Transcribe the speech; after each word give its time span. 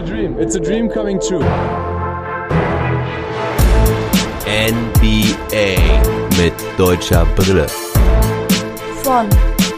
a 0.00 0.02
dream. 0.02 0.38
It's 0.38 0.54
a 0.54 0.60
dream 0.60 0.88
coming 0.88 1.20
true. 1.20 1.44
NBA 4.46 5.76
mit 6.38 6.54
deutscher 6.78 7.26
Brille. 7.36 7.66
Von 9.02 9.28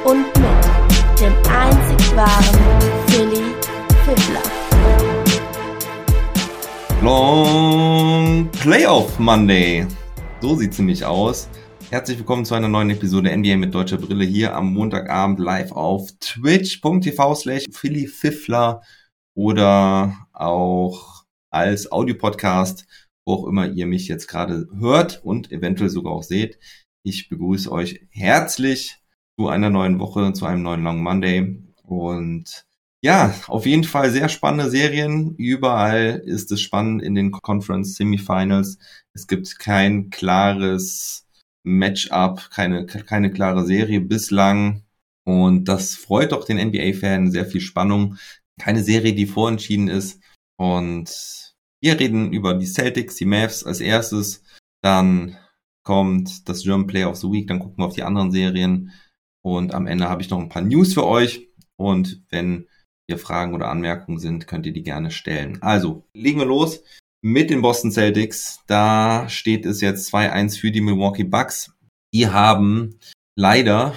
und 0.04 0.27
mit 0.38 1.21
dem 1.21 1.32
einzig 1.50 2.16
wahren 2.16 2.61
Philly 3.08 3.43
Fiddler. 4.04 4.43
Long 7.02 8.48
Playoff 8.52 9.18
Monday. 9.18 9.86
So 10.41 10.54
sieht's 10.54 10.79
nämlich 10.79 11.04
aus. 11.04 11.48
Herzlich 11.91 12.18
willkommen 12.18 12.45
zu 12.45 12.54
einer 12.54 12.68
neuen 12.68 12.91
Episode 12.91 13.36
NBA 13.36 13.57
mit 13.57 13.75
deutscher 13.75 13.98
Brille 13.98 14.25
hier 14.25 14.54
am 14.54 14.73
Montagabend 14.73 15.41
live 15.41 15.73
auf 15.73 16.11
twitch.tv 16.20 17.34
slash 17.34 17.64
Philly 17.73 18.07
Fiffler 18.07 18.82
oder 19.35 20.27
auch 20.32 21.25
als 21.50 21.90
Audiopodcast, 21.90 22.86
wo 23.25 23.35
auch 23.35 23.46
immer 23.46 23.68
ihr 23.68 23.86
mich 23.86 24.09
jetzt 24.09 24.27
gerade 24.29 24.68
hört 24.79 25.23
und 25.25 25.53
eventuell 25.53 25.90
sogar 25.90 26.13
auch 26.13 26.23
seht. 26.23 26.59
Ich 27.04 27.29
begrüße 27.29 27.71
euch 27.71 28.07
herzlich 28.11 28.99
zu 29.39 29.49
einer 29.49 29.71
neuen 29.71 29.99
Woche, 29.99 30.32
zu 30.32 30.46
einem 30.46 30.63
neuen 30.63 30.82
Long 30.82 31.03
Monday 31.03 31.63
und 31.82 32.67
ja, 33.05 33.34
auf 33.48 33.67
jeden 33.67 33.84
Fall 33.84 34.11
sehr 34.11 34.28
spannende 34.28 34.70
Serien. 34.70 35.34
Überall 35.37 36.23
ist 36.25 36.53
es 36.53 36.61
spannend 36.61 37.03
in 37.03 37.17
den 37.17 37.33
Conference 37.33 37.97
Semifinals. 37.97 38.78
Es 39.12 39.27
gibt 39.27 39.59
kein 39.59 40.11
klares 40.11 41.27
Matchup, 41.64 42.51
keine, 42.51 42.87
keine 42.87 43.33
klare 43.33 43.67
Serie 43.67 44.01
bislang. 44.01 44.84
Und 45.25 45.64
das 45.64 45.97
freut 45.97 46.33
doch 46.33 46.45
den 46.45 46.59
NBA-Fan. 46.59 47.33
Sehr 47.33 47.47
viel 47.47 47.61
Spannung. 47.61 48.19
Keine 48.61 48.83
Serie, 48.83 49.14
die 49.14 49.27
vorentschieden 49.27 49.88
ist. 49.88 50.20
Und 50.56 51.55
wir 51.81 51.98
reden 51.98 52.33
über 52.33 52.55
die 52.55 52.67
Celtics, 52.67 53.17
die 53.17 53.25
Mavs 53.25 53.64
als 53.64 53.81
erstes. 53.81 54.44
Dann 54.83 55.36
kommt 55.84 56.48
das 56.48 56.62
German 56.62 56.86
Player 56.86 57.11
of 57.11 57.17
the 57.17 57.28
Week. 57.28 57.47
Dann 57.48 57.59
gucken 57.59 57.78
wir 57.78 57.86
auf 57.86 57.94
die 57.94 58.05
anderen 58.05 58.31
Serien. 58.31 58.92
Und 59.44 59.75
am 59.75 59.86
Ende 59.86 60.09
habe 60.09 60.22
ich 60.22 60.31
noch 60.31 60.39
ein 60.39 60.48
paar 60.48 60.62
News 60.62 60.94
für 60.94 61.06
euch. 61.06 61.48
Und 61.77 62.22
wenn 62.31 62.69
hier 63.09 63.19
Fragen 63.19 63.55
oder 63.55 63.69
Anmerkungen 63.69 64.19
sind, 64.19 64.47
könnt 64.47 64.66
ihr 64.66 64.72
die 64.72 64.84
gerne 64.84 65.11
stellen. 65.11 65.61
Also, 65.62 66.06
legen 66.14 66.39
wir 66.39 66.47
los 66.47 66.83
mit 67.22 67.50
den 67.50 67.62
Boston 67.62 67.91
Celtics. 67.91 68.61
Da 68.66 69.28
steht 69.28 69.66
es 69.66 69.81
jetzt 69.81 70.12
2-1 70.14 70.59
für 70.59 70.70
die 70.70 70.81
Milwaukee 70.81 71.25
Bucks. 71.25 71.72
Die 72.14 72.28
haben 72.28 72.98
leider, 73.37 73.94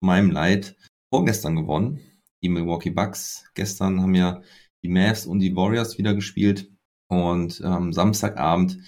meinem 0.00 0.30
Leid, 0.30 0.76
vorgestern 1.12 1.56
gewonnen. 1.56 2.00
Die 2.42 2.48
Milwaukee 2.48 2.90
Bucks. 2.90 3.44
Gestern 3.54 4.00
haben 4.00 4.14
ja 4.14 4.42
die 4.82 4.88
Mavs 4.88 5.26
und 5.26 5.40
die 5.40 5.54
Warriors 5.54 5.98
wieder 5.98 6.14
gespielt. 6.14 6.70
Und 7.08 7.60
ähm, 7.64 7.92
Samstagabend 7.92 8.78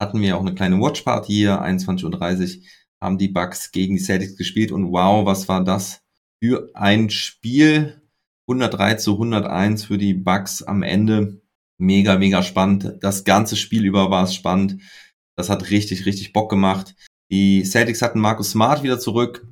hatten 0.00 0.20
wir 0.20 0.36
auch 0.36 0.40
eine 0.40 0.54
kleine 0.54 0.80
Watchparty 0.80 1.32
hier, 1.32 1.62
21.30 1.62 2.58
Uhr, 2.58 2.64
haben 3.00 3.18
die 3.18 3.28
Bucks 3.28 3.72
gegen 3.72 3.96
die 3.96 4.02
Celtics 4.02 4.36
gespielt. 4.36 4.72
Und 4.72 4.92
wow, 4.92 5.26
was 5.26 5.48
war 5.48 5.64
das 5.64 6.02
für 6.42 6.70
ein 6.74 7.10
Spiel? 7.10 8.00
103 8.48 8.94
zu 8.94 9.12
101 9.12 9.84
für 9.84 9.98
die 9.98 10.14
Bucks 10.14 10.62
am 10.62 10.82
Ende. 10.82 11.40
Mega, 11.78 12.18
mega 12.18 12.42
spannend. 12.42 12.98
Das 13.00 13.24
ganze 13.24 13.56
Spiel 13.56 13.84
über 13.84 14.10
war 14.10 14.24
es 14.24 14.34
spannend. 14.34 14.82
Das 15.36 15.48
hat 15.50 15.70
richtig, 15.70 16.06
richtig 16.06 16.32
Bock 16.32 16.50
gemacht. 16.50 16.94
Die 17.30 17.64
Celtics 17.64 18.02
hatten 18.02 18.20
Markus 18.20 18.50
Smart 18.50 18.82
wieder 18.82 19.00
zurück 19.00 19.46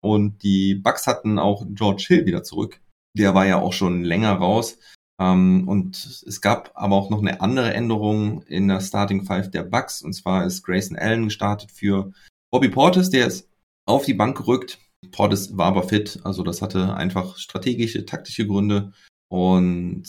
und 0.00 0.42
die 0.42 0.74
Bucks 0.74 1.06
hatten 1.06 1.38
auch 1.38 1.66
George 1.68 2.04
Hill 2.08 2.26
wieder 2.26 2.42
zurück. 2.42 2.80
Der 3.16 3.34
war 3.34 3.46
ja 3.46 3.60
auch 3.60 3.72
schon 3.72 4.04
länger 4.04 4.32
raus. 4.32 4.78
Ähm, 5.18 5.66
und 5.66 6.22
es 6.26 6.40
gab 6.40 6.72
aber 6.74 6.96
auch 6.96 7.10
noch 7.10 7.20
eine 7.20 7.40
andere 7.40 7.72
Änderung 7.72 8.42
in 8.42 8.68
der 8.68 8.80
Starting 8.80 9.24
Five 9.24 9.50
der 9.50 9.62
Bucks. 9.62 10.02
Und 10.02 10.12
zwar 10.12 10.44
ist 10.44 10.62
Grayson 10.62 10.98
Allen 10.98 11.24
gestartet 11.24 11.72
für 11.72 12.12
Bobby 12.50 12.68
Portis. 12.68 13.10
Der 13.10 13.26
ist 13.26 13.48
auf 13.86 14.04
die 14.04 14.14
Bank 14.14 14.36
gerückt. 14.36 14.78
Portis 15.12 15.56
war 15.56 15.66
aber 15.66 15.84
fit, 15.84 16.20
also 16.24 16.42
das 16.42 16.62
hatte 16.62 16.94
einfach 16.94 17.36
strategische, 17.36 18.04
taktische 18.04 18.46
Gründe. 18.46 18.92
Und 19.28 20.04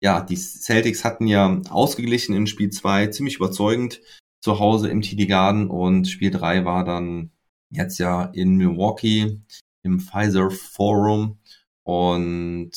ja, 0.00 0.20
die 0.20 0.36
Celtics 0.36 1.04
hatten 1.04 1.26
ja 1.26 1.60
ausgeglichen 1.70 2.34
in 2.34 2.46
Spiel 2.46 2.70
2 2.70 3.08
ziemlich 3.08 3.36
überzeugend 3.36 4.00
zu 4.40 4.58
Hause 4.60 4.88
im 4.88 5.02
TD 5.02 5.26
Garden 5.26 5.68
und 5.68 6.06
Spiel 6.08 6.30
3 6.30 6.64
war 6.64 6.84
dann 6.84 7.32
jetzt 7.70 7.98
ja 7.98 8.24
in 8.24 8.56
Milwaukee 8.56 9.40
im 9.82 10.00
Pfizer 10.00 10.50
Forum. 10.50 11.38
Und 11.88 12.72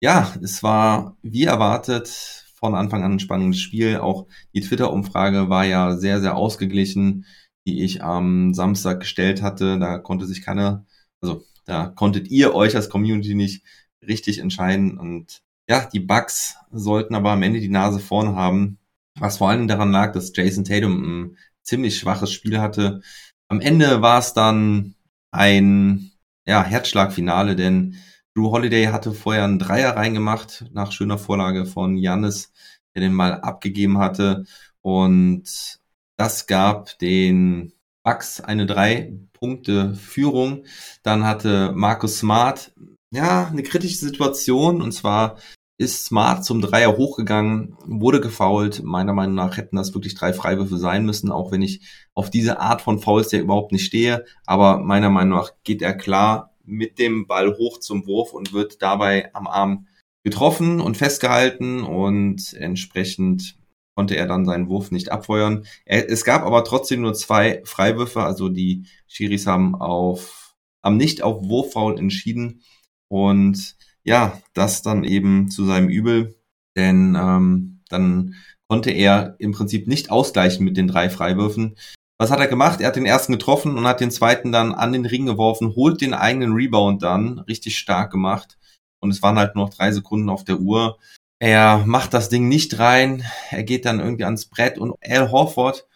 ja, 0.00 0.34
es 0.42 0.62
war 0.62 1.16
wie 1.22 1.44
erwartet 1.44 2.08
von 2.54 2.74
Anfang 2.74 3.04
an 3.04 3.12
ein 3.12 3.20
spannendes 3.20 3.60
Spiel. 3.60 3.98
Auch 3.98 4.26
die 4.54 4.60
Twitter-Umfrage 4.60 5.48
war 5.48 5.64
ja 5.64 5.96
sehr, 5.96 6.20
sehr 6.20 6.36
ausgeglichen 6.36 7.24
die 7.66 7.82
ich 7.82 8.02
am 8.02 8.54
Samstag 8.54 9.00
gestellt 9.00 9.42
hatte. 9.42 9.78
Da 9.78 9.98
konnte 9.98 10.26
sich 10.26 10.42
keiner, 10.42 10.86
also 11.20 11.44
da 11.64 11.86
konntet 11.86 12.28
ihr 12.28 12.54
euch 12.54 12.74
als 12.74 12.88
Community 12.88 13.34
nicht 13.34 13.64
richtig 14.06 14.38
entscheiden. 14.38 14.98
Und 14.98 15.42
ja, 15.68 15.86
die 15.86 16.00
Bugs 16.00 16.56
sollten 16.70 17.14
aber 17.14 17.30
am 17.30 17.42
Ende 17.42 17.60
die 17.60 17.68
Nase 17.68 18.00
vorn 18.00 18.34
haben, 18.34 18.78
was 19.18 19.38
vor 19.38 19.50
allem 19.50 19.68
daran 19.68 19.92
lag, 19.92 20.12
dass 20.12 20.32
Jason 20.34 20.64
Tatum 20.64 21.02
ein 21.02 21.36
ziemlich 21.62 21.98
schwaches 21.98 22.32
Spiel 22.32 22.60
hatte. 22.60 23.02
Am 23.48 23.60
Ende 23.60 24.02
war 24.02 24.18
es 24.18 24.34
dann 24.34 24.94
ein 25.30 26.10
ja, 26.46 26.64
Herzschlagfinale, 26.64 27.54
denn 27.54 27.96
Drew 28.34 28.50
Holiday 28.50 28.86
hatte 28.86 29.12
vorher 29.12 29.44
einen 29.44 29.58
Dreier 29.58 29.96
reingemacht, 29.96 30.64
nach 30.72 30.92
schöner 30.92 31.18
Vorlage 31.18 31.66
von 31.66 31.96
Jannis, 31.96 32.52
der 32.94 33.02
den 33.02 33.12
mal 33.12 33.40
abgegeben 33.40 33.98
hatte. 33.98 34.44
Und 34.80 35.80
das 36.16 36.46
gab 36.46 36.98
den 36.98 37.72
Bucks 38.02 38.40
eine 38.40 38.66
drei 38.66 39.14
Punkte 39.34 39.94
Führung. 39.94 40.64
Dann 41.02 41.26
hatte 41.26 41.72
Markus 41.74 42.18
Smart 42.18 42.72
ja 43.10 43.48
eine 43.48 43.62
kritische 43.62 43.96
Situation 43.98 44.80
und 44.80 44.92
zwar 44.92 45.36
ist 45.78 46.04
Smart 46.06 46.44
zum 46.44 46.60
Dreier 46.60 46.96
hochgegangen, 46.96 47.76
wurde 47.84 48.20
gefoult. 48.20 48.82
Meiner 48.84 49.12
Meinung 49.12 49.34
nach 49.34 49.56
hätten 49.56 49.76
das 49.76 49.94
wirklich 49.94 50.14
drei 50.14 50.32
Freiwürfe 50.32 50.78
sein 50.78 51.04
müssen, 51.04 51.32
auch 51.32 51.50
wenn 51.50 51.62
ich 51.62 51.82
auf 52.14 52.30
diese 52.30 52.60
Art 52.60 52.82
von 52.82 53.00
Fouls 53.00 53.32
ja 53.32 53.40
überhaupt 53.40 53.72
nicht 53.72 53.84
stehe. 53.84 54.24
Aber 54.46 54.78
meiner 54.78 55.10
Meinung 55.10 55.38
nach 55.38 55.52
geht 55.64 55.82
er 55.82 55.94
klar 55.94 56.51
mit 56.72 56.98
dem 56.98 57.26
Ball 57.26 57.56
hoch 57.56 57.78
zum 57.78 58.06
Wurf 58.06 58.32
und 58.32 58.52
wird 58.52 58.82
dabei 58.82 59.34
am 59.34 59.46
Arm 59.46 59.86
getroffen 60.24 60.80
und 60.80 60.96
festgehalten 60.96 61.82
und 61.82 62.54
entsprechend 62.54 63.56
konnte 63.94 64.16
er 64.16 64.26
dann 64.26 64.46
seinen 64.46 64.68
Wurf 64.68 64.90
nicht 64.90 65.12
abfeuern. 65.12 65.66
Er, 65.84 66.10
es 66.10 66.24
gab 66.24 66.42
aber 66.42 66.64
trotzdem 66.64 67.02
nur 67.02 67.14
zwei 67.14 67.62
Freiwürfe, 67.64 68.22
also 68.22 68.48
die 68.48 68.86
Schiris 69.06 69.46
haben 69.46 69.74
auf, 69.74 70.54
haben 70.82 70.96
nicht 70.96 71.22
auf 71.22 71.42
Wurffoul 71.48 71.98
entschieden 71.98 72.62
und 73.08 73.76
ja, 74.04 74.40
das 74.54 74.82
dann 74.82 75.04
eben 75.04 75.50
zu 75.50 75.64
seinem 75.64 75.88
Übel, 75.88 76.36
denn 76.76 77.16
ähm, 77.20 77.82
dann 77.88 78.34
konnte 78.68 78.90
er 78.90 79.36
im 79.38 79.52
Prinzip 79.52 79.86
nicht 79.86 80.10
ausgleichen 80.10 80.64
mit 80.64 80.76
den 80.76 80.88
drei 80.88 81.10
Freiwürfen. 81.10 81.76
Was 82.22 82.30
hat 82.30 82.38
er 82.38 82.46
gemacht? 82.46 82.80
Er 82.80 82.86
hat 82.86 82.94
den 82.94 83.04
ersten 83.04 83.32
getroffen 83.32 83.76
und 83.76 83.84
hat 83.84 83.98
den 83.98 84.12
zweiten 84.12 84.52
dann 84.52 84.72
an 84.72 84.92
den 84.92 85.06
Ring 85.06 85.26
geworfen, 85.26 85.74
holt 85.74 86.00
den 86.00 86.14
eigenen 86.14 86.52
Rebound 86.52 87.02
dann, 87.02 87.40
richtig 87.40 87.76
stark 87.76 88.12
gemacht. 88.12 88.58
Und 89.00 89.10
es 89.10 89.22
waren 89.22 89.36
halt 89.40 89.56
nur 89.56 89.64
noch 89.64 89.74
drei 89.74 89.90
Sekunden 89.90 90.30
auf 90.30 90.44
der 90.44 90.60
Uhr. 90.60 91.00
Er 91.40 91.78
macht 91.84 92.14
das 92.14 92.28
Ding 92.28 92.46
nicht 92.46 92.78
rein. 92.78 93.24
Er 93.50 93.64
geht 93.64 93.84
dann 93.86 93.98
irgendwie 93.98 94.22
ans 94.22 94.46
Brett 94.46 94.78
und 94.78 94.94
Al 95.04 95.32
Horford 95.32 95.88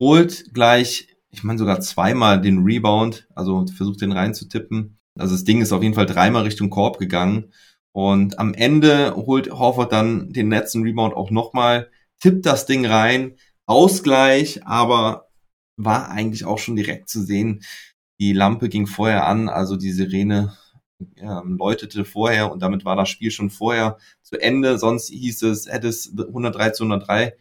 holt 0.00 0.54
gleich, 0.54 1.08
ich 1.28 1.44
meine 1.44 1.58
sogar 1.58 1.80
zweimal 1.80 2.40
den 2.40 2.64
Rebound, 2.64 3.28
also 3.34 3.66
versucht 3.66 4.00
den 4.00 4.12
reinzutippen. 4.12 4.96
Also 5.18 5.34
das 5.34 5.44
Ding 5.44 5.60
ist 5.60 5.72
auf 5.72 5.82
jeden 5.82 5.94
Fall 5.94 6.06
dreimal 6.06 6.44
Richtung 6.44 6.70
Korb 6.70 6.96
gegangen. 6.96 7.52
Und 7.92 8.38
am 8.38 8.54
Ende 8.54 9.14
holt 9.16 9.50
Horford 9.50 9.92
dann 9.92 10.32
den 10.32 10.48
letzten 10.48 10.82
Rebound 10.82 11.12
auch 11.12 11.30
nochmal, 11.30 11.90
tippt 12.20 12.46
das 12.46 12.64
Ding 12.64 12.86
rein, 12.86 13.36
Ausgleich, 13.66 14.66
aber 14.66 15.28
war 15.76 16.10
eigentlich 16.10 16.44
auch 16.44 16.58
schon 16.58 16.76
direkt 16.76 17.08
zu 17.08 17.22
sehen. 17.22 17.62
Die 18.20 18.32
Lampe 18.32 18.68
ging 18.68 18.86
vorher 18.86 19.26
an, 19.26 19.48
also 19.48 19.76
die 19.76 19.92
Sirene 19.92 20.56
ähm, 21.16 21.56
läutete 21.58 22.04
vorher 22.04 22.52
und 22.52 22.62
damit 22.62 22.84
war 22.84 22.96
das 22.96 23.08
Spiel 23.08 23.30
schon 23.30 23.50
vorher 23.50 23.98
zu 24.22 24.40
Ende. 24.40 24.78
Sonst 24.78 25.08
hieß 25.08 25.42
es, 25.42 25.66
hätte 25.66 25.88
es 25.88 26.12
103 26.16 26.70
zu 26.70 26.84
103 26.84 27.34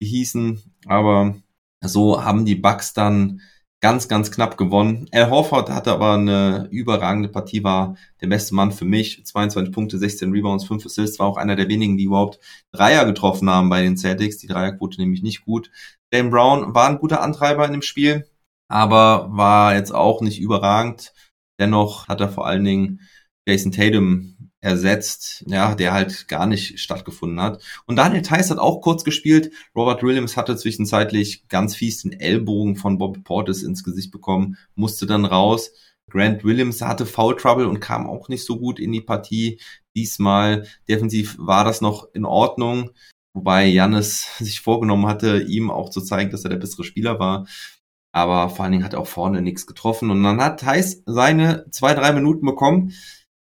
hießen, 0.00 0.62
aber 0.86 1.36
so 1.80 2.24
haben 2.24 2.44
die 2.44 2.54
Bucks 2.54 2.94
dann 2.94 3.40
ganz, 3.82 4.06
ganz 4.06 4.30
knapp 4.30 4.56
gewonnen. 4.56 5.08
Al 5.12 5.28
Horford 5.28 5.68
hatte 5.68 5.92
aber 5.92 6.12
eine 6.14 6.68
überragende 6.70 7.28
Partie, 7.28 7.64
war 7.64 7.96
der 8.20 8.28
beste 8.28 8.54
Mann 8.54 8.70
für 8.70 8.84
mich. 8.84 9.24
22 9.26 9.74
Punkte, 9.74 9.98
16 9.98 10.30
Rebounds, 10.30 10.64
5 10.64 10.86
Assists, 10.86 11.18
war 11.18 11.26
auch 11.26 11.36
einer 11.36 11.56
der 11.56 11.68
wenigen, 11.68 11.96
die 11.96 12.04
überhaupt 12.04 12.38
Dreier 12.70 13.04
getroffen 13.04 13.50
haben 13.50 13.68
bei 13.68 13.82
den 13.82 13.96
Celtics. 13.96 14.38
Die 14.38 14.46
Dreierquote 14.46 15.00
nämlich 15.00 15.22
nicht 15.22 15.44
gut. 15.44 15.70
Dan 16.12 16.30
Brown 16.30 16.74
war 16.74 16.88
ein 16.88 16.98
guter 16.98 17.22
Antreiber 17.22 17.64
in 17.64 17.72
dem 17.72 17.82
Spiel, 17.82 18.28
aber 18.68 19.28
war 19.32 19.74
jetzt 19.74 19.94
auch 19.94 20.20
nicht 20.20 20.40
überragend. 20.40 21.12
Dennoch 21.58 22.08
hat 22.08 22.20
er 22.20 22.28
vor 22.28 22.46
allen 22.46 22.64
Dingen 22.64 23.00
Jason 23.46 23.72
Tatum 23.72 24.36
ersetzt, 24.60 25.44
ja, 25.48 25.74
der 25.74 25.92
halt 25.92 26.28
gar 26.28 26.46
nicht 26.46 26.78
stattgefunden 26.78 27.40
hat. 27.40 27.62
Und 27.86 27.96
Daniel 27.96 28.22
Theiss 28.22 28.50
hat 28.50 28.58
auch 28.58 28.80
kurz 28.80 29.04
gespielt. 29.04 29.52
Robert 29.74 30.02
Williams 30.02 30.36
hatte 30.36 30.56
zwischenzeitlich 30.56 31.48
ganz 31.48 31.74
fies 31.74 32.02
den 32.02 32.12
Ellbogen 32.12 32.76
von 32.76 32.98
Bobby 32.98 33.20
Portis 33.20 33.62
ins 33.62 33.82
Gesicht 33.82 34.12
bekommen, 34.12 34.56
musste 34.74 35.06
dann 35.06 35.24
raus. 35.24 35.72
Grant 36.10 36.44
Williams 36.44 36.82
hatte 36.82 37.06
Foul 37.06 37.36
Trouble 37.36 37.66
und 37.66 37.80
kam 37.80 38.06
auch 38.06 38.28
nicht 38.28 38.44
so 38.44 38.58
gut 38.58 38.78
in 38.78 38.92
die 38.92 39.00
Partie. 39.00 39.60
Diesmal 39.96 40.66
defensiv 40.88 41.36
war 41.38 41.64
das 41.64 41.80
noch 41.80 42.08
in 42.12 42.24
Ordnung, 42.24 42.90
wobei 43.34 43.66
Jannis 43.66 44.28
sich 44.38 44.60
vorgenommen 44.60 45.06
hatte, 45.06 45.42
ihm 45.42 45.70
auch 45.70 45.90
zu 45.90 46.00
zeigen, 46.00 46.30
dass 46.30 46.44
er 46.44 46.50
der 46.50 46.58
bessere 46.58 46.84
Spieler 46.84 47.18
war. 47.18 47.46
Aber 48.12 48.50
vor 48.50 48.64
allen 48.64 48.72
Dingen 48.72 48.84
hat 48.84 48.92
er 48.92 49.00
auch 49.00 49.06
vorne 49.06 49.40
nichts 49.40 49.66
getroffen. 49.66 50.10
Und 50.10 50.22
dann 50.22 50.42
hat 50.42 50.60
Theiss 50.60 51.02
seine 51.06 51.66
zwei, 51.70 51.94
drei 51.94 52.12
Minuten 52.12 52.44
bekommen 52.44 52.92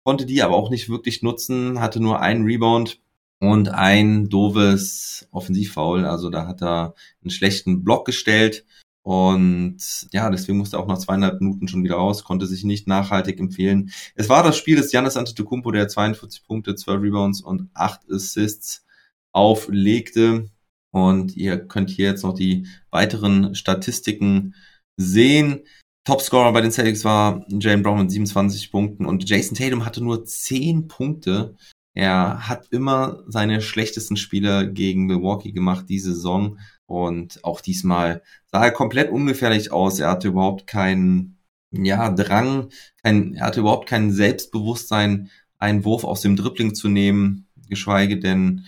konnte 0.09 0.25
die 0.25 0.41
aber 0.41 0.55
auch 0.55 0.71
nicht 0.71 0.89
wirklich 0.89 1.21
nutzen, 1.21 1.79
hatte 1.79 1.99
nur 1.99 2.19
einen 2.19 2.43
Rebound 2.45 2.99
und 3.39 3.69
ein 3.69 4.27
doofes 4.27 5.27
Offensivfoul. 5.29 6.03
Also 6.03 6.31
da 6.31 6.47
hat 6.47 6.63
er 6.63 6.95
einen 7.21 7.29
schlechten 7.29 7.83
Block 7.83 8.05
gestellt. 8.05 8.65
Und 9.03 9.77
ja, 10.11 10.31
deswegen 10.31 10.57
musste 10.57 10.77
er 10.77 10.79
auch 10.81 10.87
nach 10.87 10.97
zweieinhalb 10.97 11.39
Minuten 11.41 11.67
schon 11.67 11.83
wieder 11.83 11.97
raus, 11.97 12.23
konnte 12.23 12.47
sich 12.47 12.63
nicht 12.63 12.87
nachhaltig 12.87 13.39
empfehlen. 13.39 13.91
Es 14.15 14.29
war 14.29 14.41
das 14.41 14.57
Spiel 14.57 14.77
des 14.77 14.89
Giannis 14.89 15.15
Antetokounmpo, 15.15 15.69
der 15.69 15.87
42 15.87 16.43
Punkte, 16.45 16.73
12 16.73 17.01
Rebounds 17.03 17.41
und 17.41 17.69
8 17.75 18.11
Assists 18.11 18.83
auflegte. 19.31 20.49
Und 20.91 21.35
ihr 21.37 21.57
könnt 21.57 21.89
hier 21.89 22.07
jetzt 22.07 22.23
noch 22.23 22.33
die 22.33 22.67
weiteren 22.89 23.53
Statistiken 23.55 24.55
sehen. 24.97 25.61
Topscorer 26.05 26.51
bei 26.53 26.61
den 26.61 26.71
Celtics 26.71 27.05
war 27.05 27.45
Jalen 27.49 27.83
Brown 27.83 27.99
mit 27.99 28.11
27 28.11 28.71
Punkten 28.71 29.05
und 29.05 29.29
Jason 29.29 29.55
Tatum 29.55 29.85
hatte 29.85 30.03
nur 30.03 30.25
10 30.25 30.87
Punkte. 30.87 31.55
Er 31.93 32.47
hat 32.47 32.67
immer 32.71 33.23
seine 33.27 33.61
schlechtesten 33.61 34.17
Spiele 34.17 34.71
gegen 34.71 35.05
Milwaukee 35.05 35.51
gemacht 35.51 35.85
diese 35.89 36.13
Saison 36.15 36.57
und 36.87 37.43
auch 37.43 37.61
diesmal 37.61 38.23
sah 38.51 38.63
er 38.63 38.71
komplett 38.71 39.11
ungefährlich 39.11 39.71
aus. 39.71 39.99
Er 39.99 40.09
hatte 40.09 40.29
überhaupt 40.29 40.65
keinen 40.65 41.37
ja, 41.71 42.09
Drang, 42.09 42.69
kein, 43.03 43.35
er 43.35 43.45
hatte 43.45 43.59
überhaupt 43.59 43.87
kein 43.87 44.11
Selbstbewusstsein, 44.11 45.29
einen 45.59 45.85
Wurf 45.85 46.03
aus 46.03 46.21
dem 46.21 46.35
Dribbling 46.35 46.73
zu 46.73 46.87
nehmen, 46.87 47.47
geschweige 47.67 48.17
denn 48.17 48.65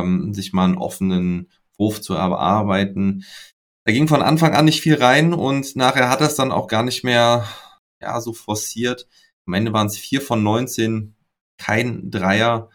ähm, 0.00 0.34
sich 0.34 0.52
mal 0.52 0.64
einen 0.64 0.78
offenen 0.78 1.50
Wurf 1.78 2.00
zu 2.00 2.14
erarbeiten. 2.14 3.24
Da 3.84 3.92
ging 3.92 4.08
von 4.08 4.22
Anfang 4.22 4.54
an 4.54 4.64
nicht 4.64 4.80
viel 4.80 4.94
rein 4.94 5.34
und 5.34 5.74
nachher 5.74 6.08
hat 6.08 6.20
er 6.20 6.28
es 6.28 6.36
dann 6.36 6.52
auch 6.52 6.68
gar 6.68 6.82
nicht 6.82 7.02
mehr 7.02 7.46
ja, 8.00 8.20
so 8.20 8.32
forciert. 8.32 9.08
Am 9.46 9.54
Ende 9.54 9.72
waren 9.72 9.88
es 9.88 9.96
vier 9.96 10.20
von 10.20 10.42
19, 10.42 11.16
kein 11.58 12.10
Dreier 12.10 12.70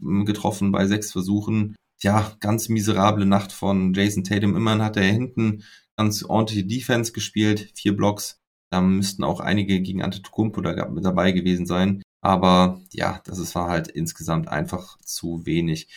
getroffen 0.00 0.72
bei 0.72 0.86
sechs 0.86 1.12
Versuchen. 1.12 1.76
Ja, 2.02 2.34
ganz 2.40 2.68
miserable 2.68 3.26
Nacht 3.26 3.52
von 3.52 3.94
Jason 3.94 4.24
Tatum. 4.24 4.56
Immerhin 4.56 4.82
hat 4.82 4.96
er 4.96 5.04
hinten 5.04 5.64
ganz 5.96 6.24
ordentliche 6.24 6.64
Defense 6.64 7.12
gespielt, 7.12 7.72
vier 7.74 7.96
Blocks. 7.96 8.38
Da 8.72 8.80
müssten 8.80 9.24
auch 9.24 9.40
einige 9.40 9.80
gegen 9.80 10.02
Antetokounmpo 10.02 10.60
dabei 10.60 11.32
gewesen 11.32 11.66
sein. 11.66 12.02
Aber 12.22 12.80
ja, 12.92 13.20
das 13.24 13.54
war 13.54 13.68
halt 13.68 13.88
insgesamt 13.88 14.48
einfach 14.48 14.98
zu 14.98 15.44
wenig. 15.46 15.88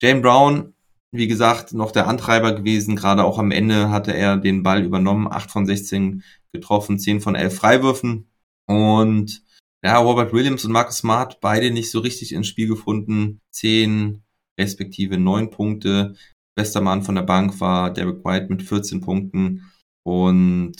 Jane 0.00 0.20
Brown 0.20 0.74
wie 1.10 1.26
gesagt, 1.26 1.72
noch 1.72 1.90
der 1.90 2.06
Antreiber 2.06 2.52
gewesen. 2.52 2.96
Gerade 2.96 3.24
auch 3.24 3.38
am 3.38 3.50
Ende 3.50 3.90
hatte 3.90 4.14
er 4.14 4.36
den 4.36 4.62
Ball 4.62 4.84
übernommen, 4.84 5.26
8 5.30 5.50
von 5.50 5.66
16 5.66 6.22
getroffen, 6.52 6.98
10 6.98 7.20
von 7.20 7.34
11 7.34 7.56
Freiwürfen. 7.56 8.30
Und 8.66 9.42
ja, 9.82 9.98
Robert 9.98 10.32
Williams 10.32 10.64
und 10.64 10.72
Marcus 10.72 10.98
Smart 10.98 11.40
beide 11.40 11.70
nicht 11.70 11.90
so 11.90 12.00
richtig 12.00 12.32
ins 12.32 12.48
Spiel 12.48 12.68
gefunden. 12.68 13.40
10 13.52 14.22
respektive 14.58 15.18
9 15.18 15.50
Punkte. 15.50 16.14
Bester 16.54 16.80
Mann 16.80 17.02
von 17.02 17.14
der 17.14 17.22
Bank 17.22 17.60
war 17.60 17.92
Derek 17.92 18.24
White 18.24 18.48
mit 18.50 18.62
14 18.62 19.00
Punkten. 19.00 19.70
Und 20.04 20.76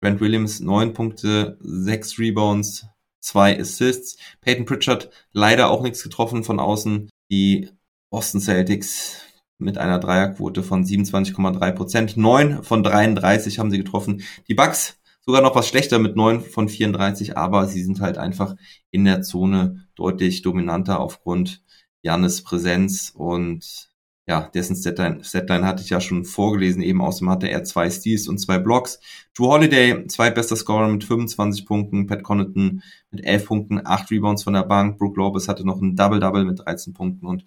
Grant 0.00 0.20
Williams 0.20 0.60
9 0.60 0.94
Punkte, 0.94 1.58
6 1.60 2.18
Rebounds, 2.18 2.86
2 3.20 3.60
Assists. 3.60 4.16
Peyton 4.40 4.64
Pritchard 4.64 5.10
leider 5.32 5.70
auch 5.70 5.82
nichts 5.82 6.02
getroffen 6.02 6.44
von 6.44 6.58
außen. 6.58 7.10
Die 7.30 7.70
Boston 8.12 8.42
Celtics 8.42 9.22
mit 9.56 9.78
einer 9.78 9.98
Dreierquote 9.98 10.62
von 10.62 10.84
27,3 10.84 11.72
Prozent. 11.72 12.16
Neun 12.18 12.62
von 12.62 12.82
33 12.82 13.58
haben 13.58 13.70
sie 13.70 13.78
getroffen. 13.78 14.22
Die 14.48 14.54
Bucks 14.54 15.00
sogar 15.24 15.40
noch 15.40 15.54
was 15.54 15.66
schlechter 15.66 15.98
mit 15.98 16.14
neun 16.14 16.42
von 16.42 16.68
34, 16.68 17.38
aber 17.38 17.66
sie 17.66 17.82
sind 17.82 18.02
halt 18.02 18.18
einfach 18.18 18.54
in 18.90 19.06
der 19.06 19.22
Zone 19.22 19.88
deutlich 19.96 20.42
dominanter 20.42 21.00
aufgrund 21.00 21.62
Jannes 22.02 22.42
Präsenz 22.42 23.12
und 23.14 23.92
ja, 24.26 24.48
dessen 24.54 24.76
Setline, 24.76 25.66
hatte 25.66 25.82
ich 25.82 25.90
ja 25.90 26.00
schon 26.00 26.24
vorgelesen, 26.24 26.82
eben 26.82 27.00
außerdem 27.00 27.30
hatte 27.30 27.48
er 27.48 27.64
zwei 27.64 27.90
Steals 27.90 28.28
und 28.28 28.38
zwei 28.38 28.58
Blocks. 28.58 29.00
Drew 29.34 29.46
Holiday, 29.48 30.06
zweitbester 30.06 30.54
Scorer 30.54 30.88
mit 30.88 31.02
25 31.02 31.66
Punkten, 31.66 32.06
Pat 32.06 32.22
Connaughton 32.22 32.82
mit 33.10 33.24
11 33.24 33.46
Punkten, 33.46 33.80
8 33.84 34.10
Rebounds 34.12 34.44
von 34.44 34.52
der 34.52 34.62
Bank, 34.62 34.98
Brooke 34.98 35.18
Lopez 35.18 35.48
hatte 35.48 35.66
noch 35.66 35.80
ein 35.80 35.96
Double-Double 35.96 36.44
mit 36.44 36.60
13 36.60 36.92
Punkten 36.92 37.26
und 37.26 37.44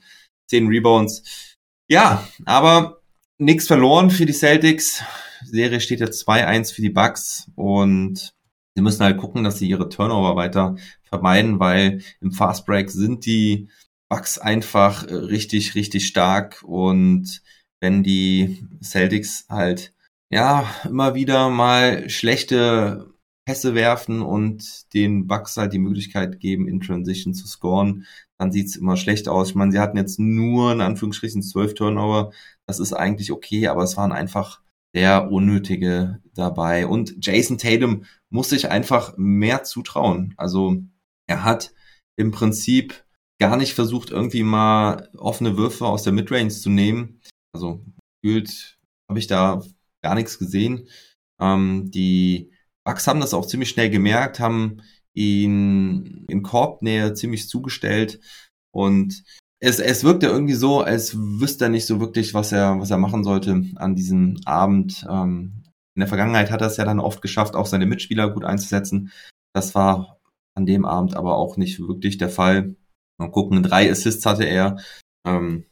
10 0.47 0.67
Rebounds. 0.67 1.57
Ja, 1.87 2.27
aber 2.45 3.01
nichts 3.37 3.67
verloren 3.67 4.09
für 4.09 4.25
die 4.25 4.33
Celtics. 4.33 5.03
Die 5.43 5.51
Serie 5.51 5.79
steht 5.79 5.99
jetzt 5.99 6.27
2-1 6.27 6.73
für 6.73 6.81
die 6.81 6.89
Bucks 6.89 7.51
und 7.55 8.33
sie 8.75 8.81
müssen 8.81 9.03
halt 9.03 9.17
gucken, 9.17 9.43
dass 9.43 9.59
sie 9.59 9.69
ihre 9.69 9.89
Turnover 9.89 10.35
weiter 10.35 10.75
vermeiden, 11.03 11.59
weil 11.59 12.01
im 12.21 12.31
Fast 12.31 12.65
Break 12.65 12.89
sind 12.89 13.25
die 13.25 13.69
Bucks 14.09 14.37
einfach 14.37 15.07
richtig, 15.07 15.75
richtig 15.75 16.07
stark 16.07 16.63
und 16.63 17.41
wenn 17.79 18.03
die 18.03 18.65
Celtics 18.81 19.45
halt 19.49 19.93
ja 20.29 20.69
immer 20.85 21.15
wieder 21.15 21.49
mal 21.49 22.09
schlechte 22.09 23.13
Pässe 23.45 23.75
werfen 23.75 24.21
und 24.21 24.93
den 24.93 25.27
Bucks 25.27 25.55
halt 25.57 25.73
die 25.73 25.79
Möglichkeit 25.79 26.39
geben, 26.39 26.67
in 26.67 26.81
Transition 26.81 27.33
zu 27.33 27.47
scoren, 27.47 28.05
dann 28.37 28.51
sieht's 28.51 28.75
immer 28.75 28.97
schlecht 28.97 29.27
aus. 29.27 29.49
Ich 29.49 29.55
meine, 29.55 29.71
sie 29.71 29.79
hatten 29.79 29.97
jetzt 29.97 30.19
nur 30.19 30.71
in 30.71 30.81
Anführungsstrichen 30.81 31.41
zwölf 31.41 31.73
Turnover. 31.73 32.31
Das 32.67 32.79
ist 32.79 32.93
eigentlich 32.93 33.31
okay, 33.31 33.67
aber 33.67 33.83
es 33.83 33.97
waren 33.97 34.11
einfach 34.11 34.61
sehr 34.93 35.31
unnötige 35.31 36.21
dabei. 36.33 36.87
Und 36.87 37.25
Jason 37.25 37.57
Tatum 37.57 38.05
muss 38.29 38.49
sich 38.49 38.69
einfach 38.69 39.13
mehr 39.17 39.63
zutrauen. 39.63 40.33
Also 40.37 40.77
er 41.27 41.43
hat 41.43 41.73
im 42.17 42.31
Prinzip 42.31 43.05
gar 43.39 43.57
nicht 43.57 43.73
versucht, 43.73 44.11
irgendwie 44.11 44.43
mal 44.43 45.09
offene 45.17 45.57
Würfe 45.57 45.85
aus 45.85 46.03
der 46.03 46.13
Midrange 46.13 46.49
zu 46.49 46.69
nehmen. 46.69 47.21
Also 47.53 47.83
gefühlt 48.21 48.77
habe 49.09 49.19
ich 49.19 49.27
da 49.27 49.61
gar 50.01 50.15
nichts 50.15 50.39
gesehen. 50.39 50.87
Ähm, 51.41 51.91
die 51.91 52.51
Bucks 52.85 53.07
haben 53.07 53.19
das 53.19 53.33
auch 53.33 53.45
ziemlich 53.45 53.69
schnell 53.69 53.89
gemerkt, 53.89 54.39
haben 54.39 54.81
ihn 55.15 56.25
in 56.27 56.43
Korbnähe 56.43 57.13
ziemlich 57.13 57.49
zugestellt 57.49 58.19
und 58.71 59.23
es, 59.59 59.79
es 59.79 60.03
wirkte 60.03 60.27
irgendwie 60.27 60.53
so, 60.53 60.81
als 60.81 61.17
wüsste 61.17 61.65
er 61.65 61.69
nicht 61.69 61.85
so 61.85 61.99
wirklich, 61.99 62.33
was 62.33 62.51
er, 62.51 62.79
was 62.79 62.91
er 62.91 62.97
machen 62.97 63.23
sollte 63.23 63.63
an 63.75 63.95
diesem 63.95 64.39
Abend. 64.45 65.05
Ähm, 65.09 65.63
in 65.95 66.01
der 66.01 66.07
Vergangenheit 66.07 66.51
hat 66.51 66.61
er 66.61 66.67
es 66.67 66.77
ja 66.77 66.85
dann 66.85 66.99
oft 66.99 67.21
geschafft, 67.21 67.55
auch 67.55 67.65
seine 67.65 67.85
Mitspieler 67.85 68.29
gut 68.29 68.43
einzusetzen. 68.43 69.11
Das 69.53 69.73
war 69.73 70.19
an 70.55 70.65
dem 70.65 70.85
Abend 70.85 71.15
aber 71.15 71.37
auch 71.37 71.57
nicht 71.57 71.79
wirklich 71.79 72.17
der 72.17 72.29
Fall. 72.29 72.75
Mal 73.17 73.31
gucken, 73.31 73.63
drei 73.63 73.89
Assists 73.89 74.25
hatte 74.25 74.43
er. 74.43 74.77
Ähm, 75.25 75.65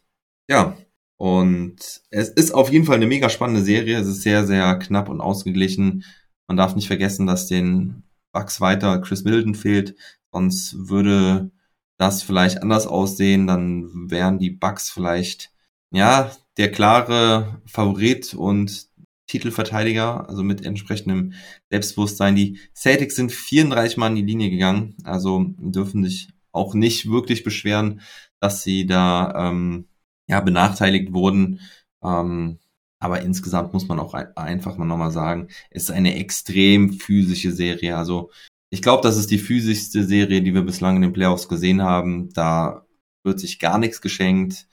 ja, 0.49 0.77
und 1.17 2.01
es 2.09 2.29
ist 2.29 2.53
auf 2.53 2.71
jeden 2.71 2.85
Fall 2.85 2.95
eine 2.95 3.07
mega 3.07 3.29
spannende 3.29 3.63
Serie. 3.63 3.99
Es 3.99 4.07
ist 4.07 4.21
sehr, 4.21 4.45
sehr 4.45 4.77
knapp 4.79 5.09
und 5.09 5.21
ausgeglichen. 5.21 6.05
Man 6.47 6.57
darf 6.57 6.75
nicht 6.75 6.87
vergessen, 6.87 7.27
dass 7.27 7.47
den 7.47 8.03
Bucks 8.33 8.59
weiter 8.59 8.99
Chris 8.99 9.23
Middleton 9.23 9.55
fehlt. 9.55 9.95
Sonst 10.33 10.89
würde 10.89 11.51
das 11.97 12.23
vielleicht 12.23 12.61
anders 12.61 12.87
aussehen. 12.87 13.47
Dann 13.47 14.11
wären 14.11 14.39
die 14.39 14.49
Bucks 14.49 14.89
vielleicht, 14.89 15.51
ja, 15.91 16.31
der 16.57 16.71
klare 16.71 17.61
Favorit 17.65 18.33
und 18.33 18.89
Titelverteidiger, 19.27 20.27
also 20.29 20.43
mit 20.43 20.65
entsprechendem 20.65 21.33
Selbstbewusstsein. 21.69 22.35
Die 22.35 22.59
Celtics 22.75 23.15
sind 23.15 23.31
34 23.31 23.97
Mal 23.97 24.09
in 24.09 24.15
die 24.15 24.21
Linie 24.21 24.49
gegangen, 24.49 24.95
also 25.05 25.45
dürfen 25.57 26.03
sich 26.03 26.29
auch 26.51 26.73
nicht 26.73 27.09
wirklich 27.09 27.43
beschweren, 27.43 28.01
dass 28.39 28.63
sie 28.63 28.85
da 28.85 29.49
ähm, 29.49 29.87
ja 30.27 30.41
benachteiligt 30.41 31.13
wurden. 31.13 31.61
Ähm, 32.03 32.59
aber 33.03 33.21
insgesamt 33.21 33.73
muss 33.73 33.89
man 33.89 33.99
auch 33.99 34.13
einfach 34.13 34.77
mal 34.77 34.85
nochmal 34.85 35.11
sagen, 35.11 35.49
es 35.71 35.83
ist 35.83 35.91
eine 35.91 36.15
extrem 36.15 36.93
physische 36.93 37.51
Serie. 37.51 37.97
Also 37.97 38.31
ich 38.69 38.81
glaube, 38.81 39.03
das 39.03 39.17
ist 39.17 39.29
die 39.29 39.39
physischste 39.39 40.05
Serie, 40.05 40.41
die 40.41 40.53
wir 40.53 40.61
bislang 40.61 40.95
in 40.95 41.01
den 41.01 41.13
Playoffs 41.13 41.49
gesehen 41.49 41.81
haben. 41.81 42.29
Da 42.33 42.85
wird 43.25 43.41
sich 43.41 43.59
gar 43.59 43.77
nichts 43.77 43.99
geschenkt. 43.99 44.67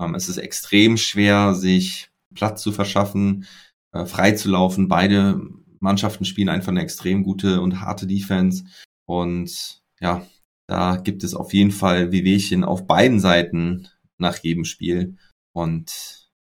Ähm, 0.00 0.14
es 0.14 0.30
ist 0.30 0.38
extrem 0.38 0.96
schwer, 0.96 1.54
sich 1.54 2.08
Platz 2.34 2.62
zu 2.62 2.72
verschaffen, 2.72 3.46
äh, 3.92 4.06
frei 4.06 4.32
zu 4.32 4.50
laufen. 4.50 4.88
Beide 4.88 5.42
Mannschaften 5.80 6.24
spielen 6.24 6.48
einfach 6.48 6.68
eine 6.72 6.80
extrem 6.80 7.22
gute 7.22 7.60
und 7.60 7.82
harte 7.82 8.06
Defense. 8.06 8.64
Und 9.06 9.82
ja, 10.00 10.26
Da 10.66 10.96
gibt 10.96 11.24
es 11.24 11.34
auf 11.34 11.52
jeden 11.52 11.70
Fall 11.72 12.12
Wehwehchen 12.12 12.64
auf 12.64 12.86
beiden 12.86 13.20
Seiten 13.20 13.88
nach 14.18 14.38
jedem 14.38 14.64
Spiel. 14.64 15.16
Und 15.52 15.90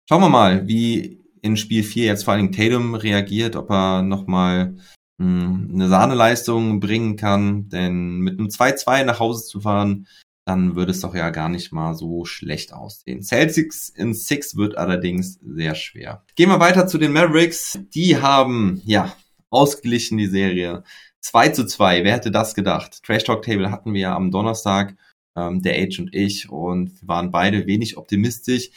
schauen 0.10 0.22
wir 0.22 0.30
mal, 0.30 0.68
wie 0.68 1.24
in 1.42 1.58
Spiel 1.58 1.84
4 1.84 2.06
jetzt 2.06 2.24
vor 2.24 2.34
allem 2.34 2.52
Tatum 2.52 2.96
reagiert, 2.96 3.56
ob 3.56 3.70
er 3.70 4.02
nochmal 4.02 4.76
hm, 5.20 5.72
eine 5.74 5.88
Sahneleistung 5.90 6.80
bringen 6.80 7.16
kann. 7.16 7.70
Denn 7.70 8.20
mit 8.20 8.40
einem 8.40 8.48
2-2 8.48 9.04
nach 9.04 9.20
Hause 9.20 9.46
zu 9.46 9.62
fahren, 9.62 10.08
dann 10.46 10.76
würde 10.76 10.92
es 10.92 11.02
doch 11.02 11.14
ja 11.14 11.30
gar 11.30 11.50
nicht 11.50 11.74
mal 11.74 11.94
so 11.94 12.24
schlecht 12.24 12.72
aussehen. 12.74 13.22
Celtics 13.22 13.90
in 13.90 14.14
6 14.14 14.56
wird 14.56 14.78
allerdings 14.78 15.40
sehr 15.42 15.76
schwer. 15.76 16.24
Gehen 16.36 16.50
wir 16.50 16.62
weiter 16.62 16.88
zu 16.88 16.98
den 16.98 17.12
Mavericks. 17.12 17.80
Die 17.94 18.22
haben, 18.22 18.82
ja, 18.86 19.14
ausgeglichen 19.50 20.18
die 20.18 20.28
Serie. 20.28 20.84
2 21.20 21.50
zu 21.50 21.66
2, 21.66 22.06
wer 22.06 22.14
hätte 22.14 22.32
das 22.32 22.56
gedacht? 22.56 23.04
Trash 23.04 23.26
Talk 23.26 23.42
Table 23.42 23.72
hatten 23.72 23.94
wir 23.94 24.02
ja 24.02 24.16
am 24.16 24.32
Donnerstag, 24.32 24.96
ähm, 25.36 25.62
der 25.62 25.76
Age 25.76 26.00
und 26.00 26.16
ich, 26.16 26.50
und 26.50 27.02
wir 27.02 27.08
waren 27.08 27.32
beide 27.32 27.68
wenig 27.68 27.98
optimistisch. 27.98 28.70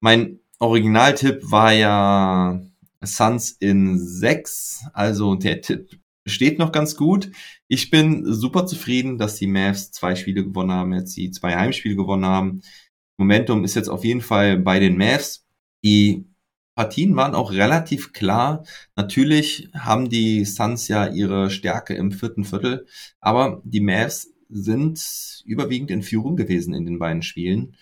Mein 0.00 0.40
Originaltipp 0.62 1.50
war 1.50 1.72
ja 1.72 2.62
Suns 3.02 3.50
in 3.50 3.98
6, 3.98 4.84
also 4.92 5.34
der 5.34 5.60
Tipp 5.60 5.98
steht 6.24 6.60
noch 6.60 6.70
ganz 6.70 6.94
gut. 6.94 7.32
Ich 7.66 7.90
bin 7.90 8.32
super 8.32 8.64
zufrieden, 8.66 9.18
dass 9.18 9.34
die 9.34 9.48
Mavs 9.48 9.90
zwei 9.90 10.14
Spiele 10.14 10.44
gewonnen 10.44 10.70
haben, 10.70 10.92
jetzt 10.92 11.16
die 11.16 11.32
zwei 11.32 11.56
Heimspiele 11.56 11.96
gewonnen 11.96 12.26
haben. 12.26 12.62
Momentum 13.18 13.64
ist 13.64 13.74
jetzt 13.74 13.88
auf 13.88 14.04
jeden 14.04 14.20
Fall 14.20 14.56
bei 14.56 14.78
den 14.78 14.96
Mavs. 14.96 15.44
Die 15.82 16.26
Partien 16.76 17.16
waren 17.16 17.34
auch 17.34 17.50
relativ 17.50 18.12
klar. 18.12 18.62
Natürlich 18.94 19.68
haben 19.74 20.10
die 20.10 20.44
Suns 20.44 20.86
ja 20.86 21.08
ihre 21.08 21.50
Stärke 21.50 21.94
im 21.94 22.12
vierten 22.12 22.44
Viertel, 22.44 22.86
aber 23.20 23.60
die 23.64 23.80
Mavs 23.80 24.28
sind 24.48 25.42
überwiegend 25.44 25.90
in 25.90 26.04
Führung 26.04 26.36
gewesen 26.36 26.72
in 26.72 26.86
den 26.86 27.00
beiden 27.00 27.22
Spielen. 27.22 27.74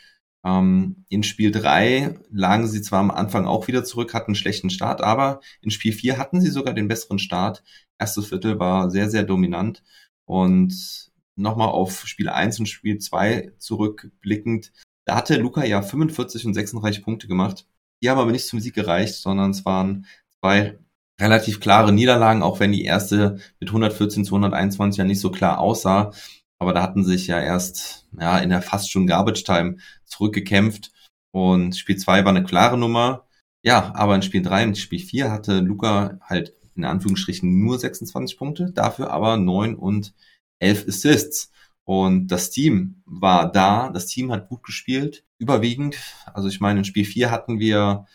Ähm, 0.44 1.04
in 1.08 1.22
Spiel 1.22 1.50
3 1.50 2.18
lagen 2.30 2.66
sie 2.66 2.82
zwar 2.82 3.00
am 3.00 3.10
Anfang 3.10 3.46
auch 3.46 3.68
wieder 3.68 3.84
zurück, 3.84 4.14
hatten 4.14 4.30
einen 4.30 4.34
schlechten 4.36 4.70
Start, 4.70 5.02
aber 5.02 5.40
in 5.60 5.70
Spiel 5.70 5.92
4 5.92 6.18
hatten 6.18 6.40
sie 6.40 6.50
sogar 6.50 6.74
den 6.74 6.88
besseren 6.88 7.18
Start. 7.18 7.62
Erstes 7.98 8.26
Viertel 8.28 8.58
war 8.58 8.90
sehr, 8.90 9.10
sehr 9.10 9.24
dominant. 9.24 9.82
Und 10.24 11.10
nochmal 11.36 11.68
auf 11.68 12.06
Spiel 12.06 12.28
1 12.28 12.60
und 12.60 12.66
Spiel 12.66 12.98
2 12.98 13.52
zurückblickend, 13.58 14.72
da 15.04 15.16
hatte 15.16 15.36
Luca 15.36 15.64
ja 15.64 15.82
45 15.82 16.46
und 16.46 16.54
36 16.54 17.02
Punkte 17.02 17.26
gemacht. 17.26 17.66
Die 18.02 18.08
haben 18.08 18.18
aber 18.18 18.32
nicht 18.32 18.46
zum 18.46 18.60
Sieg 18.60 18.74
gereicht, 18.74 19.14
sondern 19.16 19.50
es 19.50 19.64
waren 19.64 20.06
zwei 20.40 20.78
relativ 21.20 21.60
klare 21.60 21.92
Niederlagen, 21.92 22.42
auch 22.42 22.60
wenn 22.60 22.72
die 22.72 22.84
erste 22.84 23.38
mit 23.58 23.68
114 23.68 24.24
zu 24.24 24.34
121 24.34 24.98
ja 24.98 25.04
nicht 25.04 25.20
so 25.20 25.30
klar 25.30 25.58
aussah. 25.58 26.12
Aber 26.60 26.74
da 26.74 26.82
hatten 26.82 27.04
sich 27.04 27.26
ja 27.26 27.40
erst 27.40 28.06
ja, 28.18 28.38
in 28.38 28.50
der 28.50 28.62
fast 28.62 28.90
schon 28.90 29.06
Garbage 29.06 29.44
Time 29.44 29.78
zurückgekämpft. 30.04 30.92
Und 31.32 31.76
Spiel 31.76 31.96
2 31.96 32.24
war 32.24 32.30
eine 32.30 32.44
klare 32.44 32.76
Nummer. 32.76 33.26
Ja, 33.62 33.92
aber 33.94 34.14
in 34.14 34.22
Spiel 34.22 34.42
3 34.42 34.68
und 34.68 34.78
Spiel 34.78 35.00
4 35.00 35.30
hatte 35.30 35.60
Luca 35.60 36.18
halt 36.22 36.54
in 36.76 36.84
Anführungsstrichen 36.84 37.60
nur 37.60 37.78
26 37.78 38.38
Punkte, 38.38 38.72
dafür 38.72 39.10
aber 39.10 39.36
9 39.36 39.74
und 39.74 40.14
11 40.60 40.88
Assists. 40.88 41.52
Und 41.84 42.28
das 42.28 42.50
Team 42.50 43.02
war 43.04 43.50
da, 43.50 43.90
das 43.90 44.06
Team 44.06 44.30
hat 44.30 44.48
gut 44.48 44.62
gespielt, 44.62 45.24
überwiegend. 45.38 45.96
Also 46.32 46.48
ich 46.48 46.60
meine, 46.60 46.80
in 46.80 46.84
Spiel 46.84 47.04
4 47.04 47.30
hatten 47.30 47.58
wir 47.58 48.06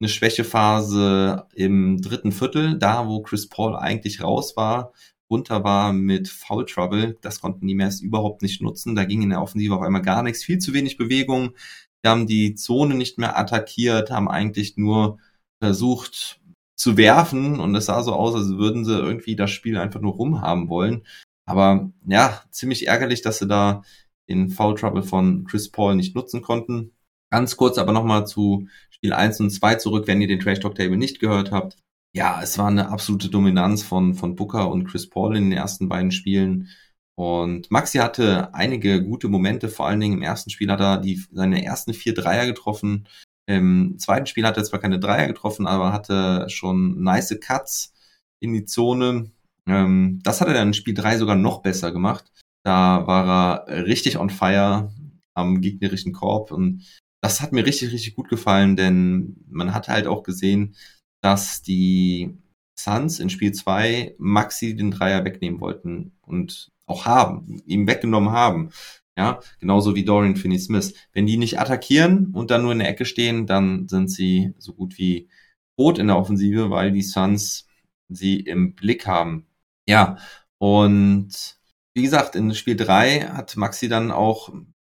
eine 0.00 0.08
Schwächephase 0.08 1.46
im 1.54 2.02
dritten 2.02 2.32
Viertel, 2.32 2.78
da 2.78 3.06
wo 3.06 3.22
Chris 3.22 3.48
Paul 3.48 3.76
eigentlich 3.76 4.22
raus 4.22 4.56
war, 4.56 4.92
runter 5.32 5.64
war 5.64 5.92
mit 5.92 6.28
Foul 6.28 6.66
Trouble. 6.66 7.18
Das 7.22 7.40
konnten 7.40 7.66
die 7.66 7.74
Mavs 7.74 8.00
überhaupt 8.00 8.42
nicht 8.42 8.62
nutzen. 8.62 8.94
Da 8.94 9.04
ging 9.04 9.22
in 9.22 9.30
der 9.30 9.42
Offensive 9.42 9.74
auf 9.74 9.82
einmal 9.82 10.02
gar 10.02 10.22
nichts, 10.22 10.44
viel 10.44 10.58
zu 10.58 10.74
wenig 10.74 10.96
Bewegung. 10.96 11.54
Wir 12.02 12.10
haben 12.10 12.26
die 12.26 12.54
Zone 12.54 12.94
nicht 12.94 13.18
mehr 13.18 13.38
attackiert, 13.38 14.10
haben 14.10 14.28
eigentlich 14.28 14.76
nur 14.76 15.18
versucht 15.60 16.40
zu 16.76 16.96
werfen 16.96 17.60
und 17.60 17.74
es 17.76 17.86
sah 17.86 18.02
so 18.02 18.12
aus, 18.14 18.34
als 18.34 18.48
würden 18.58 18.84
sie 18.84 18.98
irgendwie 18.98 19.36
das 19.36 19.50
Spiel 19.50 19.78
einfach 19.78 20.00
nur 20.00 20.14
rumhaben 20.14 20.68
wollen. 20.68 21.02
Aber 21.46 21.92
ja, 22.06 22.42
ziemlich 22.50 22.88
ärgerlich, 22.88 23.22
dass 23.22 23.38
sie 23.38 23.46
da 23.46 23.82
den 24.28 24.50
Foul 24.50 24.74
Trouble 24.76 25.02
von 25.02 25.44
Chris 25.44 25.70
Paul 25.70 25.94
nicht 25.96 26.14
nutzen 26.14 26.42
konnten. 26.42 26.92
Ganz 27.30 27.56
kurz 27.56 27.78
aber 27.78 27.92
nochmal 27.92 28.26
zu 28.26 28.68
Spiel 28.90 29.12
1 29.12 29.40
und 29.40 29.50
2 29.50 29.76
zurück, 29.76 30.06
wenn 30.06 30.20
ihr 30.20 30.28
den 30.28 30.40
Trash 30.40 30.60
Talk 30.60 30.74
Table 30.74 30.96
nicht 30.96 31.20
gehört 31.20 31.50
habt. 31.52 31.76
Ja, 32.14 32.42
es 32.42 32.58
war 32.58 32.68
eine 32.68 32.90
absolute 32.90 33.30
Dominanz 33.30 33.82
von, 33.82 34.14
von 34.14 34.36
Booker 34.36 34.70
und 34.70 34.84
Chris 34.84 35.08
Paul 35.08 35.36
in 35.36 35.44
den 35.44 35.58
ersten 35.58 35.88
beiden 35.88 36.12
Spielen. 36.12 36.68
Und 37.14 37.70
Maxi 37.70 37.98
hatte 37.98 38.52
einige 38.54 39.02
gute 39.02 39.28
Momente, 39.28 39.68
vor 39.68 39.86
allen 39.86 40.00
Dingen 40.00 40.18
im 40.18 40.22
ersten 40.22 40.50
Spiel 40.50 40.70
hat 40.70 40.80
er 40.80 40.98
die, 40.98 41.22
seine 41.32 41.64
ersten 41.64 41.94
vier 41.94 42.14
Dreier 42.14 42.46
getroffen. 42.46 43.08
Im 43.46 43.98
zweiten 43.98 44.26
Spiel 44.26 44.46
hat 44.46 44.56
er 44.56 44.64
zwar 44.64 44.80
keine 44.80 45.00
Dreier 45.00 45.26
getroffen, 45.26 45.66
aber 45.66 45.92
hatte 45.92 46.48
schon 46.48 47.02
nice 47.02 47.38
Cuts 47.40 47.94
in 48.40 48.52
die 48.52 48.64
Zone. 48.66 49.30
Ähm, 49.66 50.20
das 50.22 50.40
hat 50.40 50.48
er 50.48 50.54
dann 50.54 50.68
in 50.68 50.74
Spiel 50.74 50.94
3 50.94 51.18
sogar 51.18 51.36
noch 51.36 51.62
besser 51.62 51.92
gemacht. 51.92 52.30
Da 52.64 53.06
war 53.06 53.68
er 53.68 53.86
richtig 53.86 54.18
on 54.18 54.30
fire 54.30 54.92
am 55.34 55.60
gegnerischen 55.60 56.12
Korb 56.12 56.52
und 56.52 56.84
das 57.22 57.40
hat 57.40 57.52
mir 57.52 57.64
richtig, 57.64 57.92
richtig 57.92 58.14
gut 58.16 58.28
gefallen, 58.28 58.76
denn 58.76 59.36
man 59.48 59.74
hat 59.74 59.88
halt 59.88 60.06
auch 60.06 60.24
gesehen, 60.24 60.74
dass 61.22 61.62
die 61.62 62.36
Suns 62.78 63.20
in 63.20 63.30
Spiel 63.30 63.52
2 63.52 64.16
Maxi 64.18 64.76
den 64.76 64.90
Dreier 64.90 65.24
wegnehmen 65.24 65.60
wollten 65.60 66.12
und 66.20 66.70
auch 66.86 67.06
haben, 67.06 67.62
ihm 67.64 67.86
weggenommen 67.86 68.32
haben. 68.32 68.70
Ja, 69.16 69.40
genauso 69.60 69.94
wie 69.94 70.04
Dorian 70.04 70.36
Finney-Smith. 70.36 70.94
Wenn 71.12 71.26
die 71.26 71.36
nicht 71.36 71.60
attackieren 71.60 72.32
und 72.34 72.50
dann 72.50 72.62
nur 72.62 72.72
in 72.72 72.78
der 72.78 72.88
Ecke 72.88 73.04
stehen, 73.04 73.46
dann 73.46 73.88
sind 73.88 74.10
sie 74.10 74.54
so 74.58 74.72
gut 74.72 74.98
wie 74.98 75.28
tot 75.76 75.98
in 75.98 76.06
der 76.08 76.16
Offensive, 76.16 76.70
weil 76.70 76.92
die 76.92 77.02
Suns 77.02 77.66
sie 78.08 78.40
im 78.40 78.74
Blick 78.74 79.06
haben. 79.06 79.46
Ja, 79.86 80.16
und 80.58 81.56
wie 81.94 82.02
gesagt, 82.02 82.36
in 82.36 82.54
Spiel 82.54 82.76
3 82.76 83.28
hat 83.28 83.56
Maxi 83.56 83.88
dann 83.88 84.10
auch 84.10 84.52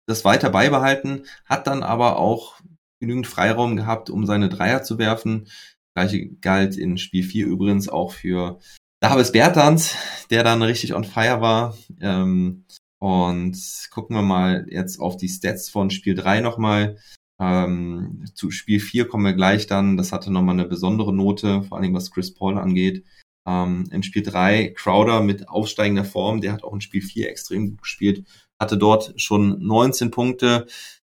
das 0.08 0.24
weiter 0.24 0.50
beibehalten, 0.50 1.24
hat 1.46 1.68
dann 1.68 1.84
aber 1.84 2.18
auch 2.18 2.56
genügend 3.00 3.28
Freiraum 3.28 3.76
gehabt, 3.76 4.10
um 4.10 4.26
seine 4.26 4.50
Dreier 4.50 4.84
zu 4.84 4.98
werfen. 4.98 5.50
Gleiche 5.96 6.28
galt 6.42 6.78
in 6.78 6.98
Spiel 6.98 7.24
4 7.24 7.48
übrigens 7.48 7.88
auch 7.88 8.12
für 8.12 8.60
Davis 9.00 9.32
Bertans, 9.32 9.96
der 10.30 10.44
dann 10.44 10.62
richtig 10.62 10.94
on 10.94 11.06
fire 11.06 11.40
war. 11.40 11.78
Ähm, 12.02 12.66
und 13.00 13.58
gucken 13.92 14.16
wir 14.16 14.24
mal 14.24 14.66
jetzt 14.70 15.00
auf 15.00 15.16
die 15.16 15.30
Stats 15.30 15.70
von 15.70 15.90
Spiel 15.90 16.16
3 16.16 16.42
nochmal. 16.42 16.98
Ähm, 17.40 18.26
zu 18.34 18.52
Spiel 18.52 18.80
4 18.80 19.08
kommen 19.08 19.26
wir 19.26 19.34
gleich 19.34 19.68
dann. 19.68 19.96
Das 19.96 20.12
hatte 20.12 20.32
nochmal 20.32 20.56
eine 20.56 20.68
besondere 20.68 21.14
Note, 21.14 21.64
vor 21.64 21.78
allem 21.78 21.94
was 21.94 22.12
Chris 22.12 22.34
Paul 22.34 22.58
angeht. 22.58 23.06
Ähm, 23.48 23.88
in 23.92 24.04
Spiel 24.04 24.24
3 24.24 24.74
Crowder 24.76 25.22
mit 25.22 25.48
aufsteigender 25.48 26.06
Form, 26.06 26.42
der 26.42 26.52
hat 26.52 26.64
auch 26.64 26.74
in 26.74 26.82
Spiel 26.82 27.02
4 27.02 27.30
extrem 27.30 27.70
gut 27.70 27.84
gespielt, 27.84 28.26
hatte 28.60 28.78
dort 28.78 29.14
schon 29.22 29.66
19 29.66 30.12
Punkte. 30.12 30.68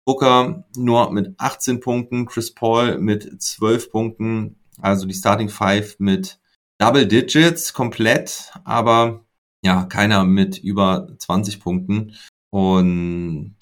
Booker 0.04 0.64
nur 0.76 1.10
mit 1.12 1.34
18 1.38 1.80
Punkten, 1.80 2.26
Chris 2.26 2.54
Paul 2.54 2.98
mit 2.98 3.42
12 3.42 3.90
Punkten, 3.90 4.56
also 4.80 5.06
die 5.06 5.14
Starting 5.14 5.48
Five 5.48 5.96
mit 5.98 6.38
Double 6.78 7.06
Digits 7.06 7.72
komplett, 7.72 8.52
aber 8.64 9.24
ja, 9.62 9.84
keiner 9.84 10.24
mit 10.24 10.58
über 10.58 11.08
20 11.18 11.60
Punkten. 11.60 12.14
Und 12.50 13.56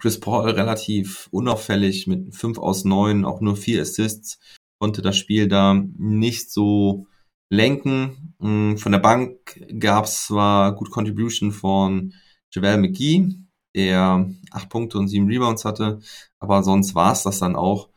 Chris 0.00 0.20
Paul 0.20 0.50
relativ 0.50 1.28
unauffällig 1.32 2.06
mit 2.06 2.34
5 2.34 2.58
aus 2.58 2.84
9, 2.84 3.24
auch 3.24 3.40
nur 3.40 3.56
4 3.56 3.82
Assists, 3.82 4.38
konnte 4.78 5.02
das 5.02 5.16
Spiel 5.16 5.48
da 5.48 5.74
nicht 5.96 6.50
so 6.52 7.06
lenken. 7.50 8.34
Mm, 8.38 8.76
von 8.76 8.92
der 8.92 8.98
Bank 8.98 9.60
gab 9.78 10.04
es 10.04 10.26
zwar 10.26 10.74
gut 10.74 10.90
Contribution 10.90 11.52
von 11.52 12.14
JaVale 12.52 12.78
McGee, 12.78 13.34
der 13.74 14.30
8 14.50 14.68
Punkte 14.68 14.98
und 14.98 15.08
7 15.08 15.26
Rebounds 15.26 15.64
hatte, 15.64 16.00
aber 16.38 16.62
sonst 16.62 16.94
war 16.94 17.12
es 17.12 17.22
das 17.22 17.38
dann 17.40 17.56
auch. 17.56 17.88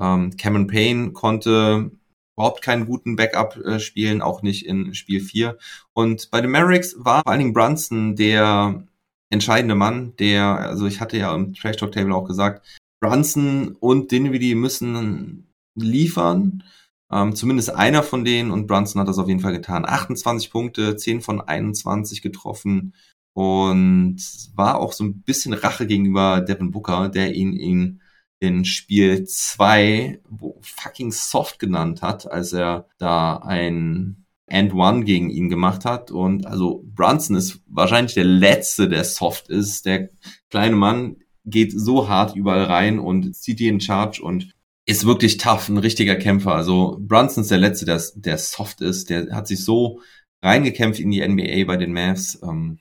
Ähm, 0.00 0.36
Cameron 0.36 0.66
Payne 0.66 1.12
konnte 1.12 1.90
überhaupt 2.36 2.62
keinen 2.62 2.86
guten 2.86 3.16
Backup 3.16 3.56
äh, 3.58 3.80
spielen, 3.80 4.22
auch 4.22 4.42
nicht 4.42 4.66
in 4.66 4.94
Spiel 4.94 5.20
4. 5.20 5.58
Und 5.92 6.30
bei 6.30 6.40
den 6.40 6.50
Mavericks 6.50 6.96
war 6.98 7.22
vor 7.22 7.30
allen 7.30 7.40
Dingen 7.40 7.52
Brunson 7.52 8.16
der 8.16 8.86
entscheidende 9.30 9.74
Mann, 9.74 10.16
der, 10.16 10.44
also 10.58 10.86
ich 10.86 11.00
hatte 11.00 11.18
ja 11.18 11.34
im 11.34 11.54
Trash 11.54 11.76
Talk 11.76 11.92
Table 11.92 12.14
auch 12.14 12.26
gesagt, 12.26 12.66
Brunson 13.00 13.76
und 13.78 14.10
Dinwiddie 14.10 14.54
müssen 14.54 15.52
liefern. 15.74 16.64
Ähm, 17.12 17.34
zumindest 17.34 17.70
einer 17.74 18.02
von 18.02 18.24
denen 18.24 18.50
und 18.50 18.66
Brunson 18.66 19.00
hat 19.00 19.08
das 19.08 19.18
auf 19.18 19.28
jeden 19.28 19.40
Fall 19.40 19.52
getan. 19.52 19.84
28 19.84 20.50
Punkte, 20.50 20.96
10 20.96 21.20
von 21.20 21.40
21 21.40 22.22
getroffen 22.22 22.94
und 23.34 24.18
war 24.54 24.78
auch 24.78 24.92
so 24.92 25.04
ein 25.04 25.22
bisschen 25.22 25.54
Rache 25.54 25.86
gegenüber 25.86 26.40
Devin 26.40 26.70
Booker, 26.70 27.08
der 27.08 27.34
ihn 27.34 27.52
in 27.54 28.00
in 28.40 28.64
Spiel 28.64 29.24
2 29.24 30.20
fucking 30.60 31.12
soft 31.12 31.58
genannt 31.58 32.02
hat, 32.02 32.30
als 32.30 32.52
er 32.52 32.88
da 32.98 33.36
ein 33.36 34.26
and 34.48 34.74
One 34.74 35.04
gegen 35.04 35.30
ihn 35.30 35.48
gemacht 35.48 35.84
hat. 35.84 36.10
Und 36.10 36.46
also 36.46 36.82
Brunson 36.86 37.36
ist 37.36 37.60
wahrscheinlich 37.66 38.14
der 38.14 38.24
Letzte, 38.24 38.88
der 38.88 39.04
soft 39.04 39.48
ist. 39.48 39.86
Der 39.86 40.08
kleine 40.50 40.76
Mann 40.76 41.16
geht 41.44 41.72
so 41.72 42.08
hart 42.08 42.34
überall 42.34 42.64
rein 42.64 42.98
und 42.98 43.36
zieht 43.36 43.60
in 43.60 43.80
Charge 43.80 44.22
und 44.22 44.52
ist 44.86 45.06
wirklich 45.06 45.36
tough, 45.36 45.68
ein 45.68 45.78
richtiger 45.78 46.16
Kämpfer. 46.16 46.54
Also 46.54 46.98
Brunson 47.00 47.42
ist 47.42 47.50
der 47.50 47.58
Letzte, 47.58 47.84
der, 47.84 48.02
der 48.14 48.38
soft 48.38 48.80
ist. 48.80 49.10
Der 49.10 49.34
hat 49.34 49.46
sich 49.46 49.64
so 49.64 50.00
reingekämpft 50.42 50.98
in 50.98 51.10
die 51.10 51.26
NBA 51.26 51.64
bei 51.64 51.76
den 51.76 51.92
Mavs. 51.92 52.40
Ähm, 52.42 52.80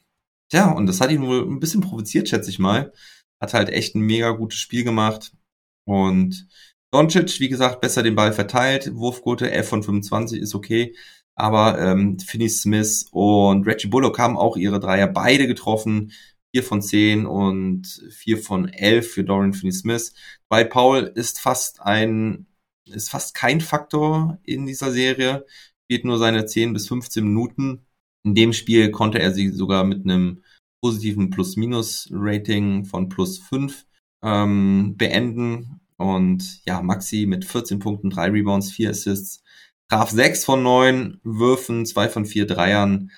ja, 0.51 0.72
und 0.72 0.88
das 0.88 1.01
hat 1.01 1.12
ihn 1.12 1.22
wohl 1.22 1.44
ein 1.44 1.60
bisschen 1.60 1.82
provoziert, 1.82 2.28
schätze 2.28 2.50
ich 2.50 2.58
mal. 2.58 2.94
Hat 3.39 3.54
halt 3.54 3.70
echt 3.70 3.96
ein 3.96 4.01
mega 4.01 4.32
gutes 4.32 4.60
Spiel 4.60 4.84
gemacht. 4.84 5.34
Und 5.86 6.48
Doncic, 6.92 7.40
wie 7.40 7.50
gesagt, 7.50 7.82
besser 7.82 8.04
den 8.04 8.16
Ball 8.16 8.34
verteilt. 8.34 8.92
Wurfquote 8.96 9.52
11 9.52 9.70
von 9.70 9.84
25 9.84 10.42
ist 10.42 10.56
okay. 10.56 10.96
Aber 11.36 11.80
ähm, 11.80 12.20
Finney 12.20 12.50
Smith 12.50 13.08
und 13.12 13.66
Reggie 13.66 13.88
Bullock 13.88 14.20
haben 14.20 14.38
auch 14.38 14.58
ihre 14.58 14.80
Dreier 14.80 15.08
beide 15.08 15.48
getroffen. 15.48 16.12
4 16.54 16.64
von 16.64 16.82
10 16.82 17.26
und 17.26 17.88
4 18.12 18.38
von 18.40 18.70
11 18.70 19.12
für 19.12 19.24
Dorian 19.24 19.54
Finney-Smith. 19.54 20.14
Bei 20.50 20.64
Paul 20.64 21.12
ist 21.16 21.40
fast 21.40 21.82
ein, 21.82 22.48
ist 22.86 23.10
fast 23.10 23.36
kein 23.36 23.62
Faktor 23.62 24.40
in 24.44 24.66
dieser 24.66 24.92
Serie. 24.92 25.46
Spielt 25.86 26.06
nur 26.06 26.18
seine 26.18 26.46
10 26.46 26.74
bis 26.74 26.88
15 26.88 27.24
Minuten. 27.24 27.86
In 28.24 28.36
dem 28.36 28.54
Spiel 28.54 28.92
konnte 28.92 29.20
er 29.20 29.32
sie 29.34 29.50
sogar 29.50 29.84
mit 29.84 30.04
einem 30.06 30.44
positiven 30.82 31.30
Plus-Minus-Rating 31.30 32.86
von 32.86 33.10
plus 33.10 33.38
5 33.40 33.86
ähm, 34.24 34.96
beenden. 34.98 35.82
Und 35.98 36.62
ja, 36.66 36.82
Maxi 36.82 37.26
mit 37.26 37.46
14 37.46 37.80
Punkten, 37.80 38.10
3 38.10 38.30
Rebounds, 38.32 38.72
4 38.72 38.92
Assists, 38.92 39.44
traf 39.90 40.10
6 40.10 40.46
von 40.46 40.64
9 40.64 41.20
Würfen, 41.24 41.86
2 41.86 42.10
von 42.10 42.26
4 42.26 42.48
Dreiern. 42.48 43.12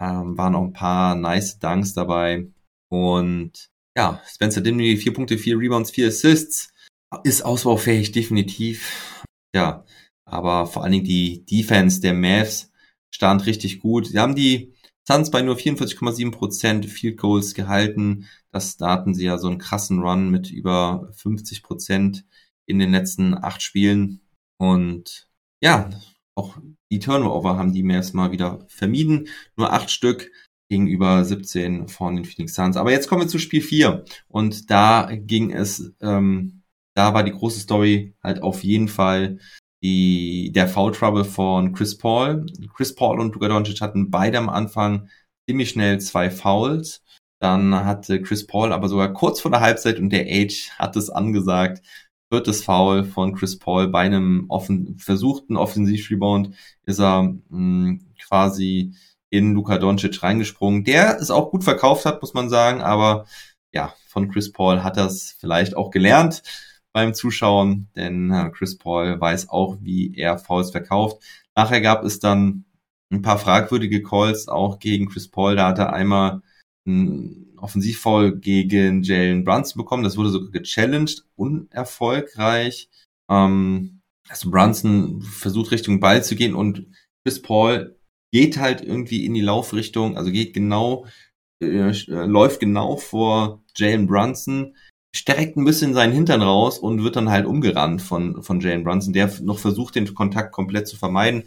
Ähm, 0.00 0.38
waren 0.38 0.54
auch 0.54 0.62
ein 0.62 0.72
paar 0.72 1.16
nice 1.16 1.58
Dunks 1.58 1.94
dabei. 1.94 2.46
Und 2.88 3.70
ja, 3.96 4.22
Spencer 4.26 4.60
Dinwiddie, 4.60 4.96
4 4.96 5.12
Punkte, 5.12 5.38
4 5.38 5.58
Rebounds, 5.58 5.90
4 5.90 6.08
Assists. 6.08 6.72
Ist 7.24 7.42
ausbaufähig, 7.42 8.12
definitiv. 8.12 9.24
Ja, 9.54 9.84
aber 10.24 10.66
vor 10.66 10.82
allen 10.84 10.92
Dingen 10.92 11.04
die 11.04 11.44
Defense 11.46 12.00
der 12.00 12.14
Mavs 12.14 12.70
stand 13.12 13.46
richtig 13.46 13.80
gut. 13.80 14.06
Sie 14.06 14.18
haben 14.18 14.34
die 14.34 14.74
Suns 15.08 15.30
bei 15.30 15.40
nur 15.40 15.56
44,7% 15.56 16.86
Field 16.86 17.16
Goals 17.16 17.54
gehalten. 17.54 18.28
Das, 18.52 18.76
da 18.76 18.90
hatten 18.90 19.14
sie 19.14 19.24
ja 19.24 19.38
so 19.38 19.48
einen 19.48 19.56
krassen 19.56 20.00
Run 20.00 20.28
mit 20.30 20.50
über 20.50 21.10
50% 21.16 22.24
in 22.66 22.78
den 22.78 22.92
letzten 22.92 23.32
acht 23.32 23.62
Spielen. 23.62 24.20
Und 24.58 25.26
ja, 25.62 25.88
auch 26.34 26.58
die 26.92 26.98
Turnover 26.98 27.56
haben 27.56 27.72
die 27.72 27.82
Mavs 27.82 28.12
mal 28.12 28.32
wieder 28.32 28.66
vermieden. 28.68 29.28
Nur 29.56 29.72
acht 29.72 29.90
Stück 29.90 30.30
gegenüber 30.68 31.24
17 31.24 31.88
von 31.88 32.16
den 32.16 32.26
Phoenix 32.26 32.54
Suns. 32.54 32.76
Aber 32.76 32.90
jetzt 32.90 33.08
kommen 33.08 33.22
wir 33.22 33.28
zu 33.28 33.38
Spiel 33.38 33.62
4 33.62 34.04
und 34.28 34.70
da 34.70 35.08
ging 35.10 35.52
es, 35.54 35.90
ähm, 36.02 36.64
da 36.94 37.14
war 37.14 37.24
die 37.24 37.32
große 37.32 37.60
Story 37.60 38.14
halt 38.22 38.42
auf 38.42 38.62
jeden 38.62 38.88
Fall 38.88 39.38
die, 39.82 40.52
der 40.52 40.68
Foul 40.68 40.92
Trouble 40.92 41.24
von 41.24 41.72
Chris 41.72 41.96
Paul. 41.96 42.46
Chris 42.74 42.94
Paul 42.94 43.20
und 43.20 43.34
Luka 43.34 43.48
Doncic 43.48 43.80
hatten 43.80 44.10
beide 44.10 44.38
am 44.38 44.48
Anfang 44.48 45.08
ziemlich 45.48 45.70
schnell 45.70 46.00
zwei 46.00 46.30
Fouls. 46.30 47.02
Dann 47.40 47.74
hatte 47.84 48.20
Chris 48.20 48.46
Paul 48.46 48.72
aber 48.72 48.88
sogar 48.88 49.12
kurz 49.12 49.40
vor 49.40 49.50
der 49.50 49.60
Halbzeit 49.60 49.98
und 49.98 50.10
der 50.10 50.26
Age 50.26 50.70
hat 50.78 50.96
es 50.96 51.08
angesagt, 51.10 51.82
viertes 52.32 52.64
Foul 52.64 53.04
von 53.04 53.34
Chris 53.34 53.58
Paul 53.58 53.88
bei 53.88 54.00
einem 54.00 54.46
offen, 54.48 54.98
versuchten 54.98 55.56
Offensivrebound 55.56 56.54
ist 56.84 57.00
er 57.00 57.22
mh, 57.22 57.38
hm, 57.50 58.14
quasi 58.20 58.94
in 59.30 59.54
Luka 59.54 59.78
Doncic 59.78 60.22
reingesprungen, 60.22 60.84
der 60.84 61.18
es 61.20 61.30
auch 61.30 61.50
gut 61.50 61.64
verkauft 61.64 62.06
hat, 62.06 62.20
muss 62.22 62.34
man 62.34 62.48
sagen, 62.48 62.80
aber 62.80 63.26
ja, 63.72 63.94
von 64.06 64.30
Chris 64.30 64.52
Paul 64.52 64.82
hat 64.82 64.96
er 64.96 65.06
es 65.06 65.36
vielleicht 65.38 65.76
auch 65.76 65.90
gelernt 65.90 66.42
beim 66.98 67.14
Zuschauen, 67.14 67.86
denn 67.94 68.32
äh, 68.32 68.50
Chris 68.50 68.76
Paul 68.76 69.20
weiß 69.20 69.50
auch, 69.50 69.78
wie 69.80 70.16
er 70.16 70.36
Fouls 70.38 70.72
verkauft. 70.72 71.22
Nachher 71.54 71.80
gab 71.80 72.02
es 72.02 72.18
dann 72.18 72.64
ein 73.12 73.22
paar 73.22 73.38
fragwürdige 73.38 74.02
Calls 74.02 74.48
auch 74.48 74.80
gegen 74.80 75.08
Chris 75.08 75.28
Paul. 75.28 75.54
Da 75.54 75.68
hat 75.68 75.78
er 75.78 75.92
einmal 75.92 76.42
einen 76.86 77.56
Offensivfoul 77.56 78.36
gegen 78.40 79.02
Jalen 79.04 79.44
Brunson 79.44 79.78
bekommen. 79.78 80.02
Das 80.02 80.16
wurde 80.16 80.30
sogar 80.30 80.50
gechallenged, 80.50 81.24
unerfolgreich. 81.36 82.88
Ähm, 83.30 84.00
also 84.28 84.50
Brunson 84.50 85.22
versucht 85.22 85.70
Richtung 85.70 86.00
Ball 86.00 86.24
zu 86.24 86.34
gehen 86.34 86.54
und 86.54 86.86
Chris 87.24 87.40
Paul 87.40 87.96
geht 88.32 88.58
halt 88.58 88.80
irgendwie 88.80 89.24
in 89.24 89.34
die 89.34 89.40
Laufrichtung, 89.40 90.16
also 90.16 90.32
geht 90.32 90.52
genau, 90.52 91.06
äh, 91.62 91.90
äh, 91.90 92.26
läuft 92.26 92.58
genau 92.58 92.96
vor 92.96 93.62
Jalen 93.76 94.08
Brunson, 94.08 94.76
streckt 95.14 95.56
ein 95.56 95.64
bisschen 95.64 95.94
seinen 95.94 96.12
Hintern 96.12 96.42
raus 96.42 96.78
und 96.78 97.02
wird 97.02 97.16
dann 97.16 97.30
halt 97.30 97.46
umgerannt 97.46 98.02
von, 98.02 98.42
von 98.42 98.60
Jalen 98.60 98.84
Brunson, 98.84 99.12
der 99.12 99.30
noch 99.42 99.58
versucht, 99.58 99.94
den 99.94 100.14
Kontakt 100.14 100.52
komplett 100.52 100.86
zu 100.86 100.96
vermeiden. 100.96 101.44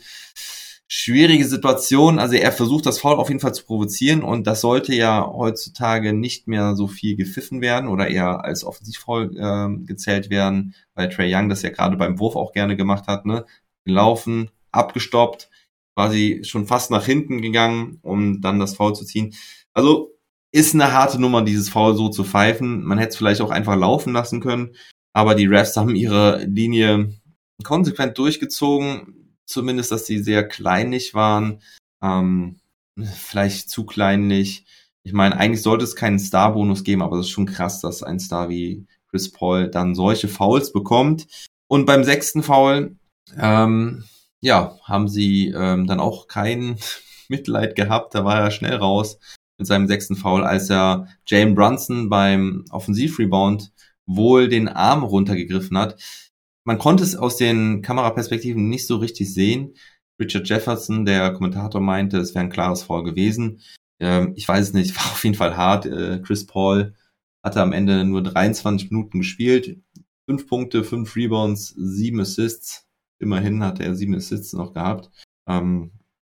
Schwierige 0.88 1.46
Situation, 1.48 2.20
also 2.20 2.36
er 2.36 2.52
versucht 2.52 2.86
das 2.86 3.00
Foul 3.00 3.16
auf 3.16 3.30
jeden 3.30 3.40
Fall 3.40 3.54
zu 3.54 3.64
provozieren 3.64 4.24
und 4.24 4.46
das 4.46 4.60
sollte 4.60 4.94
ja 4.94 5.26
heutzutage 5.26 6.12
nicht 6.12 6.50
mehr 6.50 6.76
so 6.76 6.88
viel 6.88 7.16
gepfiffen 7.16 7.62
werden 7.62 7.88
oder 7.88 8.10
eher 8.10 8.44
als 8.44 8.66
Offensivfoul 8.66 9.38
äh, 9.38 9.86
gezählt 9.86 10.30
werden, 10.30 10.76
weil 10.94 11.08
Trey 11.08 11.34
Young 11.34 11.48
das 11.48 11.62
ja 11.62 11.70
gerade 11.70 11.96
beim 11.96 12.20
Wurf 12.20 12.36
auch 12.36 12.52
gerne 12.52 12.76
gemacht 12.76 13.08
hat, 13.08 13.26
ne? 13.26 13.46
Gelaufen, 13.86 14.52
abgestoppt, 14.74 15.50
quasi 15.96 16.42
schon 16.44 16.68
fast 16.68 16.92
nach 16.92 17.06
hinten 17.06 17.42
gegangen, 17.42 18.00
um 18.02 18.42
dann 18.42 18.60
das 18.60 18.76
Foul 18.76 18.94
zu 18.94 19.06
ziehen. 19.06 19.34
Also 19.74 20.12
ist 20.52 20.74
eine 20.74 20.92
harte 20.92 21.20
Nummer, 21.20 21.42
dieses 21.42 21.70
Foul 21.70 21.96
so 21.96 22.10
zu 22.10 22.24
pfeifen. 22.24 22.84
Man 22.84 22.98
hätte 22.98 23.10
es 23.12 23.18
vielleicht 23.18 23.42
auch 23.42 23.52
einfach 23.52 23.76
laufen 23.76 24.14
lassen 24.14 24.42
können, 24.42 24.76
aber 25.14 25.36
die 25.36 25.46
Refs 25.46 25.78
haben 25.78 25.96
ihre 25.96 26.44
Linie 26.44 27.14
konsequent 27.64 28.18
durchgezogen, 28.18 29.38
zumindest, 29.46 29.92
dass 29.92 30.06
sie 30.06 30.20
sehr 30.20 30.48
kleinlich 30.48 31.14
waren, 31.14 31.62
ähm, 32.02 32.60
vielleicht 32.98 33.70
zu 33.70 33.86
kleinlich. 33.86 34.66
Ich 35.04 35.14
meine, 35.14 35.38
eigentlich 35.38 35.62
sollte 35.62 35.86
es 35.86 35.96
keinen 35.96 36.20
Star-Bonus 36.20 36.84
geben, 36.84 37.02
aber 37.02 37.18
es 37.18 37.28
ist 37.28 37.32
schon 37.32 37.46
krass, 37.46 37.82
dass 37.82 38.04
ein 38.04 38.20
Star 38.20 38.50
wie 38.50 38.86
Chris 39.10 39.32
Paul 39.32 39.70
dann 39.70 39.96
solche 39.96 40.28
Fouls 40.28 40.72
bekommt. 40.72 41.28
Und 41.68 41.86
beim 41.86 42.04
sechsten 42.04 42.44
Foul, 42.44 42.98
ähm, 43.38 44.04
ja, 44.42 44.78
haben 44.84 45.08
sie 45.08 45.48
ähm, 45.50 45.88
dann 45.88 46.00
auch 46.00 46.28
kein 46.28 46.78
Mitleid 47.30 47.76
gehabt. 47.76 48.16
Da 48.16 48.26
war 48.26 48.40
er 48.40 48.52
schnell 48.52 48.76
raus 48.76 49.18
mit 49.58 49.68
seinem 49.68 49.88
sechsten 49.88 50.16
Foul, 50.16 50.44
als 50.44 50.70
er 50.70 51.08
Jane 51.26 51.54
Brunson 51.54 52.10
beim 52.10 52.66
Offensivrebound 52.72 53.72
wohl 54.06 54.48
den 54.50 54.68
Arm 54.68 55.04
runtergegriffen 55.04 55.78
hat. 55.78 56.02
Man 56.64 56.78
konnte 56.78 57.04
es 57.04 57.16
aus 57.16 57.38
den 57.38 57.82
Kameraperspektiven 57.82 58.70
nicht 58.70 58.88
so 58.88 58.98
richtig 58.98 59.34
sehen. 59.34 59.76
Richard 60.20 60.48
Jefferson, 60.48 61.06
der 61.06 61.34
Kommentator, 61.34 61.82
meinte, 61.82 62.18
es 62.18 62.36
wäre 62.36 62.46
ein 62.46 62.52
klares 62.52 62.84
Foul 62.84 63.04
gewesen. 63.04 63.62
Ähm, 64.00 64.34
ich 64.36 64.48
weiß 64.48 64.68
es 64.68 64.74
nicht, 64.74 64.96
war 64.98 65.12
auf 65.12 65.24
jeden 65.24 65.36
Fall 65.36 65.58
hart. 65.58 65.86
Äh, 65.86 66.22
Chris 66.22 66.46
Paul 66.46 66.94
hatte 67.44 67.62
am 67.62 67.74
Ende 67.74 68.06
nur 68.06 68.22
23 68.22 68.92
Minuten 68.92 69.20
gespielt. 69.20 69.80
Fünf 70.30 70.48
Punkte, 70.48 70.84
fünf 70.84 71.16
Rebounds, 71.16 71.74
sieben 71.78 72.20
Assists. 72.20 72.88
Immerhin 73.20 73.64
hat 73.64 73.80
er 73.80 73.96
sieben 73.96 74.16
Assists 74.16 74.54
noch 74.54 74.74
gehabt. 74.74 75.10
Ähm, 75.48 75.92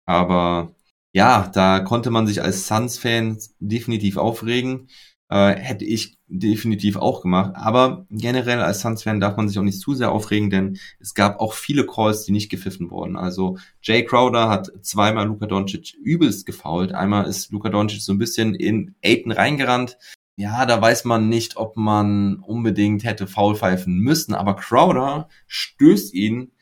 aber 0.06 0.74
ja, 1.12 1.50
da 1.52 1.80
konnte 1.80 2.10
man 2.10 2.26
sich 2.26 2.42
als 2.42 2.66
Suns-Fan 2.66 3.38
definitiv 3.60 4.16
aufregen. 4.16 4.88
Äh, 5.28 5.54
hätte 5.56 5.84
ich 5.84 6.18
definitiv 6.26 6.96
auch 6.96 7.22
gemacht. 7.22 7.52
Aber 7.54 8.06
generell 8.10 8.60
als 8.60 8.80
Suns-Fan 8.80 9.20
darf 9.20 9.36
man 9.36 9.48
sich 9.48 9.58
auch 9.58 9.62
nicht 9.62 9.80
zu 9.80 9.94
sehr 9.94 10.12
aufregen, 10.12 10.50
denn 10.50 10.78
es 11.00 11.14
gab 11.14 11.40
auch 11.40 11.54
viele 11.54 11.86
Calls, 11.86 12.24
die 12.24 12.32
nicht 12.32 12.50
gepfiffen 12.50 12.90
wurden. 12.90 13.16
Also 13.16 13.58
Jay 13.82 14.04
Crowder 14.04 14.48
hat 14.48 14.70
zweimal 14.82 15.26
Luka 15.26 15.46
Doncic 15.46 15.94
übelst 16.02 16.46
gefault. 16.46 16.92
Einmal 16.92 17.26
ist 17.26 17.50
Luka 17.50 17.68
Doncic 17.68 18.02
so 18.02 18.12
ein 18.12 18.18
bisschen 18.18 18.54
in 18.54 18.94
Aiden 19.02 19.32
reingerannt. 19.32 19.98
Ja, 20.36 20.64
da 20.66 20.80
weiß 20.80 21.04
man 21.04 21.28
nicht, 21.28 21.56
ob 21.56 21.76
man 21.76 22.36
unbedingt 22.36 23.04
hätte 23.04 23.26
faul 23.26 23.54
pfeifen 23.54 23.98
müssen, 23.98 24.34
aber 24.34 24.56
Crowder 24.56 25.28
stößt 25.46 26.14
ihn 26.14 26.52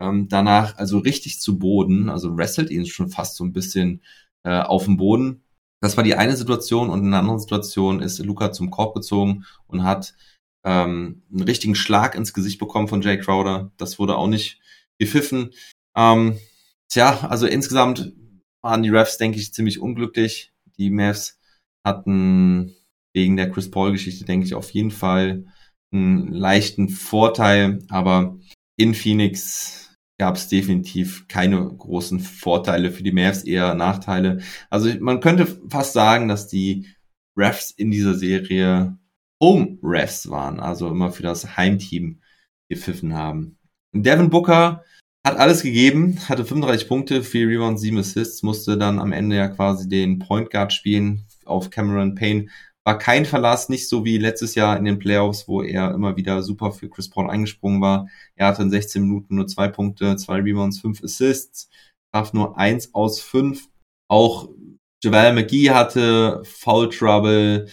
ähm, 0.00 0.28
danach 0.28 0.76
also 0.78 0.98
richtig 0.98 1.40
zu 1.40 1.58
Boden, 1.58 2.08
also 2.08 2.36
wrestelt 2.36 2.70
ihn 2.70 2.86
schon 2.86 3.10
fast 3.10 3.36
so 3.36 3.44
ein 3.44 3.52
bisschen 3.52 4.02
äh, 4.44 4.60
auf 4.60 4.84
dem 4.84 4.96
Boden. 4.96 5.42
Das 5.82 5.96
war 5.96 6.04
die 6.04 6.14
eine 6.14 6.36
Situation 6.36 6.90
und 6.90 7.00
in 7.00 7.06
einer 7.06 7.18
anderen 7.18 7.38
Situation 7.38 8.00
ist 8.00 8.18
Luca 8.18 8.52
zum 8.52 8.70
Korb 8.70 8.94
gezogen 8.94 9.44
und 9.66 9.84
hat 9.84 10.14
ähm, 10.64 11.22
einen 11.30 11.42
richtigen 11.42 11.74
Schlag 11.74 12.14
ins 12.14 12.34
Gesicht 12.34 12.58
bekommen 12.58 12.88
von 12.88 13.00
Jay 13.02 13.18
Crowder. 13.18 13.70
Das 13.76 13.98
wurde 13.98 14.16
auch 14.16 14.26
nicht 14.26 14.60
gepfiffen. 14.98 15.52
Ähm, 15.96 16.38
tja, 16.88 17.20
also 17.28 17.46
insgesamt 17.46 18.12
waren 18.62 18.82
die 18.82 18.90
Refs, 18.90 19.16
denke 19.16 19.38
ich, 19.38 19.54
ziemlich 19.54 19.80
unglücklich. 19.80 20.52
Die 20.78 20.90
Mavs 20.90 21.38
hatten 21.84 22.74
wegen 23.14 23.36
der 23.36 23.50
Chris 23.50 23.70
Paul-Geschichte, 23.70 24.24
denke 24.24 24.46
ich, 24.46 24.54
auf 24.54 24.70
jeden 24.70 24.90
Fall 24.90 25.46
einen 25.92 26.28
leichten 26.28 26.88
Vorteil, 26.88 27.84
aber 27.88 28.38
in 28.76 28.94
Phoenix 28.94 29.89
gab 30.20 30.36
es 30.36 30.48
definitiv 30.48 31.28
keine 31.28 31.64
großen 31.64 32.20
Vorteile 32.20 32.92
für 32.92 33.02
die 33.02 33.10
Mavs, 33.10 33.42
eher 33.42 33.74
Nachteile. 33.74 34.42
Also 34.68 34.90
man 35.00 35.20
könnte 35.20 35.46
fast 35.70 35.94
sagen, 35.94 36.28
dass 36.28 36.46
die 36.46 36.88
Refs 37.38 37.70
in 37.70 37.90
dieser 37.90 38.12
Serie 38.12 38.98
Home 39.42 39.78
Refs 39.82 40.28
waren, 40.28 40.60
also 40.60 40.88
immer 40.88 41.10
für 41.10 41.22
das 41.22 41.56
Heimteam 41.56 42.20
gepfiffen 42.68 43.14
haben. 43.14 43.56
Devin 43.94 44.28
Booker 44.28 44.84
hat 45.24 45.38
alles 45.38 45.62
gegeben, 45.62 46.18
hatte 46.28 46.44
35 46.44 46.86
Punkte, 46.86 47.22
4 47.22 47.48
Rebounds, 47.48 47.80
7 47.80 47.96
Assists, 47.96 48.42
musste 48.42 48.76
dann 48.76 48.98
am 48.98 49.12
Ende 49.12 49.36
ja 49.36 49.48
quasi 49.48 49.88
den 49.88 50.18
Point 50.18 50.50
Guard 50.50 50.74
spielen 50.74 51.24
auf 51.46 51.70
Cameron 51.70 52.14
Payne. 52.14 52.48
War 52.84 52.98
kein 52.98 53.26
Verlass, 53.26 53.68
nicht 53.68 53.88
so 53.88 54.04
wie 54.04 54.16
letztes 54.16 54.54
Jahr 54.54 54.76
in 54.78 54.84
den 54.84 54.98
Playoffs, 54.98 55.46
wo 55.46 55.62
er 55.62 55.92
immer 55.92 56.16
wieder 56.16 56.42
super 56.42 56.72
für 56.72 56.88
Chris 56.88 57.10
Paul 57.10 57.28
eingesprungen 57.28 57.80
war. 57.80 58.08
Er 58.36 58.46
hatte 58.46 58.62
in 58.62 58.70
16 58.70 59.02
Minuten 59.02 59.36
nur 59.36 59.46
zwei 59.46 59.68
Punkte, 59.68 60.16
zwei 60.16 60.40
Rebounds, 60.40 60.80
fünf 60.80 61.02
Assists, 61.04 61.68
traf 62.12 62.32
nur 62.32 62.56
eins 62.58 62.94
aus 62.94 63.20
fünf. 63.20 63.68
Auch 64.08 64.48
Javel 65.02 65.34
McGee 65.34 65.70
hatte 65.70 66.42
Foul 66.44 66.88
Trouble, 66.88 67.68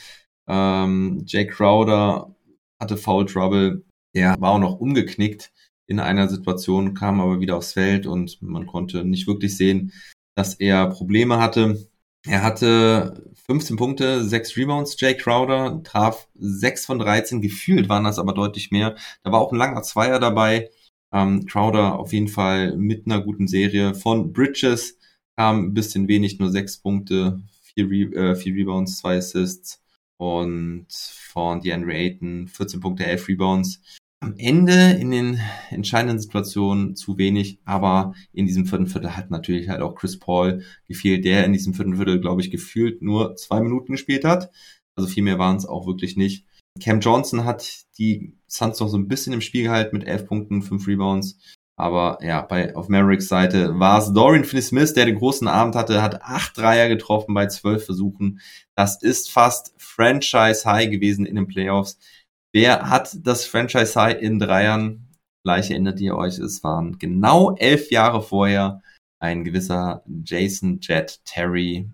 ähm, 0.47 1.23
Jake 1.25 1.51
Crowder 1.51 2.35
hatte 2.79 2.97
Foul 2.97 3.25
Trouble. 3.25 3.83
Der 4.15 4.35
war 4.39 4.51
auch 4.51 4.59
noch 4.59 4.79
umgeknickt 4.79 5.51
in 5.87 5.99
einer 5.99 6.27
Situation, 6.27 6.93
kam 6.93 7.21
aber 7.21 7.39
wieder 7.39 7.57
aufs 7.57 7.73
Feld 7.73 8.07
und 8.07 8.41
man 8.41 8.67
konnte 8.67 9.05
nicht 9.05 9.27
wirklich 9.27 9.55
sehen, 9.55 9.93
dass 10.35 10.55
er 10.55 10.87
Probleme 10.89 11.39
hatte. 11.39 11.86
Er 12.27 12.43
hatte 12.43 13.23
15 13.45 13.77
Punkte, 13.77 14.23
6 14.25 14.57
Rebounds. 14.57 14.99
Jay 14.99 15.15
Crowder 15.15 15.81
traf 15.83 16.27
6 16.35 16.85
von 16.85 16.99
13. 16.99 17.41
Gefühlt 17.41 17.87
waren 17.87 18.03
das 18.03 18.19
aber 18.19 18.33
deutlich 18.33 18.69
mehr. 18.71 18.95
Da 19.23 19.31
war 19.31 19.39
auch 19.39 19.53
ein 19.53 19.57
langer 19.57 19.81
Zweier 19.83 20.19
dabei. 20.19 20.69
Ähm, 21.13 21.45
Crowder 21.45 21.97
auf 21.97 22.11
jeden 22.11 22.27
Fall 22.27 22.75
mit 22.75 23.05
einer 23.05 23.21
guten 23.21 23.47
Serie. 23.47 23.95
Von 23.95 24.33
Bridges 24.33 24.97
kam 25.37 25.67
ein 25.67 25.73
bisschen 25.73 26.09
wenig, 26.09 26.37
nur 26.39 26.51
6 26.51 26.79
Punkte, 26.79 27.41
4, 27.75 27.89
Re 27.89 28.31
äh, 28.31 28.35
4 28.35 28.53
Rebounds, 28.55 28.97
2 28.97 29.17
Assists. 29.17 29.81
Und 30.17 30.87
von 30.89 31.61
DeAndre 31.61 31.93
Ayton 31.93 32.47
14 32.47 32.81
Punkte, 32.81 33.05
11 33.05 33.27
Rebounds 33.29 33.81
am 34.19 34.33
Ende 34.37 34.91
in 34.91 35.11
den 35.11 35.39
entscheidenden 35.69 36.19
Situationen 36.19 36.95
zu 36.95 37.17
wenig, 37.17 37.59
aber 37.65 38.13
in 38.33 38.47
diesem 38.47 38.65
vierten 38.65 38.87
Viertel 38.87 39.15
hat 39.15 39.29
natürlich 39.29 39.69
halt 39.69 39.81
auch 39.81 39.95
Chris 39.95 40.17
Paul 40.17 40.63
gefehlt, 40.87 41.23
der 41.23 41.45
in 41.45 41.53
diesem 41.53 41.73
vierten 41.73 41.97
Viertel, 41.97 42.19
glaube 42.19 42.41
ich, 42.41 42.49
gefühlt 42.49 43.01
nur 43.01 43.35
zwei 43.35 43.61
Minuten 43.61 43.91
gespielt 43.91 44.25
hat. 44.25 44.51
Also 44.95 45.07
viel 45.07 45.23
mehr 45.23 45.37
waren 45.37 45.57
es 45.57 45.65
auch 45.65 45.85
wirklich 45.85 46.17
nicht. 46.17 46.45
Cam 46.81 46.99
Johnson 46.99 47.45
hat 47.45 47.85
die 47.97 48.35
Suns 48.47 48.79
noch 48.79 48.87
so 48.87 48.97
ein 48.97 49.07
bisschen 49.07 49.33
im 49.33 49.41
Spiel 49.41 49.63
gehalten 49.63 49.97
mit 49.97 50.07
elf 50.07 50.25
Punkten, 50.25 50.61
fünf 50.61 50.87
Rebounds. 50.87 51.39
Aber 51.79 52.17
ja, 52.23 52.41
bei, 52.41 52.75
auf 52.75 52.89
Mavericks 52.89 53.27
Seite 53.27 53.79
war 53.79 53.99
es 53.99 54.11
Dorian 54.11 54.45
Finney-Smith, 54.45 54.95
der 54.95 55.05
den 55.05 55.19
großen 55.19 55.47
Abend 55.47 55.75
hatte, 55.75 56.01
hat 56.01 56.23
acht 56.23 56.57
Dreier 56.57 56.89
getroffen 56.89 57.35
bei 57.35 57.45
zwölf 57.45 57.85
Versuchen. 57.85 58.39
Das 58.75 59.01
ist 59.01 59.29
fast 59.29 59.75
Franchise-High 59.77 60.89
gewesen 60.89 61.27
in 61.27 61.35
den 61.35 61.47
Playoffs. 61.47 61.99
Wer 62.53 62.89
hat 62.89 63.17
das 63.25 63.45
Franchise 63.45 63.99
High 63.99 64.21
in 64.21 64.39
drei 64.39 64.63
Jahren? 64.63 65.07
Vielleicht 65.43 65.71
erinnert 65.71 65.99
ihr 65.99 66.15
euch, 66.15 66.39
es 66.39 66.63
waren 66.63 66.97
genau 66.97 67.55
elf 67.55 67.91
Jahre 67.91 68.21
vorher 68.21 68.81
ein 69.19 69.43
gewisser 69.43 70.03
Jason 70.23 70.79
Jet 70.81 71.21
Terry 71.25 71.89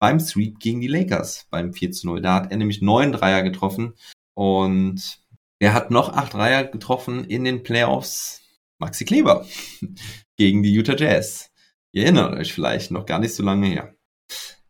beim 0.00 0.20
Sweep 0.20 0.58
gegen 0.58 0.80
die 0.80 0.88
Lakers 0.88 1.46
beim 1.50 1.72
4 1.72 1.92
zu 1.92 2.06
0. 2.08 2.22
Da 2.22 2.34
hat 2.34 2.50
er 2.50 2.56
nämlich 2.56 2.82
neun 2.82 3.12
Dreier 3.12 3.42
getroffen 3.42 3.94
und 4.34 5.20
er 5.60 5.74
hat 5.74 5.90
noch 5.90 6.12
acht 6.12 6.34
Dreier 6.34 6.64
getroffen 6.64 7.24
in 7.24 7.44
den 7.44 7.62
Playoffs. 7.62 8.40
Maxi 8.78 9.04
Kleber 9.04 9.46
gegen 10.36 10.62
die 10.62 10.74
Utah 10.74 10.96
Jazz. 10.96 11.50
Ihr 11.92 12.04
erinnert 12.04 12.34
euch 12.34 12.52
vielleicht 12.52 12.90
noch 12.90 13.06
gar 13.06 13.20
nicht 13.20 13.34
so 13.34 13.42
lange 13.44 13.68
her. 13.68 13.94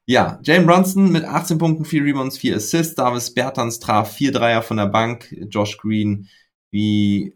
Ja, 0.06 0.40
Jane 0.42 0.66
Brunson 0.66 1.12
mit 1.12 1.24
18 1.24 1.58
Punkten, 1.58 1.84
4 1.84 2.02
Rebounds, 2.04 2.36
4 2.38 2.56
Assists. 2.56 2.96
Davis 2.96 3.32
Bertans 3.34 3.78
traf 3.78 4.12
4 4.12 4.32
Dreier 4.32 4.62
von 4.62 4.76
der 4.76 4.86
Bank. 4.86 5.32
Josh 5.48 5.78
Green, 5.78 6.28
wie 6.72 7.34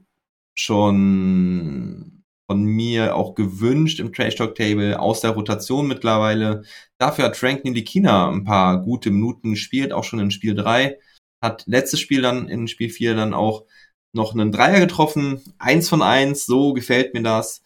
schon 0.54 2.24
von 2.48 2.64
mir 2.64 3.14
auch 3.16 3.34
gewünscht 3.34 4.00
im 4.00 4.12
Trash 4.12 4.36
Talk 4.36 4.54
Table, 4.56 4.98
aus 4.98 5.20
der 5.20 5.30
Rotation 5.32 5.86
mittlerweile. 5.88 6.62
Dafür 6.98 7.26
hat 7.26 7.36
Frank 7.36 7.64
Nilikina 7.64 8.30
ein 8.30 8.44
paar 8.44 8.82
gute 8.82 9.10
Minuten 9.10 9.52
gespielt, 9.52 9.92
auch 9.92 10.04
schon 10.04 10.20
in 10.20 10.30
Spiel 10.30 10.54
3. 10.54 10.98
Hat 11.42 11.64
letztes 11.66 12.00
Spiel 12.00 12.22
dann 12.22 12.48
in 12.48 12.68
Spiel 12.68 12.90
4 12.90 13.14
dann 13.14 13.34
auch 13.34 13.64
noch 14.12 14.34
einen 14.34 14.52
Dreier 14.52 14.80
getroffen. 14.80 15.40
Eins 15.58 15.88
von 15.88 16.02
eins, 16.02 16.46
so 16.46 16.72
gefällt 16.72 17.14
mir 17.14 17.22
das. 17.22 17.62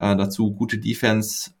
Äh, 0.00 0.16
dazu 0.16 0.52
gute 0.54 0.78
Defense. 0.78 1.52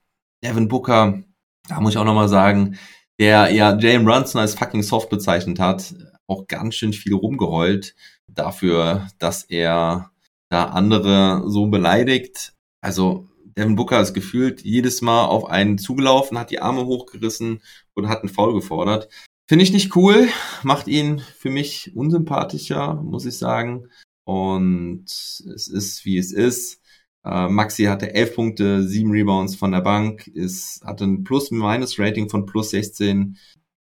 Devin 0.42 0.68
Booker 0.68 1.22
da 1.70 1.80
muss 1.80 1.92
ich 1.92 1.98
auch 1.98 2.04
nochmal 2.04 2.28
sagen, 2.28 2.78
der 3.18 3.50
ja 3.52 3.78
Jalen 3.78 4.04
Brunson 4.04 4.40
als 4.40 4.54
fucking 4.54 4.82
soft 4.82 5.08
bezeichnet 5.08 5.60
hat, 5.60 5.94
auch 6.26 6.46
ganz 6.48 6.74
schön 6.74 6.92
viel 6.92 7.14
rumgeheult 7.14 7.94
dafür, 8.26 9.08
dass 9.18 9.44
er 9.44 10.10
da 10.48 10.64
andere 10.64 11.44
so 11.46 11.68
beleidigt. 11.68 12.54
Also 12.80 13.28
Devin 13.56 13.76
Booker 13.76 14.00
ist 14.00 14.14
gefühlt 14.14 14.62
jedes 14.62 15.00
Mal 15.00 15.26
auf 15.26 15.46
einen 15.46 15.78
zugelaufen, 15.78 16.38
hat 16.38 16.50
die 16.50 16.60
Arme 16.60 16.86
hochgerissen 16.86 17.62
und 17.94 18.08
hat 18.08 18.20
einen 18.20 18.28
Foul 18.28 18.54
gefordert. 18.54 19.08
Finde 19.48 19.64
ich 19.64 19.72
nicht 19.72 19.94
cool, 19.96 20.28
macht 20.62 20.88
ihn 20.88 21.20
für 21.38 21.50
mich 21.50 21.92
unsympathischer, 21.94 22.94
muss 22.94 23.26
ich 23.26 23.38
sagen. 23.38 23.88
Und 24.24 25.04
es 25.06 25.68
ist, 25.68 26.04
wie 26.04 26.18
es 26.18 26.32
ist. 26.32 26.79
Äh, 27.24 27.48
Maxi 27.48 27.84
hatte 27.84 28.14
11 28.14 28.34
Punkte, 28.34 28.82
7 28.82 29.10
Rebounds 29.10 29.56
von 29.56 29.72
der 29.72 29.80
Bank, 29.80 30.26
ist, 30.26 30.82
hatte 30.84 31.04
ein 31.04 31.24
Plus-Minus-Rating 31.24 32.28
von 32.28 32.46
plus 32.46 32.70
16. 32.70 33.36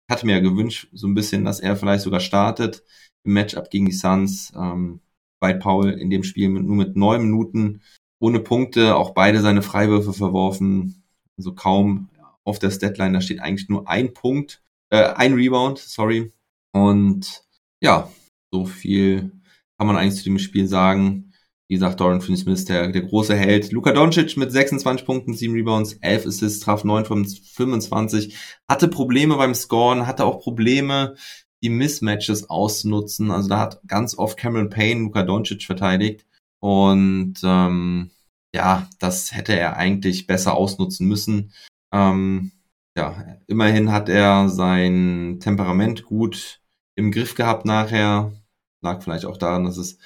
Hatte 0.10 0.26
mir 0.26 0.34
ja 0.34 0.39
gewünscht, 0.39 0.88
so 0.93 1.08
ein 1.08 1.13
bisschen, 1.13 1.45
dass 1.45 1.60
er 1.60 1.76
vielleicht 1.76 2.04
sogar 2.04 2.19
startet 2.19 2.84
im 3.23 3.34
Matchup 3.34 3.69
gegen 3.69 3.86
die 3.86 3.91
Suns. 3.91 4.54
Ähm, 4.56 5.02
White 5.41 5.60
Paul 5.60 5.91
in 5.91 6.10
dem 6.10 6.23
Spiel 6.23 6.50
mit, 6.50 6.63
nur 6.63 6.76
mit 6.76 6.95
neun 6.95 7.21
Minuten 7.21 7.82
ohne 8.19 8.39
Punkte, 8.39 8.95
auch 8.95 9.12
beide 9.12 9.41
seine 9.41 9.62
Freiwürfe 9.62 10.13
verworfen, 10.13 11.04
also 11.38 11.54
kaum 11.54 12.10
auf 12.43 12.60
der 12.60 12.71
Statline, 12.71 13.13
da 13.13 13.21
steht 13.21 13.39
eigentlich 13.39 13.69
nur 13.69 13.88
ein 13.88 14.13
Punkt, 14.13 14.63
äh, 14.89 15.13
ein 15.13 15.34
Rebound, 15.34 15.78
sorry. 15.78 16.32
Und 16.71 17.43
ja, 17.82 18.12
so 18.52 18.65
viel 18.65 19.32
kann 19.78 19.88
man 19.88 19.97
eigentlich 19.97 20.15
zu 20.15 20.23
dem 20.23 20.39
Spiel 20.39 20.67
sagen. 20.67 21.27
Wie 21.70 21.76
gesagt, 21.76 22.00
Dorian 22.00 22.22
Finney-Smith, 22.22 22.66
der, 22.66 22.88
der 22.90 23.02
große 23.02 23.36
Held. 23.36 23.72
Luka 23.74 23.92
Doncic 23.92 24.38
mit 24.38 24.52
26 24.52 25.06
Punkten, 25.06 25.34
7 25.34 25.54
Rebounds, 25.54 25.94
11 26.00 26.26
Assists, 26.28 26.62
traf 26.62 26.86
9 26.86 27.04
von 27.06 27.26
25. 27.26 28.38
Hatte 28.70 28.88
Probleme 28.88 29.36
beim 29.36 29.54
Scoren, 29.54 30.08
hatte 30.08 30.24
auch 30.24 30.40
Probleme, 30.40 31.16
die 31.62 31.70
Mismatches 31.70 32.50
auszunutzen. 32.50 33.32
Also 33.32 33.50
da 33.50 33.60
hat 33.60 33.82
ganz 33.86 34.18
oft 34.18 34.38
Cameron 34.38 34.70
Payne 34.70 35.02
Luka 35.02 35.24
Doncic 35.24 35.64
verteidigt. 35.64 36.26
Und 36.60 37.36
ähm, 37.44 38.12
ja, 38.56 38.88
das 39.00 39.36
hätte 39.36 39.58
er 39.58 39.76
eigentlich 39.78 40.26
besser 40.26 40.56
ausnutzen 40.56 41.08
müssen. 41.08 41.52
Ähm, 41.92 42.52
ja, 42.98 43.38
immerhin 43.48 43.92
hat 43.92 44.10
er 44.10 44.50
sein 44.50 45.40
Temperament 45.42 46.06
gut 46.06 46.62
im 46.96 47.12
Griff 47.12 47.36
gehabt 47.36 47.66
nachher. 47.66 48.32
Lag 48.82 49.04
vielleicht 49.04 49.26
auch 49.26 49.38
daran, 49.38 49.66
dass 49.66 49.78
es 49.78 49.98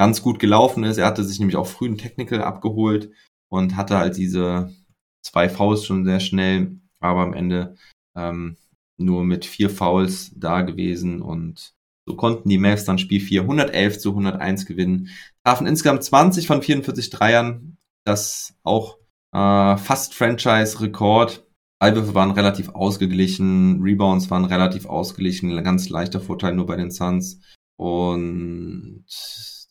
ganz 0.00 0.22
gut 0.22 0.38
gelaufen 0.38 0.82
ist. 0.82 0.96
Er 0.96 1.04
hatte 1.04 1.22
sich 1.22 1.38
nämlich 1.40 1.56
auch 1.56 1.66
früh 1.66 1.86
ein 1.86 1.98
Technical 1.98 2.40
abgeholt 2.40 3.10
und 3.50 3.76
hatte 3.76 3.98
halt 3.98 4.16
diese 4.16 4.74
zwei 5.22 5.50
Fouls 5.50 5.84
schon 5.84 6.06
sehr 6.06 6.20
schnell, 6.20 6.80
aber 7.00 7.20
am 7.20 7.34
Ende 7.34 7.76
ähm, 8.16 8.56
nur 8.96 9.24
mit 9.24 9.44
vier 9.44 9.68
Fouls 9.68 10.32
da 10.34 10.62
gewesen 10.62 11.20
und 11.20 11.74
so 12.08 12.16
konnten 12.16 12.48
die 12.48 12.56
Mavs 12.56 12.86
dann 12.86 12.96
Spiel 12.96 13.20
4 13.20 13.42
111 13.42 13.98
zu 13.98 14.08
101 14.12 14.64
gewinnen. 14.64 15.10
Trafen 15.44 15.66
insgesamt 15.66 16.02
20 16.02 16.46
von 16.46 16.62
44 16.62 17.10
Dreiern, 17.10 17.76
das 18.06 18.54
auch 18.62 18.96
äh, 19.34 19.76
fast 19.76 20.14
Franchise-Rekord. 20.14 21.46
Ballwürfe 21.78 22.14
waren 22.14 22.30
relativ 22.30 22.70
ausgeglichen, 22.70 23.82
Rebounds 23.82 24.30
waren 24.30 24.46
relativ 24.46 24.86
ausgeglichen, 24.86 25.62
ganz 25.62 25.90
leichter 25.90 26.22
Vorteil 26.22 26.54
nur 26.54 26.64
bei 26.64 26.76
den 26.76 26.90
Suns. 26.90 27.42
Und 27.76 29.04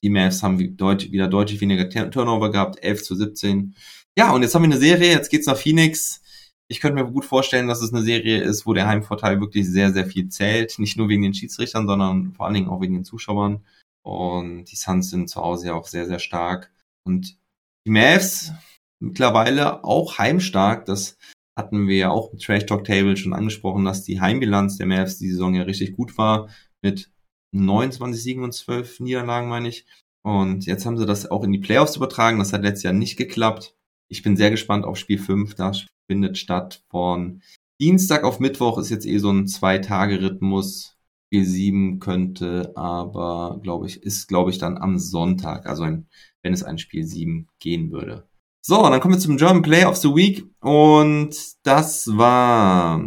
die 0.03 0.09
Mavs 0.09 0.43
haben 0.43 0.77
deut 0.77 1.11
wieder 1.11 1.27
deutlich 1.27 1.61
weniger 1.61 1.89
Turnover 1.89 2.51
gehabt, 2.51 2.81
11 2.83 3.03
zu 3.03 3.15
17. 3.15 3.75
Ja, 4.17 4.31
und 4.31 4.41
jetzt 4.41 4.55
haben 4.55 4.63
wir 4.63 4.71
eine 4.71 4.77
Serie, 4.77 5.11
jetzt 5.11 5.29
geht's 5.29 5.47
nach 5.47 5.57
Phoenix. 5.57 6.21
Ich 6.67 6.79
könnte 6.79 7.01
mir 7.01 7.09
gut 7.09 7.25
vorstellen, 7.25 7.67
dass 7.67 7.81
es 7.81 7.93
eine 7.93 8.03
Serie 8.03 8.41
ist, 8.41 8.65
wo 8.65 8.73
der 8.73 8.87
Heimvorteil 8.87 9.39
wirklich 9.39 9.67
sehr, 9.67 9.91
sehr 9.91 10.05
viel 10.05 10.29
zählt. 10.29 10.77
Nicht 10.77 10.97
nur 10.97 11.09
wegen 11.09 11.23
den 11.23 11.33
Schiedsrichtern, 11.33 11.87
sondern 11.87 12.33
vor 12.33 12.45
allen 12.45 12.53
Dingen 12.53 12.69
auch 12.69 12.81
wegen 12.81 12.93
den 12.93 13.05
Zuschauern. 13.05 13.65
Und 14.03 14.65
die 14.65 14.75
Suns 14.75 15.09
sind 15.09 15.29
zu 15.29 15.41
Hause 15.41 15.67
ja 15.67 15.73
auch 15.73 15.87
sehr, 15.87 16.05
sehr 16.05 16.19
stark. 16.19 16.71
Und 17.03 17.37
die 17.85 17.91
Mavs 17.91 18.51
mittlerweile 18.99 19.83
auch 19.83 20.17
heimstark. 20.17 20.85
Das 20.85 21.17
hatten 21.57 21.87
wir 21.87 21.97
ja 21.97 22.09
auch 22.09 22.31
im 22.31 22.39
Trash 22.39 22.65
Talk 22.65 22.83
Table 22.85 23.17
schon 23.17 23.33
angesprochen, 23.33 23.85
dass 23.85 24.03
die 24.03 24.21
Heimbilanz 24.21 24.77
der 24.77 24.87
Mavs 24.87 25.17
die 25.17 25.29
Saison 25.29 25.55
ja 25.55 25.63
richtig 25.63 25.95
gut 25.95 26.17
war. 26.17 26.49
Mit 26.81 27.11
29 27.51 28.21
Siegen 28.21 28.43
und 28.43 28.53
12 28.53 28.99
Niederlagen, 28.99 29.49
meine 29.49 29.69
ich. 29.69 29.85
Und 30.21 30.65
jetzt 30.65 30.85
haben 30.85 30.97
sie 30.97 31.05
das 31.05 31.29
auch 31.29 31.43
in 31.43 31.51
die 31.51 31.59
Playoffs 31.59 31.95
übertragen. 31.95 32.39
Das 32.39 32.53
hat 32.53 32.63
letztes 32.63 32.83
Jahr 32.83 32.93
nicht 32.93 33.17
geklappt. 33.17 33.75
Ich 34.09 34.21
bin 34.21 34.35
sehr 34.35 34.51
gespannt 34.51 34.85
auf 34.85 34.97
Spiel 34.97 35.19
5. 35.19 35.55
Das 35.55 35.85
findet 36.07 36.37
statt 36.37 36.83
von 36.89 37.41
Dienstag 37.79 38.23
auf 38.23 38.39
Mittwoch. 38.39 38.77
Ist 38.77 38.89
jetzt 38.89 39.05
eh 39.05 39.17
so 39.19 39.31
ein 39.31 39.47
Zwei-Tage-Rhythmus. 39.47 40.97
Spiel 41.27 41.45
7 41.45 41.99
könnte 41.99 42.73
aber, 42.75 43.59
glaube 43.61 43.85
ich, 43.85 44.01
ist, 44.01 44.27
glaube 44.27 44.49
ich, 44.49 44.57
dann 44.57 44.77
am 44.77 44.97
Sonntag. 44.97 45.67
Also 45.67 45.83
ein, 45.83 46.07
wenn 46.41 46.53
es 46.53 46.63
ein 46.63 46.79
Spiel 46.79 47.05
7 47.05 47.47
gehen 47.59 47.91
würde. 47.91 48.27
So, 48.61 48.81
dann 48.81 48.99
kommen 48.99 49.13
wir 49.13 49.19
zum 49.19 49.37
German 49.37 49.61
Play 49.61 49.85
of 49.85 49.97
the 49.97 50.09
Week. 50.09 50.45
Und 50.59 51.35
das 51.63 52.17
war 52.17 53.03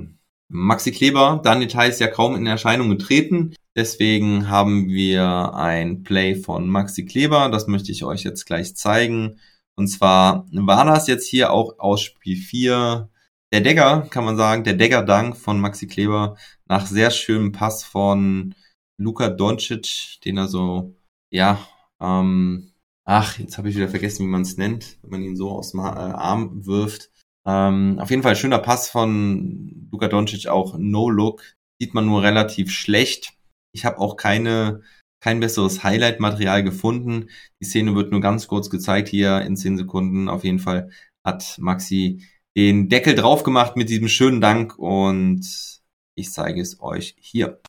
Maxi 0.55 0.93
Kleber. 0.93 1.41
Daniel 1.43 1.71
ist 1.89 2.01
ja 2.01 2.09
kaum 2.09 2.37
in 2.37 2.47
Erscheinung 2.47 2.91
getreten. 2.91 3.55
Deswegen 3.75 4.51
haben 4.51 4.89
wir 4.89 5.55
ein 5.55 6.03
Play 6.03 6.35
von 6.35 6.69
Maxi 6.69 7.07
Kleber. 7.07 7.49
Das 7.49 7.69
möchte 7.69 7.91
ich 7.91 8.05
euch 8.05 8.23
jetzt 8.23 8.45
gleich 8.45 8.77
zeigen. 8.77 9.41
Und 9.77 9.89
zwar 9.89 10.47
war 10.53 10.85
das 10.85 11.07
jetzt 11.07 11.27
hier 11.27 11.53
auch 11.53 11.79
aus 11.79 12.03
Spiel 12.03 12.37
4 12.37 13.09
der 13.51 13.63
Dagger, 13.63 14.07
kann 14.11 14.25
man 14.25 14.37
sagen, 14.37 14.65
der 14.65 14.75
Dagger-Dank 14.75 15.37
von 15.37 15.59
Maxi 15.59 15.87
Kleber 15.87 16.37
nach 16.67 16.87
sehr 16.87 17.11
schönem 17.11 17.53
Pass 17.53 17.85
von 17.85 18.55
Luka 18.99 19.29
Doncic, 19.31 20.21
den 20.25 20.37
er 20.37 20.49
so, 20.49 20.95
ja, 21.31 21.67
ähm, 22.01 22.73
ach, 23.05 23.39
jetzt 23.39 23.57
habe 23.57 23.69
ich 23.69 23.77
wieder 23.77 23.89
vergessen, 23.89 24.27
wie 24.27 24.31
man 24.31 24.43
es 24.43 24.59
nennt, 24.59 24.99
wenn 25.03 25.11
man 25.11 25.23
ihn 25.23 25.37
so 25.37 25.51
aus 25.51 25.73
dem 25.73 25.81
Arm 25.81 26.67
wirft. 26.67 27.11
Ähm, 27.47 27.99
auf 27.99 28.11
jeden 28.11 28.23
Fall 28.23 28.37
schöner 28.37 28.59
Pass 28.59 28.89
von 28.89 29.89
Luka 29.91 30.09
Doncic, 30.09 30.47
auch 30.47 30.77
No-Look. 30.79 31.43
Sieht 31.81 31.95
man 31.95 32.07
nur 32.07 32.23
relativ 32.23 32.71
schlecht. 32.71 33.35
Ich 33.75 33.85
habe 33.85 33.99
auch 33.99 34.17
keine 34.17 34.83
kein 35.23 35.39
besseres 35.39 35.85
Highlight-Material 35.85 36.65
gefunden. 36.65 37.29
Die 37.61 37.67
Szene 37.67 37.95
wird 37.95 38.11
nur 38.11 38.21
ganz 38.21 38.49
kurz 38.49 38.71
gezeigt 38.71 39.09
hier 39.09 39.41
in 39.43 39.57
10 39.57 39.77
Sekunden. 39.77 40.29
Auf 40.29 40.43
jeden 40.43 40.59
Fall 40.59 40.91
hat 41.25 41.59
Maxi 41.59 42.27
den 42.57 42.89
Deckel 42.89 43.15
drauf 43.15 43.45
gemacht 43.45 43.77
mit 43.77 43.89
diesem 43.89 44.09
schönen 44.09 44.41
Dank 44.41 44.77
und 44.79 45.47
ich 46.17 46.33
zeige 46.33 46.61
es 46.61 46.81
euch 46.81 47.15
hier. 47.21 47.61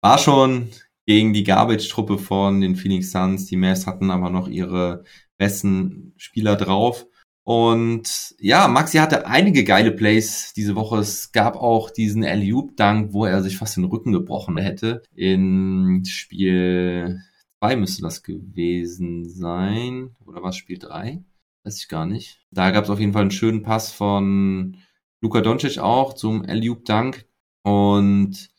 War 0.00 0.18
schon 0.18 0.68
gegen 1.06 1.32
die 1.32 1.42
Garbage-Truppe 1.42 2.18
von 2.18 2.60
den 2.60 2.76
Phoenix 2.76 3.10
Suns. 3.10 3.46
Die 3.46 3.56
Mavs 3.56 3.88
hatten 3.88 4.12
aber 4.12 4.30
noch 4.30 4.46
ihre 4.46 5.02
besten 5.36 6.14
Spieler 6.18 6.54
drauf. 6.54 7.06
Und 7.42 8.36
ja, 8.38 8.68
Maxi 8.68 8.98
hatte 8.98 9.26
einige 9.26 9.64
geile 9.64 9.90
Plays 9.90 10.52
diese 10.54 10.76
Woche. 10.76 10.98
Es 10.98 11.32
gab 11.32 11.56
auch 11.56 11.90
diesen 11.90 12.24
Alley-Oop-Dunk, 12.24 13.12
wo 13.12 13.24
er 13.24 13.42
sich 13.42 13.56
fast 13.56 13.76
den 13.76 13.84
Rücken 13.84 14.12
gebrochen 14.12 14.56
hätte. 14.56 15.02
In 15.16 16.04
Spiel 16.06 17.20
2 17.58 17.74
müsste 17.74 18.02
das 18.02 18.22
gewesen 18.22 19.28
sein. 19.28 20.14
Oder 20.26 20.44
was 20.44 20.56
Spiel 20.56 20.78
3? 20.78 21.24
Weiß 21.64 21.78
ich 21.78 21.88
gar 21.88 22.06
nicht. 22.06 22.40
Da 22.52 22.70
gab 22.70 22.84
es 22.84 22.90
auf 22.90 23.00
jeden 23.00 23.12
Fall 23.12 23.22
einen 23.22 23.30
schönen 23.32 23.62
Pass 23.62 23.90
von 23.90 24.76
Luka 25.24 25.40
Doncic 25.40 25.78
auch 25.78 26.12
zum 26.12 26.42
Alley-Oop-Dunk. 26.42 27.26
Und 27.62 28.50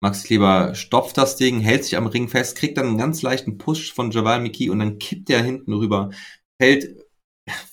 Max 0.00 0.22
Kleber 0.22 0.76
stopft 0.76 1.18
das 1.18 1.36
Ding, 1.36 1.58
hält 1.58 1.84
sich 1.84 1.96
am 1.96 2.06
Ring 2.06 2.28
fest, 2.28 2.56
kriegt 2.56 2.78
dann 2.78 2.86
einen 2.86 2.98
ganz 2.98 3.22
leichten 3.22 3.58
Push 3.58 3.92
von 3.92 4.12
Javal 4.12 4.40
Miki 4.40 4.70
und 4.70 4.78
dann 4.78 4.98
kippt 4.98 5.30
er 5.30 5.42
hinten 5.42 5.72
rüber, 5.72 6.10
fällt 6.60 7.04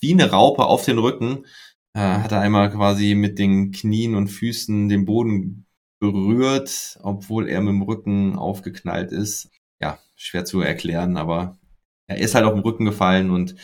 wie 0.01 0.13
eine 0.13 0.31
Raupe 0.31 0.65
auf 0.65 0.83
den 0.83 0.97
Rücken. 0.97 1.45
Äh, 1.93 1.99
hat 1.99 2.31
er 2.31 2.41
einmal 2.41 2.71
quasi 2.71 3.13
mit 3.13 3.37
den 3.37 3.71
Knien 3.71 4.15
und 4.15 4.29
Füßen 4.29 4.89
den 4.89 5.05
Boden 5.05 5.67
berührt, 5.99 6.99
obwohl 7.03 7.47
er 7.47 7.61
mit 7.61 7.69
dem 7.69 7.83
Rücken 7.83 8.35
aufgeknallt 8.35 9.11
ist. 9.11 9.49
Ja, 9.79 9.99
schwer 10.15 10.45
zu 10.45 10.61
erklären, 10.61 11.17
aber 11.17 11.59
er 12.07 12.17
ist 12.17 12.33
halt 12.33 12.45
auf 12.45 12.53
den 12.53 12.63
Rücken 12.63 12.85
gefallen 12.85 13.29
und 13.29 13.55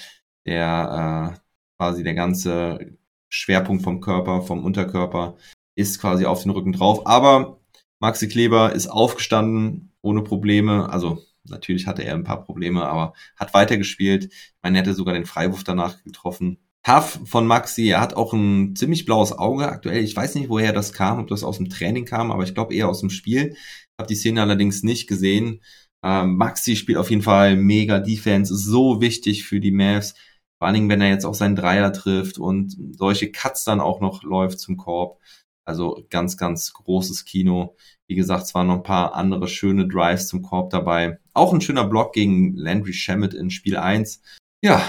der 0.46 1.34
äh, 1.34 1.40
quasi 1.78 2.04
der 2.04 2.14
ganze 2.14 2.98
Schwerpunkt 3.30 3.84
vom 3.84 4.02
Körper, 4.02 4.42
vom 4.42 4.64
Unterkörper 4.64 5.38
ist 5.76 6.00
quasi 6.00 6.26
auf 6.26 6.44
den 6.44 6.52
Rücken 6.52 6.74
drauf. 6.74 7.06
Aber 7.06 7.60
Maxi 8.00 8.28
Kleber 8.28 8.74
ist 8.74 8.88
aufgestanden 8.88 9.94
ohne 10.02 10.22
Probleme, 10.22 10.90
also 10.90 11.22
Natürlich 11.50 11.88
hatte 11.88 12.04
er 12.04 12.14
ein 12.14 12.24
paar 12.24 12.44
Probleme, 12.44 12.86
aber 12.86 13.14
hat 13.36 13.54
weitergespielt. 13.54 14.32
Er 14.62 14.74
hätte 14.74 14.94
sogar 14.94 15.14
den 15.14 15.26
Freiwurf 15.26 15.64
danach 15.64 16.04
getroffen. 16.04 16.58
Tough 16.84 17.20
von 17.26 17.48
Maxi, 17.48 17.88
er 17.90 18.02
hat 18.02 18.16
auch 18.16 18.34
ein 18.34 18.76
ziemlich 18.76 19.06
blaues 19.06 19.32
Auge 19.32 19.68
aktuell. 19.68 20.04
Ich 20.04 20.16
weiß 20.16 20.36
nicht, 20.36 20.50
woher 20.50 20.72
das 20.72 20.94
kam, 20.94 21.20
ob 21.20 21.28
das 21.28 21.44
aus 21.44 21.58
dem 21.58 21.70
Training 21.70 22.06
kam, 22.06 22.32
aber 22.32 22.44
ich 22.44 22.54
glaube 22.54 22.76
eher 22.76 22.90
aus 22.90 23.00
dem 23.00 23.10
Spiel. 23.10 23.56
Habe 23.98 24.08
die 24.08 24.16
Szene 24.16 24.42
allerdings 24.42 24.84
nicht 24.84 25.08
gesehen. 25.08 25.62
Ähm, 26.04 26.36
Maxi 26.36 26.76
spielt 26.76 27.00
auf 27.00 27.10
jeden 27.10 27.24
Fall 27.24 27.56
mega 27.56 28.00
Defense, 28.00 28.56
so 28.56 29.02
wichtig 29.02 29.46
für 29.46 29.60
die 29.60 29.72
Mavs. 29.72 30.14
Vor 30.58 30.68
allen 30.68 30.76
Dingen, 30.76 30.90
wenn 30.90 31.02
er 31.02 31.10
jetzt 31.10 31.26
auch 31.26 31.34
seinen 31.34 31.56
Dreier 31.56 31.92
trifft 31.92 32.38
und 32.38 32.76
solche 32.98 33.32
Cuts 33.32 33.66
dann 33.66 33.82
auch 33.82 34.00
noch 34.00 34.24
läuft 34.24 34.60
zum 34.60 34.78
Korb. 34.78 35.20
Also 35.66 36.06
ganz, 36.10 36.38
ganz 36.38 36.74
großes 36.74 37.26
Kino. 37.26 37.76
Wie 38.08 38.16
gesagt, 38.16 38.48
zwar 38.48 38.64
noch 38.64 38.76
ein 38.76 38.84
paar 38.84 39.16
andere 39.16 39.48
schöne 39.48 39.88
Drives 39.88 40.28
zum 40.28 40.44
Korb 40.44 40.70
dabei. 40.70 41.20
Auch 41.34 41.54
ein 41.54 41.62
schöner 41.62 41.86
Block 41.86 42.14
gegen 42.14 42.56
Landry 42.56 42.94
Shamet 42.94 43.34
in 43.34 43.50
Spiel 43.50 43.76
1. 43.76 44.22
Ja, 44.64 44.82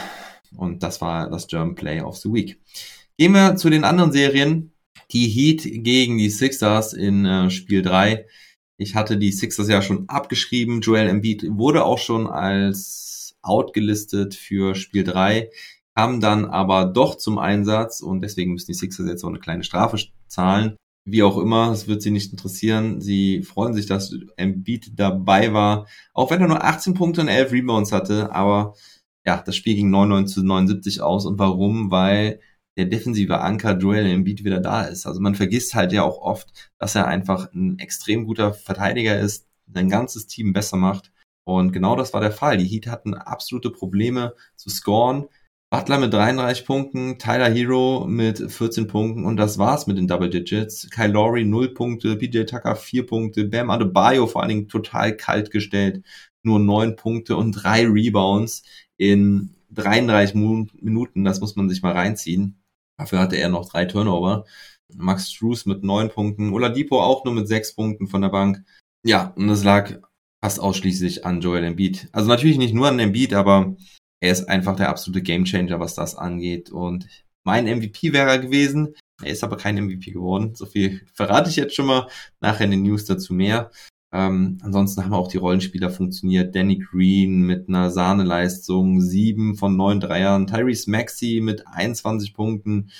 und 0.54 0.82
das 0.82 1.00
war 1.00 1.30
das 1.30 1.46
German 1.46 1.74
Play 1.74 2.00
of 2.02 2.16
the 2.16 2.32
Week. 2.32 2.60
Gehen 3.18 3.32
wir 3.32 3.56
zu 3.56 3.70
den 3.70 3.84
anderen 3.84 4.12
Serien. 4.12 4.72
Die 5.12 5.28
Heat 5.28 5.62
gegen 5.84 6.18
die 6.18 6.30
Sixers 6.30 6.92
in 6.92 7.24
äh, 7.24 7.50
Spiel 7.50 7.82
3. 7.82 8.26
Ich 8.78 8.94
hatte 8.94 9.16
die 9.16 9.32
Sixers 9.32 9.68
ja 9.68 9.80
schon 9.80 10.08
abgeschrieben. 10.08 10.82
Joel 10.82 11.08
Embiid 11.08 11.46
wurde 11.48 11.84
auch 11.84 11.98
schon 11.98 12.26
als 12.26 13.25
out 13.46 13.72
gelistet 13.72 14.34
für 14.34 14.74
Spiel 14.74 15.04
3 15.04 15.50
kam 15.96 16.20
dann 16.20 16.44
aber 16.44 16.84
doch 16.84 17.16
zum 17.16 17.38
Einsatz 17.38 18.00
und 18.00 18.20
deswegen 18.20 18.52
müssen 18.52 18.66
die 18.66 18.74
Sixers 18.74 19.08
jetzt 19.08 19.24
auch 19.24 19.30
eine 19.30 19.38
kleine 19.38 19.64
Strafe 19.64 19.98
zahlen. 20.28 20.76
Wie 21.06 21.22
auch 21.22 21.38
immer, 21.38 21.70
es 21.70 21.88
wird 21.88 22.02
sie 22.02 22.10
nicht 22.10 22.32
interessieren. 22.32 23.00
Sie 23.00 23.42
freuen 23.42 23.72
sich, 23.72 23.86
dass 23.86 24.14
Embiid 24.36 24.98
dabei 24.98 25.54
war, 25.54 25.86
auch 26.12 26.30
wenn 26.30 26.42
er 26.42 26.48
nur 26.48 26.64
18 26.64 26.94
Punkte 26.94 27.22
und 27.22 27.28
11 27.28 27.52
Rebounds 27.52 27.92
hatte. 27.92 28.32
Aber 28.32 28.74
ja, 29.24 29.42
das 29.44 29.56
Spiel 29.56 29.74
ging 29.74 29.90
99 29.90 30.34
zu 30.34 30.42
79 30.44 31.00
aus. 31.00 31.24
Und 31.26 31.38
warum? 31.38 31.90
Weil 31.90 32.40
der 32.76 32.86
defensive 32.86 33.40
Anker 33.40 33.78
Joel 33.78 34.06
Embiid 34.06 34.44
wieder 34.44 34.60
da 34.60 34.82
ist. 34.82 35.06
Also 35.06 35.20
man 35.20 35.34
vergisst 35.34 35.74
halt 35.74 35.92
ja 35.92 36.02
auch 36.02 36.18
oft, 36.18 36.70
dass 36.78 36.94
er 36.94 37.06
einfach 37.06 37.52
ein 37.54 37.78
extrem 37.78 38.26
guter 38.26 38.52
Verteidiger 38.52 39.18
ist, 39.18 39.46
sein 39.72 39.88
ganzes 39.88 40.26
Team 40.26 40.52
besser 40.52 40.76
macht. 40.76 41.12
Und 41.46 41.72
genau 41.72 41.96
das 41.96 42.12
war 42.12 42.20
der 42.20 42.32
Fall. 42.32 42.58
Die 42.58 42.66
Heat 42.66 42.88
hatten 42.88 43.14
absolute 43.14 43.70
Probleme 43.70 44.34
zu 44.56 44.68
scoren. 44.68 45.26
Butler 45.70 45.98
mit 45.98 46.12
33 46.12 46.64
Punkten, 46.64 47.18
Tyler 47.18 47.50
Hero 47.50 48.06
mit 48.06 48.38
14 48.38 48.86
Punkten 48.86 49.24
und 49.24 49.36
das 49.36 49.58
war's 49.58 49.88
mit 49.88 49.98
den 49.98 50.06
Double 50.06 50.30
Digits. 50.30 50.88
Kyle 50.90 51.08
Lowry 51.08 51.44
0 51.44 51.74
Punkte, 51.74 52.16
PJ 52.16 52.44
Tucker 52.44 52.76
4 52.76 53.06
Punkte, 53.06 53.44
Bam 53.44 53.70
Adebayo 53.70 54.28
vor 54.28 54.42
allen 54.42 54.50
Dingen 54.50 54.68
total 54.68 55.16
kalt 55.16 55.50
gestellt, 55.50 56.04
nur 56.44 56.60
9 56.60 56.94
Punkte 56.94 57.36
und 57.36 57.52
3 57.52 57.86
Rebounds 57.88 58.62
in 58.96 59.56
33 59.70 60.36
Minuten, 60.36 61.24
das 61.24 61.40
muss 61.40 61.56
man 61.56 61.68
sich 61.68 61.82
mal 61.82 61.92
reinziehen. 61.92 62.62
Dafür 62.96 63.18
hatte 63.18 63.36
er 63.36 63.48
noch 63.48 63.68
3 63.68 63.86
Turnover. 63.86 64.44
Max 64.94 65.32
Struess 65.32 65.66
mit 65.66 65.82
9 65.82 66.10
Punkten, 66.10 66.52
Oladipo 66.52 67.02
auch 67.02 67.24
nur 67.24 67.34
mit 67.34 67.48
6 67.48 67.74
Punkten 67.74 68.06
von 68.06 68.22
der 68.22 68.28
Bank. 68.28 68.64
Ja, 69.04 69.32
und 69.36 69.48
das 69.48 69.64
lag 69.64 69.98
fast 70.42 70.60
ausschließlich 70.60 71.24
an 71.24 71.40
Joel 71.40 71.64
Embiid. 71.64 72.08
Also 72.12 72.28
natürlich 72.28 72.58
nicht 72.58 72.74
nur 72.74 72.88
an 72.88 72.98
Embiid, 72.98 73.34
aber 73.34 73.76
er 74.20 74.32
ist 74.32 74.48
einfach 74.48 74.76
der 74.76 74.88
absolute 74.88 75.22
Gamechanger, 75.22 75.80
was 75.80 75.94
das 75.94 76.14
angeht. 76.14 76.70
Und 76.70 77.06
mein 77.44 77.64
MVP 77.66 78.12
wäre 78.12 78.30
er 78.30 78.38
gewesen. 78.38 78.94
Er 79.22 79.32
ist 79.32 79.44
aber 79.44 79.56
kein 79.56 79.76
MVP 79.76 80.10
geworden. 80.10 80.54
So 80.54 80.66
viel 80.66 81.02
verrate 81.14 81.50
ich 81.50 81.56
jetzt 81.56 81.74
schon 81.74 81.86
mal. 81.86 82.08
Nachher 82.40 82.64
in 82.64 82.72
den 82.72 82.82
News 82.82 83.04
dazu 83.04 83.34
mehr. 83.34 83.70
Ähm, 84.12 84.58
ansonsten 84.62 85.04
haben 85.04 85.14
auch 85.14 85.28
die 85.28 85.38
Rollenspieler 85.38 85.90
funktioniert. 85.90 86.54
Danny 86.54 86.78
Green 86.78 87.42
mit 87.42 87.68
einer 87.68 87.90
Sahneleistung, 87.90 89.00
sieben 89.00 89.56
von 89.56 89.76
neun 89.76 90.00
Dreiern. 90.00 90.46
Tyrese 90.46 90.90
Maxey 90.90 91.40
mit 91.42 91.66
21 91.66 92.34
Punkten. 92.34 92.90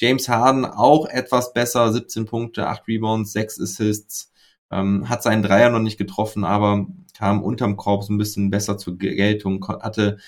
James 0.00 0.28
Harden 0.28 0.64
auch 0.64 1.06
etwas 1.06 1.52
besser, 1.52 1.92
17 1.92 2.26
Punkte, 2.26 2.66
8 2.66 2.88
Rebounds, 2.88 3.32
6 3.32 3.60
Assists. 3.60 4.32
Ähm, 4.74 5.08
hat 5.08 5.22
seinen 5.22 5.44
Dreier 5.44 5.70
noch 5.70 5.78
nicht 5.78 5.98
getroffen, 5.98 6.44
aber 6.44 6.86
kam 7.16 7.42
unterm 7.42 7.76
Korb 7.76 8.02
so 8.02 8.12
ein 8.12 8.18
bisschen 8.18 8.50
besser 8.50 8.76
zur 8.76 8.98
Geltung, 8.98 9.64
hatte 9.68 10.18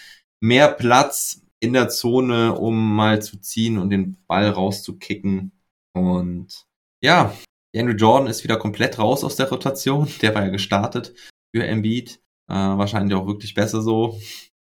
mehr 0.40 0.68
Platz 0.68 1.42
in 1.58 1.72
der 1.72 1.88
Zone, 1.88 2.54
um 2.54 2.94
mal 2.94 3.20
zu 3.20 3.38
ziehen 3.40 3.78
und 3.78 3.90
den 3.90 4.18
Ball 4.28 4.48
rauszukicken. 4.48 5.50
Und 5.94 6.66
ja, 7.02 7.34
Andrew 7.74 7.94
Jordan 7.96 8.28
ist 8.28 8.44
wieder 8.44 8.56
komplett 8.56 8.98
raus 9.00 9.24
aus 9.24 9.36
der 9.36 9.48
Rotation. 9.48 10.08
Der 10.22 10.34
war 10.34 10.44
ja 10.44 10.50
gestartet 10.50 11.14
für 11.54 11.64
Embiid. 11.66 12.20
Äh, 12.48 12.54
wahrscheinlich 12.54 13.16
auch 13.16 13.26
wirklich 13.26 13.54
besser 13.54 13.82
so. 13.82 14.20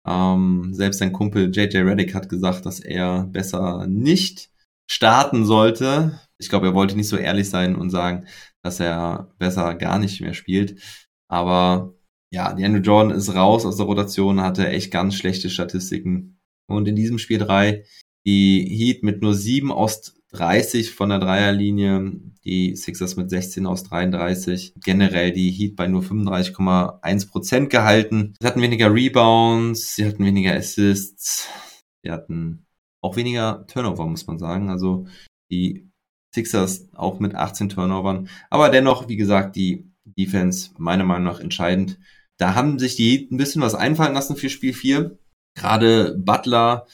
Ähm, 0.06 0.70
selbst 0.74 0.98
sein 0.98 1.12
Kumpel 1.12 1.50
JJ 1.54 1.78
Reddick 1.78 2.14
hat 2.14 2.28
gesagt, 2.28 2.66
dass 2.66 2.80
er 2.80 3.24
besser 3.24 3.86
nicht 3.86 4.50
starten 4.90 5.44
sollte. 5.44 6.18
Ich 6.38 6.48
glaube, 6.48 6.68
er 6.68 6.74
wollte 6.74 6.96
nicht 6.96 7.08
so 7.08 7.16
ehrlich 7.16 7.48
sein 7.48 7.76
und 7.76 7.90
sagen, 7.90 8.26
dass 8.62 8.80
er 8.80 9.32
besser 9.38 9.74
gar 9.74 9.98
nicht 9.98 10.20
mehr 10.20 10.34
spielt. 10.34 10.80
Aber 11.28 11.94
ja, 12.30 12.52
die 12.52 12.64
Andrew 12.64 12.80
Jordan 12.80 13.16
ist 13.16 13.34
raus 13.34 13.66
aus 13.66 13.76
der 13.76 13.86
Rotation, 13.86 14.40
hatte 14.40 14.68
echt 14.68 14.90
ganz 14.90 15.14
schlechte 15.14 15.50
Statistiken. 15.50 16.40
Und 16.66 16.86
in 16.86 16.96
diesem 16.96 17.18
Spiel 17.18 17.38
3 17.38 17.84
die 18.26 18.66
Heat 18.68 19.02
mit 19.02 19.22
nur 19.22 19.34
7 19.34 19.72
aus 19.72 20.14
30 20.32 20.92
von 20.92 21.08
der 21.08 21.18
Dreierlinie, 21.18 22.12
die 22.44 22.76
Sixers 22.76 23.16
mit 23.16 23.30
16 23.30 23.66
aus 23.66 23.82
33. 23.84 24.74
Generell 24.76 25.32
die 25.32 25.50
Heat 25.50 25.74
bei 25.74 25.88
nur 25.88 26.02
35,1 26.02 27.30
Prozent 27.30 27.70
gehalten. 27.70 28.34
Sie 28.40 28.46
hatten 28.46 28.62
weniger 28.62 28.92
Rebounds, 28.92 29.96
sie 29.96 30.06
hatten 30.06 30.24
weniger 30.24 30.54
Assists, 30.54 31.48
sie 32.02 32.10
hatten 32.10 32.66
auch 33.02 33.16
weniger 33.16 33.66
Turnover, 33.66 34.06
muss 34.06 34.26
man 34.26 34.38
sagen. 34.38 34.70
Also 34.70 35.06
die 35.50 35.89
Sixers 36.34 36.88
auch 36.94 37.20
mit 37.20 37.34
18 37.34 37.68
Turnovern. 37.68 38.28
Aber 38.50 38.68
dennoch, 38.68 39.08
wie 39.08 39.16
gesagt, 39.16 39.56
die 39.56 39.90
Defense 40.04 40.70
meiner 40.78 41.04
Meinung 41.04 41.24
nach 41.24 41.40
entscheidend. 41.40 41.98
Da 42.36 42.54
haben 42.54 42.78
sich 42.78 42.96
die 42.96 43.28
ein 43.30 43.36
bisschen 43.36 43.62
was 43.62 43.74
einfallen 43.74 44.14
lassen 44.14 44.36
für 44.36 44.48
Spiel 44.48 44.72
4. 44.72 45.18
Gerade 45.54 46.16
Butler 46.16 46.86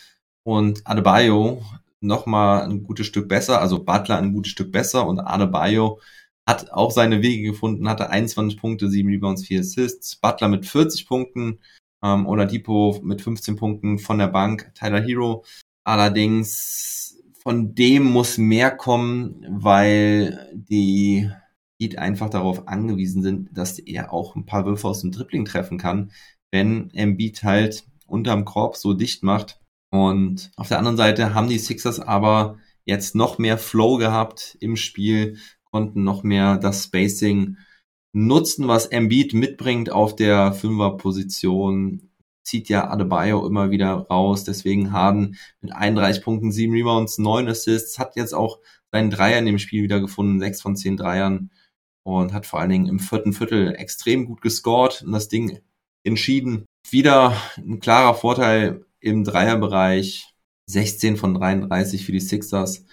und 0.43 0.87
Adebayo 0.87 1.63
nochmal 2.01 2.63
ein 2.63 2.83
gutes 2.83 3.07
Stück 3.07 3.29
besser, 3.29 3.61
also 3.61 3.83
Butler 3.85 4.19
ein 4.19 4.33
gutes 4.33 4.53
Stück 4.53 4.73
besser 4.73 5.07
und 5.07 5.21
Adebayo 5.21 6.01
hat 6.47 6.71
auch 6.71 6.91
seine 6.91 7.23
Wege 7.23 7.51
gefunden, 7.51 7.89
hatte 7.89 8.11
21 8.11 8.59
Punkte, 8.59 8.89
7 8.89 9.09
Rebounds, 9.09 9.45
4 9.45 9.61
Assists, 9.61 10.17
Butler 10.17 10.49
mit 10.49 10.67
40 10.67 11.07
Punkten 11.07 11.59
ähm, 12.03 12.27
oder 12.27 12.47
Depot 12.47 13.03
mit 13.03 13.23
15 13.23 13.57
Punkten 13.57 13.99
von 13.99 14.19
der 14.19 14.29
Bank, 14.29 14.73
Tyler 14.75 15.03
Hero 15.03 15.45
allerdings 15.85 17.16
von 17.47 17.77
dem 17.77 18.03
muss 18.03 18.39
mehr 18.39 18.73
kommen, 18.73 19.47
weil 19.49 20.51
die 20.53 21.31
Heat 21.79 21.97
einfach 21.97 22.29
darauf 22.29 22.67
angewiesen 22.67 23.23
sind, 23.23 23.57
dass 23.57 23.79
er 23.79 24.13
auch 24.13 24.35
ein 24.35 24.47
paar 24.47 24.67
Würfe 24.67 24.89
aus 24.89 25.03
dem 25.03 25.13
Dribbling 25.13 25.45
treffen 25.45 25.79
kann, 25.79 26.11
wenn 26.51 26.91
Embiid 26.91 27.45
halt 27.45 27.85
unterm 28.09 28.45
Korb 28.45 28.75
so 28.75 28.95
dicht 28.95 29.23
macht, 29.23 29.61
und 29.91 30.51
auf 30.57 30.67
der 30.67 30.79
anderen 30.81 30.97
Seite 30.97 31.35
haben 31.35 31.49
die 31.49 31.61
Sixers 31.61 32.01
aber 32.01 32.59
jetzt 32.85 33.15
noch 33.15 33.39
mehr 33.39 33.59
Flow 33.59 33.97
gehabt 33.97 34.57
im 34.59 34.75
Spiel, 34.75 35.39
konnten 35.71 36.03
noch 36.03 36.25
mehr 36.25 36.59
das 36.59 36.83
Spacing 36.83 37.59
nutzen, 38.13 38.67
was 38.67 38.87
Embiid 38.87 39.35
mitbringt 39.35 39.93
auf 39.93 40.17
der 40.17 40.53
Fünferposition. 40.53 42.11
Zieht 42.47 42.69
ja 42.69 42.89
Adebayo 42.89 43.47
immer 43.47 43.71
wieder 43.71 43.93
raus, 43.93 44.45
deswegen 44.45 44.93
Harden 44.93 45.37
mit 45.61 45.73
31 45.73 46.23
Punkten, 46.23 46.53
7 46.53 46.73
Rebounds, 46.73 47.19
9 47.19 47.49
Assists, 47.49 47.99
hat 47.99 48.15
jetzt 48.15 48.35
auch 48.35 48.61
seinen 48.93 49.11
Dreier 49.11 49.39
in 49.39 49.47
dem 49.47 49.59
Spiel 49.59 49.83
wieder 49.83 50.01
gefunden, 50.01 50.39
6 50.39 50.63
von 50.63 50.77
10 50.77 50.97
Dreiern. 50.97 51.51
Und 52.05 52.33
hat 52.33 52.47
vor 52.47 52.61
allen 52.61 52.71
Dingen 52.71 52.87
im 52.87 53.01
vierten 53.01 53.33
Viertel 53.33 53.75
extrem 53.75 54.27
gut 54.27 54.41
gescored 54.41 55.03
und 55.03 55.11
das 55.11 55.29
Ding 55.29 55.59
entschieden. 56.05 56.65
Wieder 56.89 57.37
ein 57.57 57.81
klarer 57.81 58.15
Vorteil 58.15 58.87
im 59.01 59.25
Dreierbereich. 59.25 60.33
16 60.69 61.17
von 61.17 61.35
33 61.35 62.05
für 62.05 62.13
die 62.13 62.21
Sixers 62.21 62.85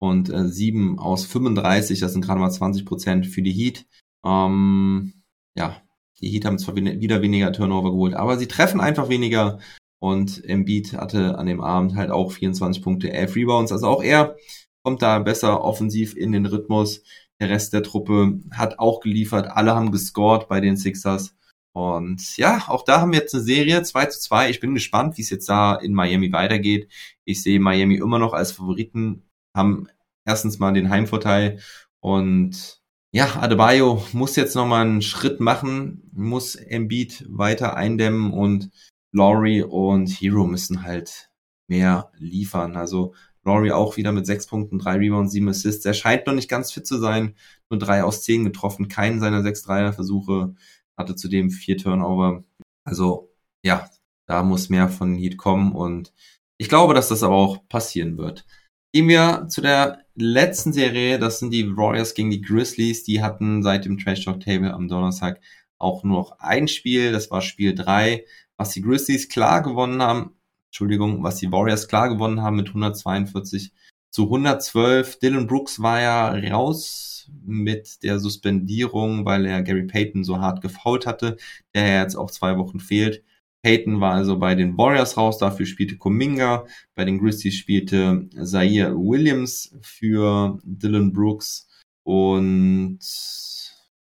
und 0.00 0.30
äh, 0.30 0.48
7 0.48 0.98
aus 0.98 1.26
35, 1.26 2.00
das 2.00 2.12
sind 2.12 2.24
gerade 2.24 2.40
mal 2.40 2.50
20 2.50 2.84
Prozent 2.84 3.26
für 3.26 3.42
die 3.42 3.52
Heat. 3.52 3.86
Ähm, 4.24 5.22
ja, 5.56 5.80
die 6.20 6.28
Heat 6.28 6.44
haben 6.44 6.58
zwar 6.58 6.76
wieder 6.76 7.22
weniger 7.22 7.52
Turnover 7.52 7.90
geholt, 7.90 8.14
aber 8.14 8.38
sie 8.38 8.48
treffen 8.48 8.80
einfach 8.80 9.08
weniger 9.08 9.58
und 10.00 10.44
Embiid 10.44 10.94
hatte 10.94 11.38
an 11.38 11.46
dem 11.46 11.60
Abend 11.60 11.96
halt 11.96 12.10
auch 12.10 12.32
24 12.32 12.82
Punkte, 12.82 13.12
11 13.12 13.36
Rebounds, 13.36 13.72
also 13.72 13.86
auch 13.86 14.02
er 14.02 14.36
kommt 14.84 15.02
da 15.02 15.18
besser 15.18 15.62
offensiv 15.62 16.16
in 16.16 16.32
den 16.32 16.46
Rhythmus. 16.46 17.02
Der 17.40 17.50
Rest 17.50 17.72
der 17.72 17.82
Truppe 17.82 18.40
hat 18.50 18.78
auch 18.78 19.00
geliefert, 19.00 19.48
alle 19.48 19.74
haben 19.74 19.92
gescored 19.92 20.48
bei 20.48 20.60
den 20.60 20.76
Sixers 20.76 21.34
und 21.72 22.36
ja, 22.36 22.64
auch 22.68 22.84
da 22.84 23.00
haben 23.00 23.12
wir 23.12 23.20
jetzt 23.20 23.34
eine 23.34 23.44
Serie 23.44 23.82
2 23.82 24.06
zu 24.06 24.20
2. 24.20 24.50
Ich 24.50 24.60
bin 24.60 24.74
gespannt, 24.74 25.16
wie 25.16 25.22
es 25.22 25.30
jetzt 25.30 25.48
da 25.48 25.76
in 25.76 25.94
Miami 25.94 26.32
weitergeht. 26.32 26.90
Ich 27.24 27.42
sehe 27.42 27.60
Miami 27.60 27.96
immer 27.96 28.18
noch 28.18 28.32
als 28.32 28.52
Favoriten, 28.52 29.22
haben 29.56 29.86
erstens 30.26 30.58
mal 30.58 30.72
den 30.72 30.90
Heimvorteil 30.90 31.60
und 32.00 32.79
ja, 33.12 33.36
Adebayo 33.40 34.02
muss 34.12 34.36
jetzt 34.36 34.54
nochmal 34.54 34.86
einen 34.86 35.02
Schritt 35.02 35.40
machen, 35.40 36.08
muss 36.12 36.54
Embiid 36.54 37.24
weiter 37.28 37.76
eindämmen 37.76 38.32
und 38.32 38.70
Laurie 39.12 39.62
und 39.62 40.08
Hero 40.08 40.46
müssen 40.46 40.82
halt 40.82 41.30
mehr 41.68 42.12
liefern. 42.18 42.76
Also 42.76 43.14
Laurie 43.44 43.72
auch 43.72 43.96
wieder 43.96 44.12
mit 44.12 44.26
sechs 44.26 44.46
Punkten, 44.46 44.78
drei 44.78 44.96
Rebounds, 44.96 45.32
sieben 45.32 45.48
Assists. 45.48 45.84
Er 45.84 45.94
scheint 45.94 46.26
noch 46.26 46.34
nicht 46.34 46.48
ganz 46.48 46.72
fit 46.72 46.86
zu 46.86 46.98
sein. 46.98 47.34
Nur 47.70 47.78
drei 47.80 48.04
aus 48.04 48.22
zehn 48.22 48.44
getroffen, 48.44 48.88
keinen 48.88 49.20
seiner 49.20 49.42
sechs 49.42 49.62
Dreierversuche 49.62 50.54
hatte 50.96 51.16
zudem 51.16 51.50
vier 51.50 51.78
Turnover. 51.78 52.44
Also 52.84 53.32
ja, 53.64 53.88
da 54.26 54.42
muss 54.42 54.68
mehr 54.68 54.88
von 54.88 55.16
Heat 55.16 55.36
kommen 55.36 55.72
und 55.72 56.12
ich 56.58 56.68
glaube, 56.68 56.94
dass 56.94 57.08
das 57.08 57.22
aber 57.22 57.34
auch 57.36 57.66
passieren 57.68 58.18
wird. 58.18 58.44
Gehen 58.92 59.08
wir 59.08 59.46
zu 59.48 59.60
der 59.60 60.04
letzten 60.16 60.72
Serie, 60.72 61.20
das 61.20 61.38
sind 61.38 61.52
die 61.52 61.76
Warriors 61.76 62.14
gegen 62.14 62.30
die 62.30 62.40
Grizzlies. 62.40 63.04
Die 63.04 63.22
hatten 63.22 63.62
seit 63.62 63.84
dem 63.84 63.98
Trash 63.98 64.24
Talk 64.24 64.40
Table 64.40 64.74
am 64.74 64.88
Donnerstag 64.88 65.40
auch 65.78 66.02
nur 66.02 66.18
noch 66.18 66.40
ein 66.40 66.66
Spiel, 66.66 67.12
das 67.12 67.30
war 67.30 67.40
Spiel 67.40 67.72
3, 67.72 68.24
was 68.56 68.70
die 68.70 68.82
Grizzlies 68.82 69.28
klar 69.28 69.62
gewonnen 69.62 70.02
haben. 70.02 70.34
Entschuldigung, 70.70 71.22
was 71.22 71.36
die 71.36 71.52
Warriors 71.52 71.86
klar 71.86 72.08
gewonnen 72.08 72.42
haben 72.42 72.56
mit 72.56 72.68
142 72.68 73.72
zu 74.10 74.24
112. 74.24 75.20
Dylan 75.20 75.46
Brooks 75.46 75.80
war 75.80 76.00
ja 76.00 76.28
raus 76.52 77.30
mit 77.44 78.02
der 78.02 78.18
Suspendierung, 78.18 79.24
weil 79.24 79.46
er 79.46 79.62
Gary 79.62 79.84
Payton 79.84 80.24
so 80.24 80.40
hart 80.40 80.62
gefault 80.62 81.06
hatte, 81.06 81.36
der 81.74 82.00
jetzt 82.02 82.16
auch 82.16 82.30
zwei 82.30 82.58
Wochen 82.58 82.80
fehlt. 82.80 83.22
Payton 83.62 84.00
war 84.00 84.14
also 84.14 84.38
bei 84.38 84.54
den 84.54 84.76
Warriors 84.78 85.16
raus, 85.16 85.38
dafür 85.38 85.66
spielte 85.66 85.96
Kuminga. 85.96 86.66
Bei 86.94 87.04
den 87.04 87.18
Grizzlies 87.18 87.56
spielte 87.56 88.28
Zaire 88.42 88.96
Williams 88.96 89.76
für 89.82 90.58
Dylan 90.64 91.12
Brooks 91.12 91.68
und 92.04 92.98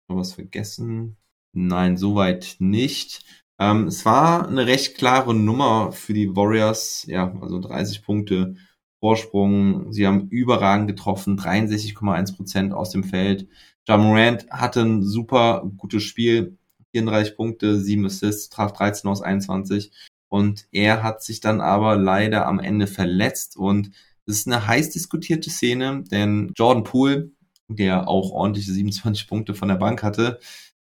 was 0.07 0.33
vergessen? 0.33 1.17
Nein, 1.53 1.97
soweit 1.97 2.57
nicht. 2.59 3.25
Ähm, 3.59 3.87
es 3.87 4.05
war 4.05 4.47
eine 4.47 4.67
recht 4.67 4.97
klare 4.97 5.33
Nummer 5.33 5.91
für 5.91 6.13
die 6.13 6.35
Warriors, 6.35 7.05
ja, 7.07 7.33
also 7.41 7.59
30 7.59 8.03
Punkte 8.03 8.55
Vorsprung. 8.99 9.91
Sie 9.91 10.05
haben 10.05 10.29
überragend 10.29 10.87
getroffen, 10.87 11.37
63,1 11.37 12.35
Prozent 12.35 12.73
aus 12.73 12.91
dem 12.91 13.03
Feld. 13.03 13.47
John 13.87 14.01
Morant 14.01 14.47
hatte 14.49 14.81
ein 14.81 15.03
super 15.03 15.63
gutes 15.77 16.03
Spiel, 16.03 16.57
34 16.97 17.35
Punkte, 17.35 17.79
7 17.79 18.05
Assists, 18.05 18.49
traf 18.49 18.73
13 18.73 19.09
aus 19.09 19.21
21. 19.21 19.91
Und 20.29 20.67
er 20.71 21.03
hat 21.03 21.23
sich 21.23 21.39
dann 21.39 21.61
aber 21.61 21.95
leider 21.95 22.47
am 22.47 22.59
Ende 22.59 22.87
verletzt. 22.87 23.55
Und 23.55 23.91
es 24.25 24.39
ist 24.39 24.47
eine 24.47 24.67
heiß 24.67 24.89
diskutierte 24.89 25.49
Szene, 25.49 26.03
denn 26.11 26.51
Jordan 26.55 26.83
Poole, 26.83 27.31
der 27.67 28.07
auch 28.07 28.31
ordentliche 28.31 28.71
27 28.71 29.27
Punkte 29.27 29.53
von 29.53 29.69
der 29.69 29.75
Bank 29.75 30.03
hatte, 30.03 30.39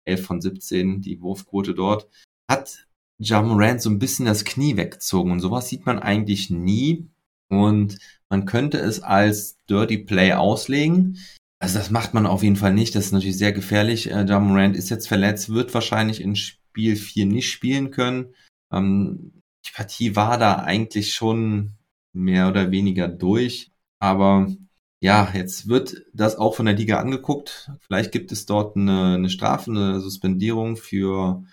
11 0.05 0.27
von 0.27 0.40
17, 0.40 1.01
die 1.01 1.20
Wurfquote 1.20 1.75
dort, 1.75 2.09
hat 2.48 2.87
John 3.18 3.48
Morant 3.48 3.81
so 3.81 3.90
ein 3.90 3.98
bisschen 3.98 4.27
das 4.27 4.44
Knie 4.44 4.77
weggezogen. 4.77 5.33
Und 5.33 5.40
sowas 5.40 5.68
sieht 5.68 5.87
man 5.87 5.98
eigentlich 5.98 6.51
nie. 6.51 7.09
Und 7.48 7.98
man 8.29 8.46
könnte 8.46 8.79
es 8.79 9.03
als 9.03 9.59
Dirty 9.68 9.98
Play 9.98 10.33
auslegen. 10.33 11.18
Also 11.62 11.79
das 11.79 11.90
macht 11.90 12.12
man 12.12 12.27
auf 12.27 12.42
jeden 12.42 12.57
Fall 12.57 12.75
nicht. 12.75 12.96
Das 12.96 13.07
ist 13.07 13.12
natürlich 13.12 13.38
sehr 13.38 13.53
gefährlich. 13.53 14.11
Äh, 14.11 14.25
Morant 14.40 14.77
ist 14.77 14.90
jetzt 14.90 15.07
verletzt, 15.07 15.48
wird 15.48 15.72
wahrscheinlich 15.75 16.20
in 16.20 16.35
Spiel 16.35 16.96
4 16.96 17.27
nicht 17.27 17.53
spielen 17.53 17.92
können. 17.92 18.35
Ähm, 18.72 19.42
die 19.64 19.70
Partie 19.72 20.16
war 20.16 20.38
da 20.38 20.57
eigentlich 20.57 21.14
schon 21.14 21.75
mehr 22.12 22.48
oder 22.48 22.72
weniger 22.72 23.07
durch. 23.07 23.70
Aber 24.01 24.48
ja, 25.01 25.31
jetzt 25.35 25.68
wird 25.68 26.03
das 26.12 26.35
auch 26.35 26.57
von 26.57 26.66
der 26.66 26.75
Liga 26.75 26.98
angeguckt. 26.98 27.70
Vielleicht 27.79 28.11
gibt 28.11 28.33
es 28.33 28.44
dort 28.44 28.77
eine, 28.77 29.14
eine 29.14 29.31
Strafe, 29.31 29.70
eine 29.70 30.01
Suspendierung 30.01 30.77
für 30.77 31.44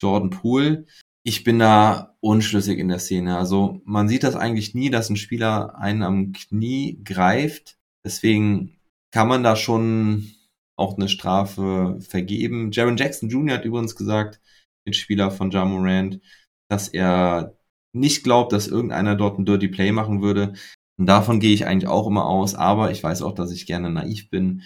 Jordan 0.00 0.30
Poole 0.30 0.86
ich 1.28 1.42
bin 1.42 1.58
da 1.58 2.16
unschlüssig 2.20 2.78
in 2.78 2.86
der 2.86 3.00
Szene. 3.00 3.36
Also 3.36 3.80
man 3.84 4.08
sieht 4.08 4.22
das 4.22 4.36
eigentlich 4.36 4.76
nie, 4.76 4.90
dass 4.90 5.10
ein 5.10 5.16
Spieler 5.16 5.76
einen 5.76 6.04
am 6.04 6.30
Knie 6.30 7.00
greift. 7.02 7.78
Deswegen 8.04 8.75
kann 9.16 9.28
man 9.28 9.42
da 9.42 9.56
schon 9.56 10.34
auch 10.76 10.98
eine 10.98 11.08
Strafe 11.08 11.96
vergeben. 12.06 12.70
Jaron 12.70 12.98
Jackson 12.98 13.30
Jr. 13.30 13.56
hat 13.56 13.64
übrigens 13.64 13.96
gesagt, 13.96 14.42
Mitspieler 14.84 15.30
von 15.30 15.50
Ja 15.50 15.64
Morant, 15.64 16.20
dass 16.68 16.88
er 16.88 17.56
nicht 17.94 18.24
glaubt, 18.24 18.52
dass 18.52 18.68
irgendeiner 18.68 19.16
dort 19.16 19.38
ein 19.38 19.46
Dirty 19.46 19.68
Play 19.68 19.90
machen 19.90 20.20
würde. 20.20 20.52
Und 20.98 21.06
davon 21.06 21.40
gehe 21.40 21.54
ich 21.54 21.64
eigentlich 21.64 21.88
auch 21.88 22.06
immer 22.06 22.26
aus. 22.26 22.54
Aber 22.54 22.90
ich 22.90 23.02
weiß 23.02 23.22
auch, 23.22 23.32
dass 23.32 23.52
ich 23.52 23.64
gerne 23.64 23.88
naiv 23.88 24.28
bin. 24.28 24.60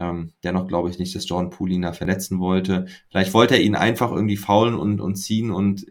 Ähm, 0.00 0.32
dennoch 0.44 0.68
glaube 0.68 0.90
ich 0.90 1.00
nicht, 1.00 1.16
dass 1.16 1.28
Jordan 1.28 1.50
Poole 1.50 1.74
ihn 1.74 1.82
da 1.82 1.92
verletzen 1.92 2.38
wollte. 2.38 2.86
Vielleicht 3.10 3.34
wollte 3.34 3.56
er 3.56 3.62
ihn 3.62 3.74
einfach 3.74 4.12
irgendwie 4.12 4.36
faulen 4.36 4.76
und, 4.76 5.00
und 5.00 5.16
ziehen 5.16 5.50
und 5.50 5.86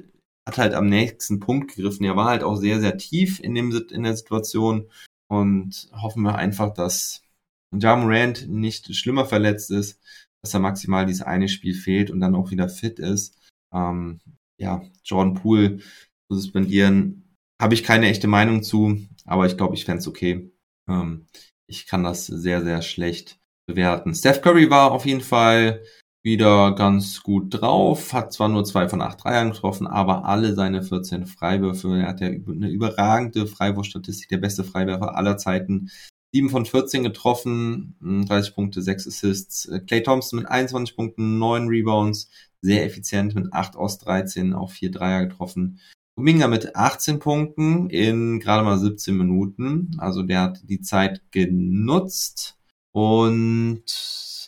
hat 0.47 0.57
halt 0.57 0.75
am 0.75 0.87
nächsten 0.87 1.41
Punkt 1.41 1.75
gegriffen. 1.75 2.05
Er 2.05 2.15
war 2.15 2.29
halt 2.29 2.43
auch 2.43 2.55
sehr, 2.55 2.79
sehr 2.79 2.97
tief 2.97 3.41
in, 3.41 3.53
dem, 3.53 3.69
in 3.91 4.03
der 4.03 4.15
Situation 4.15 4.89
und 5.27 5.89
hoffen 5.91 6.23
wir 6.23 6.35
einfach, 6.35 6.73
dass 6.73 7.26
Ja 7.75 7.95
Morant 7.95 8.47
nicht 8.47 8.93
schlimmer 8.95 9.25
verletzt 9.25 9.71
ist, 9.71 9.99
dass 10.41 10.53
er 10.53 10.59
maximal 10.59 11.05
dieses 11.05 11.23
eine 11.23 11.49
Spiel 11.49 11.73
fehlt 11.73 12.11
und 12.11 12.19
dann 12.19 12.35
auch 12.35 12.51
wieder 12.51 12.69
fit 12.69 12.99
ist. 12.99 13.37
Ähm, 13.73 14.19
ja, 14.59 14.81
Jordan 15.03 15.35
Poole 15.35 15.77
zu 15.79 16.35
suspendieren, 16.35 17.35
habe 17.61 17.73
ich 17.73 17.83
keine 17.83 18.07
echte 18.07 18.27
Meinung 18.27 18.63
zu, 18.63 18.99
aber 19.25 19.45
ich 19.45 19.57
glaube, 19.57 19.75
ich 19.75 19.85
fände 19.85 19.99
es 19.99 20.07
okay. 20.07 20.51
Ähm, 20.89 21.27
ich 21.67 21.85
kann 21.87 22.03
das 22.03 22.25
sehr, 22.25 22.63
sehr 22.63 22.81
schlecht 22.81 23.39
bewerten. 23.67 24.15
Steph 24.15 24.41
Curry 24.41 24.69
war 24.69 24.91
auf 24.91 25.05
jeden 25.05 25.21
Fall 25.21 25.83
wieder 26.23 26.75
ganz 26.75 27.23
gut 27.23 27.53
drauf, 27.53 28.13
hat 28.13 28.33
zwar 28.33 28.49
nur 28.49 28.65
zwei 28.65 28.89
von 28.89 29.01
acht 29.01 29.23
Dreiern 29.23 29.51
getroffen, 29.51 29.87
aber 29.87 30.25
alle 30.25 30.55
seine 30.55 30.83
14 30.83 31.25
Freiwürfe, 31.25 31.99
er 31.99 32.07
hat 32.07 32.21
ja 32.21 32.27
eine 32.27 32.69
überragende 32.69 33.47
Freiwurfstatistik, 33.47 34.29
der 34.29 34.37
beste 34.37 34.63
Freiwerfer 34.63 35.15
aller 35.15 35.37
Zeiten. 35.37 35.89
7 36.33 36.49
von 36.49 36.65
14 36.65 37.03
getroffen, 37.03 37.95
30 38.01 38.53
Punkte, 38.53 38.81
6 38.81 39.07
Assists. 39.07 39.69
Clay 39.87 40.03
Thompson 40.03 40.39
mit 40.39 40.47
21 40.47 40.95
Punkten, 40.95 41.39
9 41.39 41.67
Rebounds, 41.67 42.29
sehr 42.61 42.85
effizient 42.85 43.35
mit 43.35 43.53
8 43.53 43.75
aus 43.75 43.97
13, 43.99 44.53
auch 44.53 44.71
4 44.71 44.91
Dreier 44.91 45.25
getroffen. 45.25 45.79
Kuminga 46.15 46.47
mit 46.47 46.75
18 46.75 47.19
Punkten 47.19 47.89
in 47.89 48.39
gerade 48.39 48.63
mal 48.63 48.79
17 48.79 49.15
Minuten. 49.15 49.91
Also 49.99 50.23
der 50.23 50.41
hat 50.41 50.61
die 50.63 50.81
Zeit 50.81 51.21
genutzt. 51.31 52.57
Und 52.91 53.83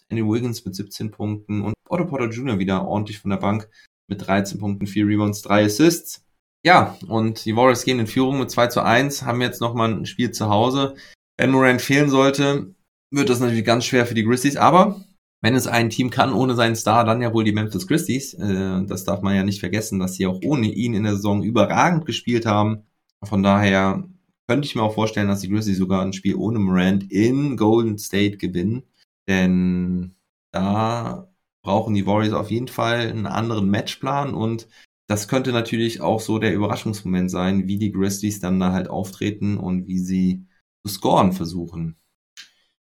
Andy 0.10 0.24
Wiggins 0.24 0.66
mit 0.66 0.74
17 0.76 1.12
Punkten 1.12 1.62
und 1.62 1.76
Otto 1.88 2.06
Porter 2.06 2.30
Jr. 2.30 2.58
wieder 2.58 2.88
ordentlich 2.88 3.20
von 3.20 3.30
der 3.30 3.38
Bank 3.38 3.70
mit 4.08 4.26
13 4.26 4.60
Punkten, 4.60 4.88
4 4.88 5.06
Rebounds, 5.06 5.44
3 5.44 5.66
Assists. 5.66 6.26
Ja, 6.66 6.98
und 7.08 7.46
die 7.46 7.56
Warriors 7.56 7.86
gehen 7.86 8.00
in 8.00 8.08
Führung 8.08 8.40
mit 8.40 8.50
2 8.50 8.68
zu 8.68 8.84
1, 8.84 9.24
haben 9.24 9.42
jetzt 9.42 9.62
nochmal 9.62 9.94
ein 9.94 10.06
Spiel 10.08 10.32
zu 10.32 10.50
Hause. 10.50 10.96
Wenn 11.40 11.52
Morant 11.52 11.82
fehlen 11.82 12.10
sollte, 12.10 12.76
wird 13.12 13.30
das 13.30 13.40
natürlich 13.40 13.64
ganz 13.64 13.86
schwer 13.86 14.06
für 14.06 14.14
die 14.14 14.26
Grizzlies, 14.26 14.58
aber 14.58 15.06
wenn 15.42 15.56
es 15.56 15.68
ein 15.68 15.90
Team 15.90 16.10
kann 16.10 16.34
ohne 16.34 16.54
seinen 16.54 16.76
Star, 16.76 17.06
dann 17.06 17.22
ja 17.22 17.34
wohl 17.34 17.46
die 17.46 17.54
Memphis 17.54 17.88
Grizzlies. 17.88 18.34
Äh, 18.34 18.84
das 18.86 19.06
darf 19.06 19.22
man 19.22 19.38
ja 19.38 19.44
nicht 19.44 19.62
vergessen, 19.62 20.00
dass 20.00 20.16
sie 20.16 20.28
auch 20.28 20.42
ohne 20.44 20.68
ihn 20.68 20.94
in 20.94 21.04
der 21.04 21.16
Saison 21.16 21.42
überragend 21.42 22.06
gespielt 22.06 22.46
haben. 22.46 22.84
Von 23.24 23.42
daher 23.42 24.04
könnte 24.50 24.66
ich 24.66 24.76
mir 24.76 24.84
auch 24.84 24.94
vorstellen, 24.94 25.30
dass 25.30 25.40
die 25.40 25.48
Grizzlies 25.48 25.78
sogar 25.78 26.02
ein 26.02 26.12
Spiel 26.12 26.36
ohne 26.36 26.60
Morant 26.60 27.10
in 27.10 27.56
Golden 27.56 27.98
State 27.98 28.36
gewinnen. 28.36 28.84
Denn 29.30 30.16
da 30.52 31.32
brauchen 31.64 31.96
die 31.96 32.06
Warriors 32.06 32.34
auf 32.34 32.52
jeden 32.52 32.68
Fall 32.68 33.08
einen 33.08 33.28
anderen 33.28 33.70
Matchplan 33.70 34.34
und 34.34 34.68
das 35.08 35.30
könnte 35.30 35.54
natürlich 35.54 36.02
auch 36.02 36.20
so 36.20 36.38
der 36.38 36.54
Überraschungsmoment 36.54 37.32
sein, 37.32 37.70
wie 37.70 37.78
die 37.78 37.94
Grizzlies 37.94 38.42
dann 38.42 38.60
da 38.60 38.74
halt 38.74 38.90
auftreten 38.90 39.58
und 39.58 39.88
wie 39.88 40.00
sie 40.00 40.49
scoren 40.88 41.34
versuchen. 41.34 41.98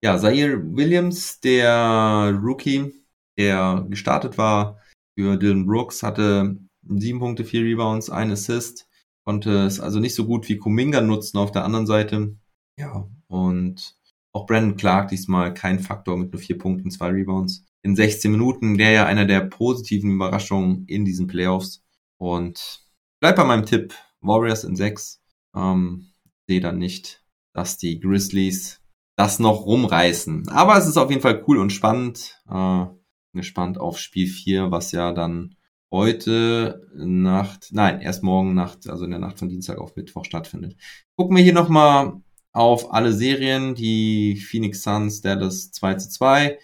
Ja, 0.03 0.17
Zaire 0.17 0.61
Williams, 0.75 1.39
der 1.41 2.37
Rookie, 2.41 2.91
der 3.37 3.85
gestartet 3.89 4.37
war 4.37 4.79
für 5.15 5.37
Dylan 5.37 5.65
Brooks, 5.65 6.01
hatte 6.03 6.57
sieben 6.83 7.19
Punkte, 7.19 7.45
vier 7.45 7.61
Rebounds, 7.61 8.09
ein 8.09 8.31
Assist, 8.31 8.87
konnte 9.23 9.65
es 9.65 9.79
also 9.79 9.99
nicht 9.99 10.15
so 10.15 10.25
gut 10.25 10.49
wie 10.49 10.57
Kuminga 10.57 11.01
nutzen 11.01 11.37
auf 11.37 11.51
der 11.51 11.65
anderen 11.65 11.85
Seite. 11.85 12.35
Ja, 12.77 13.07
und 13.27 13.95
auch 14.33 14.45
Brandon 14.45 14.77
Clark 14.77 15.09
diesmal 15.09 15.53
kein 15.53 15.79
Faktor 15.79 16.17
mit 16.17 16.31
nur 16.31 16.41
vier 16.41 16.57
Punkten, 16.57 16.89
zwei 16.89 17.09
Rebounds 17.09 17.65
in 17.83 17.95
16 17.95 18.31
Minuten, 18.31 18.77
der 18.77 18.91
ja 18.91 19.05
einer 19.05 19.25
der 19.25 19.41
positiven 19.41 20.11
Überraschungen 20.11 20.85
in 20.87 21.05
diesen 21.05 21.27
Playoffs. 21.27 21.83
Und 22.17 22.85
bleib 23.19 23.35
bei 23.35 23.43
meinem 23.43 23.65
Tipp, 23.65 23.93
Warriors 24.21 24.63
in 24.63 24.75
sechs. 24.75 25.21
Ähm, 25.55 26.11
sehe 26.47 26.61
dann 26.61 26.77
nicht, 26.77 27.23
dass 27.53 27.77
die 27.77 27.99
Grizzlies 27.99 28.81
das 29.15 29.39
noch 29.39 29.65
rumreißen. 29.65 30.49
Aber 30.49 30.77
es 30.77 30.87
ist 30.87 30.97
auf 30.97 31.09
jeden 31.09 31.21
Fall 31.21 31.43
cool 31.47 31.57
und 31.57 31.71
spannend. 31.71 32.41
Äh, 32.49 32.85
gespannt 33.33 33.79
auf 33.79 33.97
Spiel 33.97 34.27
4, 34.27 34.71
was 34.71 34.91
ja 34.91 35.13
dann 35.13 35.55
heute 35.91 36.87
Nacht, 36.95 37.69
nein, 37.71 38.01
erst 38.01 38.23
morgen 38.23 38.53
Nacht, 38.53 38.87
also 38.87 39.05
in 39.05 39.11
der 39.11 39.19
Nacht 39.19 39.39
von 39.39 39.49
Dienstag 39.49 39.77
auf 39.77 39.95
Mittwoch 39.95 40.25
stattfindet. 40.25 40.75
Gucken 41.15 41.35
wir 41.35 41.43
hier 41.43 41.53
nochmal 41.53 42.21
auf 42.53 42.93
alle 42.93 43.13
Serien. 43.13 43.75
Die 43.75 44.37
Phoenix 44.37 44.83
Suns, 44.83 45.21
Dallas 45.21 45.71
2 45.71 45.95
zu 45.95 46.09
2, 46.09 46.59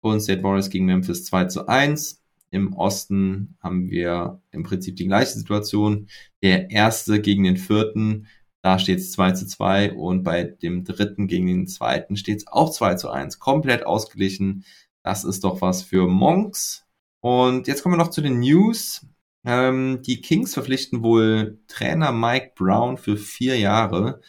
Golden 0.00 0.20
State 0.20 0.42
Warriors 0.42 0.70
gegen 0.70 0.86
Memphis 0.86 1.24
2 1.24 1.46
zu 1.46 1.66
1. 1.66 2.20
Im 2.50 2.74
Osten 2.74 3.56
haben 3.60 3.88
wir 3.88 4.42
im 4.50 4.62
Prinzip 4.62 4.96
die 4.96 5.06
gleiche 5.06 5.38
Situation. 5.38 6.08
Der 6.42 6.70
erste 6.70 7.20
gegen 7.20 7.44
den 7.44 7.56
vierten 7.56 8.26
da 8.62 8.78
steht 8.78 9.00
es 9.00 9.12
2 9.12 9.32
zu 9.32 9.46
2 9.46 9.92
und 9.94 10.22
bei 10.22 10.44
dem 10.44 10.84
dritten 10.84 11.26
gegen 11.26 11.48
den 11.48 11.66
zweiten 11.66 12.16
steht 12.16 12.38
es 12.38 12.46
auch 12.46 12.70
2 12.70 12.94
zu 12.94 13.10
1. 13.10 13.40
Komplett 13.40 13.84
ausgeglichen. 13.84 14.64
Das 15.02 15.24
ist 15.24 15.42
doch 15.44 15.60
was 15.60 15.82
für 15.82 16.06
Monks. 16.06 16.86
Und 17.20 17.66
jetzt 17.66 17.82
kommen 17.82 17.94
wir 17.94 17.98
noch 17.98 18.10
zu 18.10 18.20
den 18.20 18.40
News. 18.40 19.06
Ähm, 19.44 20.00
die 20.02 20.20
Kings 20.20 20.54
verpflichten 20.54 21.02
wohl 21.02 21.58
Trainer 21.66 22.12
Mike 22.12 22.52
Brown 22.54 22.96
für 22.98 23.16
vier 23.16 23.58
Jahre. 23.58 24.20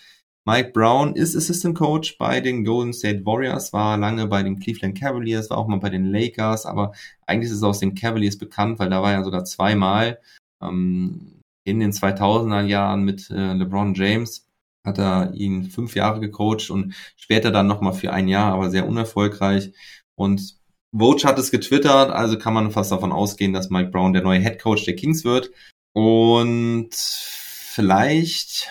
Mike 0.45 0.71
Brown 0.71 1.15
ist 1.15 1.35
Assistant 1.37 1.77
Coach 1.77 2.17
bei 2.17 2.41
den 2.41 2.65
Golden 2.65 2.91
State 2.91 3.25
Warriors, 3.25 3.71
war 3.71 3.97
lange 3.97 4.27
bei 4.27 4.43
den 4.43 4.59
Cleveland 4.59 4.99
Cavaliers, 4.99 5.49
war 5.49 5.57
auch 5.57 5.67
mal 5.67 5.79
bei 5.79 5.89
den 5.89 6.11
Lakers, 6.11 6.65
aber 6.65 6.91
eigentlich 7.27 7.49
ist 7.49 7.57
es 7.57 7.63
aus 7.63 7.79
den 7.79 7.95
Cavaliers 7.95 8.37
bekannt, 8.37 8.77
weil 8.79 8.89
da 8.89 9.01
war 9.01 9.13
er 9.13 9.23
sogar 9.23 9.45
zweimal. 9.45 10.19
Ähm, 10.61 11.42
in 11.63 11.79
den 11.79 11.91
2000er 11.91 12.63
Jahren 12.63 13.03
mit 13.03 13.29
äh, 13.29 13.53
LeBron 13.53 13.93
James 13.93 14.47
hat 14.85 14.97
er 14.97 15.33
ihn 15.33 15.69
fünf 15.69 15.95
Jahre 15.95 16.19
gecoacht 16.19 16.69
und 16.69 16.93
später 17.15 17.51
dann 17.51 17.67
nochmal 17.67 17.93
für 17.93 18.11
ein 18.11 18.27
Jahr, 18.27 18.53
aber 18.53 18.69
sehr 18.69 18.87
unerfolgreich. 18.87 19.73
Und 20.15 20.57
Vogue 20.95 21.23
hat 21.23 21.39
es 21.39 21.51
getwittert, 21.51 22.11
also 22.11 22.37
kann 22.37 22.53
man 22.53 22.71
fast 22.71 22.91
davon 22.91 23.11
ausgehen, 23.11 23.53
dass 23.53 23.69
Mike 23.69 23.91
Brown 23.91 24.13
der 24.13 24.23
neue 24.23 24.39
Head 24.39 24.61
Coach 24.61 24.85
der 24.85 24.95
Kings 24.95 25.23
wird. 25.23 25.51
Und 25.93 26.89
vielleicht 26.93 28.69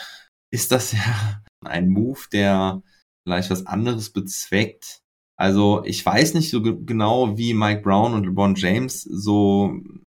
ist 0.50 0.70
das 0.70 0.92
ja 0.92 1.42
ein 1.64 1.88
Move, 1.88 2.20
der 2.32 2.82
vielleicht 3.24 3.50
was 3.50 3.66
anderes 3.66 4.10
bezweckt. 4.10 5.00
Also 5.36 5.82
ich 5.84 6.04
weiß 6.04 6.34
nicht 6.34 6.50
so 6.50 6.62
genau, 6.62 7.38
wie 7.38 7.54
Mike 7.54 7.82
Brown 7.82 8.14
und 8.14 8.24
LeBron 8.24 8.54
James 8.54 9.02
so 9.02 9.74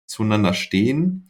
zueinander 0.07 0.53
stehen. 0.53 1.29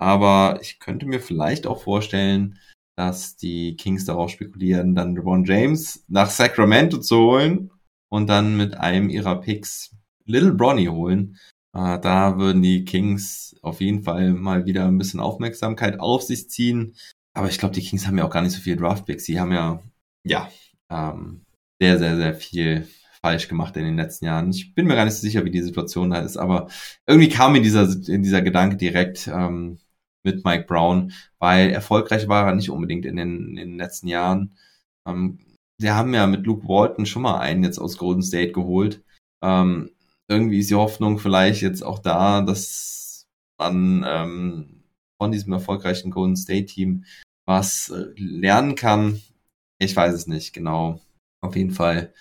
Aber 0.00 0.58
ich 0.62 0.78
könnte 0.78 1.04
mir 1.04 1.20
vielleicht 1.20 1.66
auch 1.66 1.82
vorstellen, 1.82 2.58
dass 2.96 3.36
die 3.36 3.76
Kings 3.76 4.06
darauf 4.06 4.30
spekulieren, 4.30 4.94
dann 4.94 5.14
LeBron 5.14 5.44
James 5.44 6.04
nach 6.08 6.30
Sacramento 6.30 6.98
zu 6.98 7.18
holen 7.18 7.70
und 8.08 8.26
dann 8.28 8.56
mit 8.56 8.74
einem 8.74 9.10
ihrer 9.10 9.40
Picks 9.40 9.94
Little 10.24 10.54
Bronny 10.54 10.86
holen. 10.86 11.36
Äh, 11.74 12.00
da 12.00 12.38
würden 12.38 12.62
die 12.62 12.84
Kings 12.84 13.56
auf 13.62 13.82
jeden 13.82 14.02
Fall 14.02 14.32
mal 14.32 14.64
wieder 14.64 14.86
ein 14.86 14.96
bisschen 14.96 15.20
Aufmerksamkeit 15.20 16.00
auf 16.00 16.22
sich 16.22 16.48
ziehen. 16.48 16.94
Aber 17.34 17.48
ich 17.48 17.58
glaube, 17.58 17.74
die 17.74 17.82
Kings 17.82 18.06
haben 18.06 18.16
ja 18.16 18.24
auch 18.24 18.30
gar 18.30 18.42
nicht 18.42 18.54
so 18.54 18.60
viele 18.60 18.76
Draftpicks. 18.76 19.24
Sie 19.24 19.38
haben 19.38 19.52
ja, 19.52 19.82
ja, 20.24 20.50
ähm, 20.88 21.42
sehr, 21.78 21.98
sehr, 21.98 22.16
sehr 22.16 22.34
viel 22.34 22.88
falsch 23.22 23.48
gemacht 23.48 23.76
in 23.76 23.84
den 23.84 23.96
letzten 23.96 24.24
Jahren. 24.24 24.50
Ich 24.50 24.74
bin 24.74 24.86
mir 24.86 24.94
gar 24.94 25.04
nicht 25.04 25.14
so 25.14 25.20
sicher, 25.20 25.44
wie 25.44 25.50
die 25.50 25.62
Situation 25.62 26.10
da 26.10 26.20
ist, 26.20 26.38
aber 26.38 26.68
irgendwie 27.06 27.28
kam 27.28 27.52
mir 27.52 27.60
dieser, 27.60 27.86
dieser 27.94 28.40
Gedanke 28.40 28.76
direkt, 28.76 29.28
ähm, 29.28 29.78
mit 30.24 30.44
Mike 30.44 30.64
Brown, 30.66 31.12
weil 31.38 31.70
erfolgreich 31.70 32.28
war 32.28 32.46
er 32.46 32.54
nicht 32.54 32.70
unbedingt 32.70 33.06
in 33.06 33.16
den, 33.16 33.48
in 33.48 33.56
den 33.56 33.76
letzten 33.78 34.08
Jahren. 34.08 34.56
Ähm, 35.06 35.38
wir 35.78 35.94
haben 35.94 36.12
ja 36.14 36.26
mit 36.26 36.46
Luke 36.46 36.68
Walton 36.68 37.06
schon 37.06 37.22
mal 37.22 37.40
einen 37.40 37.64
jetzt 37.64 37.78
aus 37.78 37.96
Golden 37.96 38.22
State 38.22 38.52
geholt. 38.52 39.02
Ähm, 39.42 39.90
irgendwie 40.28 40.58
ist 40.58 40.70
die 40.70 40.74
Hoffnung 40.76 41.18
vielleicht 41.18 41.62
jetzt 41.62 41.82
auch 41.82 41.98
da, 41.98 42.42
dass 42.42 43.26
man 43.58 44.04
ähm, 44.06 44.84
von 45.20 45.32
diesem 45.32 45.52
erfolgreichen 45.52 46.10
Golden 46.10 46.36
State 46.36 46.66
Team 46.66 47.04
was 47.46 47.90
äh, 47.90 48.12
lernen 48.16 48.74
kann. 48.74 49.20
Ich 49.78 49.96
weiß 49.96 50.14
es 50.14 50.26
nicht 50.26 50.52
genau. 50.52 51.00
Auf 51.42 51.56
jeden 51.56 51.72
Fall 51.72 52.12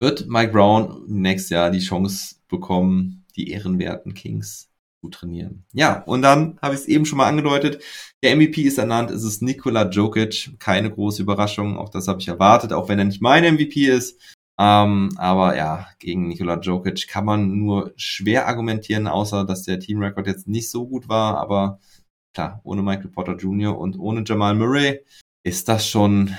wird 0.00 0.28
Mike 0.28 0.52
Brown 0.52 1.04
nächstes 1.06 1.50
Jahr 1.50 1.70
die 1.70 1.80
Chance 1.80 2.36
bekommen, 2.48 3.24
die 3.34 3.50
ehrenwerten 3.50 4.14
Kings 4.14 4.70
zu 5.06 5.10
trainieren. 5.10 5.64
Ja, 5.72 6.02
und 6.04 6.22
dann 6.22 6.58
habe 6.62 6.74
ich 6.74 6.82
es 6.82 6.88
eben 6.88 7.06
schon 7.06 7.18
mal 7.18 7.28
angedeutet. 7.28 7.82
Der 8.22 8.36
MVP 8.36 8.62
ist 8.62 8.78
ernannt, 8.78 9.10
es 9.10 9.24
ist 9.24 9.42
Nikola 9.42 9.88
Jokic. 9.88 10.58
Keine 10.58 10.90
große 10.90 11.22
Überraschung, 11.22 11.78
auch 11.78 11.88
das 11.88 12.08
habe 12.08 12.20
ich 12.20 12.28
erwartet, 12.28 12.72
auch 12.72 12.88
wenn 12.88 12.98
er 12.98 13.04
nicht 13.04 13.22
mein 13.22 13.54
MVP 13.54 13.86
ist. 13.86 14.20
Ähm, 14.58 15.10
aber 15.16 15.56
ja, 15.56 15.86
gegen 15.98 16.28
Nikola 16.28 16.58
Jokic 16.60 17.08
kann 17.08 17.24
man 17.24 17.58
nur 17.58 17.92
schwer 17.96 18.48
argumentieren, 18.48 19.06
außer 19.06 19.44
dass 19.44 19.62
der 19.64 19.80
Teamrekord 19.80 20.26
jetzt 20.26 20.48
nicht 20.48 20.70
so 20.70 20.88
gut 20.88 21.08
war. 21.08 21.38
Aber 21.38 21.78
klar, 22.34 22.60
ohne 22.64 22.82
Michael 22.82 23.10
Potter 23.10 23.36
Jr. 23.36 23.78
und 23.78 23.98
ohne 23.98 24.24
Jamal 24.26 24.54
Murray 24.54 25.00
ist 25.44 25.68
das 25.68 25.86
schon 25.86 26.34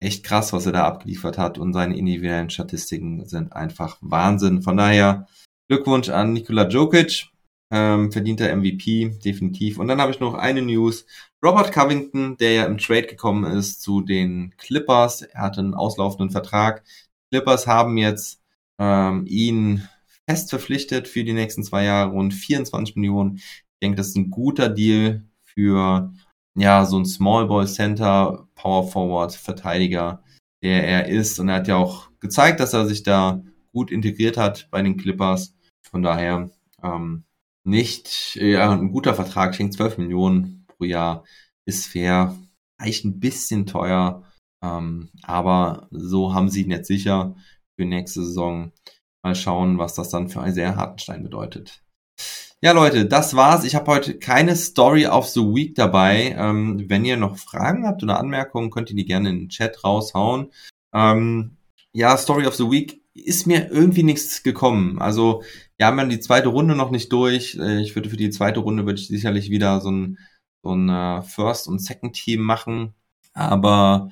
echt 0.00 0.24
krass, 0.24 0.52
was 0.52 0.66
er 0.66 0.72
da 0.72 0.84
abgeliefert 0.84 1.38
hat. 1.38 1.58
Und 1.58 1.72
seine 1.72 1.96
individuellen 1.96 2.50
Statistiken 2.50 3.24
sind 3.26 3.52
einfach 3.52 3.98
Wahnsinn. 4.00 4.62
Von 4.62 4.76
daher 4.76 5.26
Glückwunsch 5.68 6.10
an 6.10 6.34
Nikola 6.34 6.68
Jokic. 6.68 7.31
Ähm, 7.74 8.12
verdienter 8.12 8.54
MVP, 8.54 9.18
definitiv. 9.24 9.78
Und 9.78 9.88
dann 9.88 9.98
habe 9.98 10.12
ich 10.12 10.20
noch 10.20 10.34
eine 10.34 10.60
News. 10.60 11.06
Robert 11.42 11.72
Covington, 11.72 12.36
der 12.36 12.52
ja 12.52 12.64
im 12.66 12.76
Trade 12.76 13.06
gekommen 13.06 13.44
ist 13.44 13.80
zu 13.80 14.02
den 14.02 14.54
Clippers. 14.58 15.22
Er 15.22 15.40
hatte 15.40 15.60
einen 15.60 15.74
auslaufenden 15.74 16.30
Vertrag. 16.30 16.84
Clippers 17.30 17.66
haben 17.66 17.96
jetzt 17.96 18.42
ähm, 18.78 19.24
ihn 19.26 19.88
fest 20.28 20.50
verpflichtet 20.50 21.08
für 21.08 21.24
die 21.24 21.32
nächsten 21.32 21.64
zwei 21.64 21.84
Jahre, 21.84 22.10
rund 22.10 22.34
24 22.34 22.96
Millionen. 22.96 23.36
Ich 23.36 23.64
denke, 23.82 23.96
das 23.96 24.08
ist 24.08 24.16
ein 24.16 24.30
guter 24.30 24.68
Deal 24.68 25.24
für 25.42 26.12
ja 26.54 26.84
so 26.84 26.98
ein 26.98 27.06
Small 27.06 27.46
Ball 27.46 27.66
Center, 27.66 28.46
Power 28.54 28.86
Forward, 28.86 29.32
Verteidiger, 29.32 30.22
der 30.62 30.86
er 30.86 31.08
ist. 31.08 31.38
Und 31.38 31.48
er 31.48 31.56
hat 31.56 31.68
ja 31.68 31.76
auch 31.76 32.10
gezeigt, 32.20 32.60
dass 32.60 32.74
er 32.74 32.86
sich 32.86 33.02
da 33.02 33.42
gut 33.72 33.90
integriert 33.90 34.36
hat 34.36 34.68
bei 34.70 34.82
den 34.82 34.96
Clippers. 34.98 35.54
Von 35.82 36.02
daher 36.02 36.50
ähm, 36.82 37.24
nicht 37.64 38.36
ja, 38.36 38.72
ein 38.72 38.92
guter 38.92 39.14
Vertrag, 39.14 39.54
schenkt 39.54 39.74
12 39.74 39.98
Millionen 39.98 40.66
pro 40.66 40.84
Jahr, 40.84 41.24
ist 41.66 41.86
fair, 41.86 42.36
vielleicht 42.78 43.04
ein 43.04 43.20
bisschen 43.20 43.66
teuer, 43.66 44.24
ähm, 44.64 45.10
aber 45.22 45.88
so 45.90 46.34
haben 46.34 46.48
sie 46.48 46.62
ihn 46.62 46.70
jetzt 46.70 46.88
sicher 46.88 47.34
für 47.78 47.86
nächste 47.86 48.24
Saison. 48.24 48.72
Mal 49.24 49.34
schauen, 49.34 49.78
was 49.78 49.94
das 49.94 50.10
dann 50.10 50.28
für 50.28 50.44
Isaiah 50.46 50.76
Hartenstein 50.76 51.22
bedeutet. 51.22 51.82
Ja, 52.64 52.70
Leute, 52.72 53.06
das 53.06 53.34
war's. 53.34 53.64
Ich 53.64 53.74
habe 53.74 53.90
heute 53.90 54.18
keine 54.18 54.54
Story 54.54 55.06
of 55.06 55.26
the 55.26 55.40
Week 55.40 55.74
dabei. 55.74 56.36
Ähm, 56.38 56.88
wenn 56.88 57.04
ihr 57.04 57.16
noch 57.16 57.36
Fragen 57.36 57.84
habt 57.86 58.04
oder 58.04 58.20
Anmerkungen, 58.20 58.70
könnt 58.70 58.90
ihr 58.90 58.96
die 58.96 59.04
gerne 59.04 59.30
in 59.30 59.38
den 59.40 59.48
Chat 59.48 59.82
raushauen. 59.82 60.52
Ähm, 60.94 61.56
ja, 61.92 62.16
Story 62.16 62.46
of 62.46 62.54
the 62.54 62.70
Week 62.70 63.02
ist 63.14 63.48
mir 63.48 63.70
irgendwie 63.70 64.04
nichts 64.04 64.44
gekommen. 64.44 65.00
Also, 65.00 65.42
wir 65.82 65.88
haben 65.88 65.98
ja 65.98 66.04
die 66.04 66.20
zweite 66.20 66.48
Runde 66.48 66.76
noch 66.76 66.92
nicht 66.92 67.12
durch. 67.12 67.56
Äh, 67.56 67.80
ich 67.80 67.96
würde 67.96 68.08
für 68.08 68.16
die 68.16 68.30
zweite 68.30 68.60
Runde 68.60 68.86
würde 68.86 69.00
ich 69.00 69.08
sicherlich 69.08 69.50
wieder 69.50 69.80
so 69.80 69.90
ein, 69.90 70.16
so 70.62 70.76
ein 70.76 70.88
uh, 70.88 71.22
First- 71.22 71.66
und 71.66 71.80
Second-Team 71.80 72.40
machen. 72.40 72.94
Aber 73.34 74.10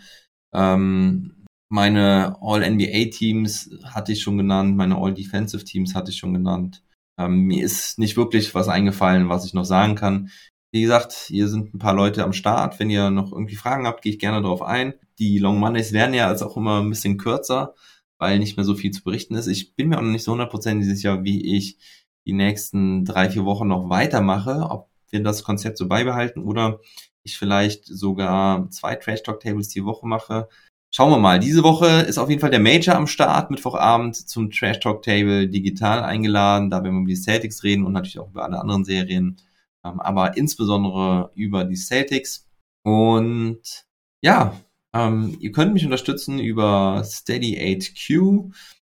ähm, 0.53 1.47
meine 1.69 2.37
All-NBA-Teams 2.41 3.71
hatte 3.85 4.11
ich 4.11 4.21
schon 4.21 4.37
genannt, 4.37 4.77
meine 4.77 4.97
All-Defensive-Teams 4.97 5.95
hatte 5.95 6.11
ich 6.11 6.17
schon 6.17 6.35
genannt. 6.35 6.83
Ähm, 7.17 7.43
mir 7.43 7.65
ist 7.65 8.01
nicht 8.01 8.17
wirklich 8.17 8.53
was 8.57 8.67
eingefallen, 8.67 9.29
was 9.29 9.45
ich 9.45 9.55
noch 9.55 9.65
sagen 9.65 9.95
kann. 9.95 10.31
Wie 10.73 10.83
gesagt, 10.83 11.13
hier 11.13 11.47
sind 11.47 11.73
ein 11.73 11.79
paar 11.79 11.95
Leute 11.95 12.25
am 12.25 12.33
Start. 12.33 12.81
Wenn 12.81 12.91
ihr 12.91 13.11
noch 13.11 13.31
irgendwie 13.31 13.55
Fragen 13.55 13.87
habt, 13.87 14.03
gehe 14.03 14.13
ich 14.13 14.19
gerne 14.19 14.43
darauf 14.43 14.63
ein. 14.63 14.95
Die 15.21 15.39
Long 15.39 15.61
Mondays 15.61 15.93
werden 15.93 16.15
ja 16.15 16.27
als 16.27 16.43
auch 16.43 16.57
immer 16.57 16.81
ein 16.81 16.91
bisschen 16.91 17.17
kürzer, 17.17 17.75
weil 18.21 18.39
nicht 18.39 18.57
mehr 18.57 18.65
so 18.65 18.75
viel 18.75 18.93
zu 18.93 19.03
berichten 19.03 19.35
ist. 19.35 19.49
Ich 19.49 19.75
bin 19.75 19.89
mir 19.89 19.99
auch 19.99 20.03
noch 20.03 20.11
nicht 20.11 20.25
so 20.25 20.33
hundertprozentig 20.33 20.87
sicher, 20.87 21.25
wie 21.25 21.57
ich 21.57 21.79
die 22.27 22.35
nächsten 22.35 23.05
drei, 23.05 23.31
vier 23.31 23.45
Wochen 23.45 23.67
noch 23.67 23.89
weitermache, 23.89 24.69
ob 24.71 24.91
wir 25.11 25.23
das 25.23 25.43
Konzept 25.43 25.79
so 25.79 25.89
beibehalten 25.89 26.43
oder 26.43 26.81
ich 27.23 27.39
vielleicht 27.39 27.87
sogar 27.87 28.71
zwei 28.71 28.95
Trash 28.95 29.23
Talk 29.23 29.41
Tables 29.41 29.69
die 29.69 29.85
Woche 29.85 30.07
mache. 30.07 30.49
Schauen 30.93 31.11
wir 31.11 31.19
mal. 31.19 31.39
Diese 31.39 31.63
Woche 31.63 31.87
ist 32.03 32.19
auf 32.19 32.29
jeden 32.29 32.41
Fall 32.41 32.51
der 32.51 32.61
Major 32.61 32.95
am 32.95 33.07
Start, 33.07 33.51
Mittwochabend 33.51 34.17
zum 34.17 34.51
Trash 34.51 34.81
Talk 34.81 35.03
Table 35.03 35.49
digital 35.49 36.03
eingeladen. 36.03 36.69
Da 36.69 36.83
werden 36.83 36.97
wir 36.97 37.01
über 37.01 37.09
die 37.09 37.17
Celtics 37.17 37.63
reden 37.63 37.87
und 37.87 37.93
natürlich 37.93 38.19
auch 38.19 38.31
über 38.31 38.45
alle 38.45 38.61
anderen 38.61 38.85
Serien, 38.85 39.37
ähm, 39.85 40.01
aber 40.01 40.37
insbesondere 40.37 41.31
über 41.35 41.65
die 41.65 41.77
Celtics. 41.77 42.49
Und 42.83 43.87
ja, 44.23 44.55
ähm, 44.93 45.37
ihr 45.41 45.53
könnt 45.53 45.73
mich 45.73 45.85
unterstützen 45.85 46.39
über 46.39 47.03
Steady 47.05 47.59
8Q. 47.59 48.53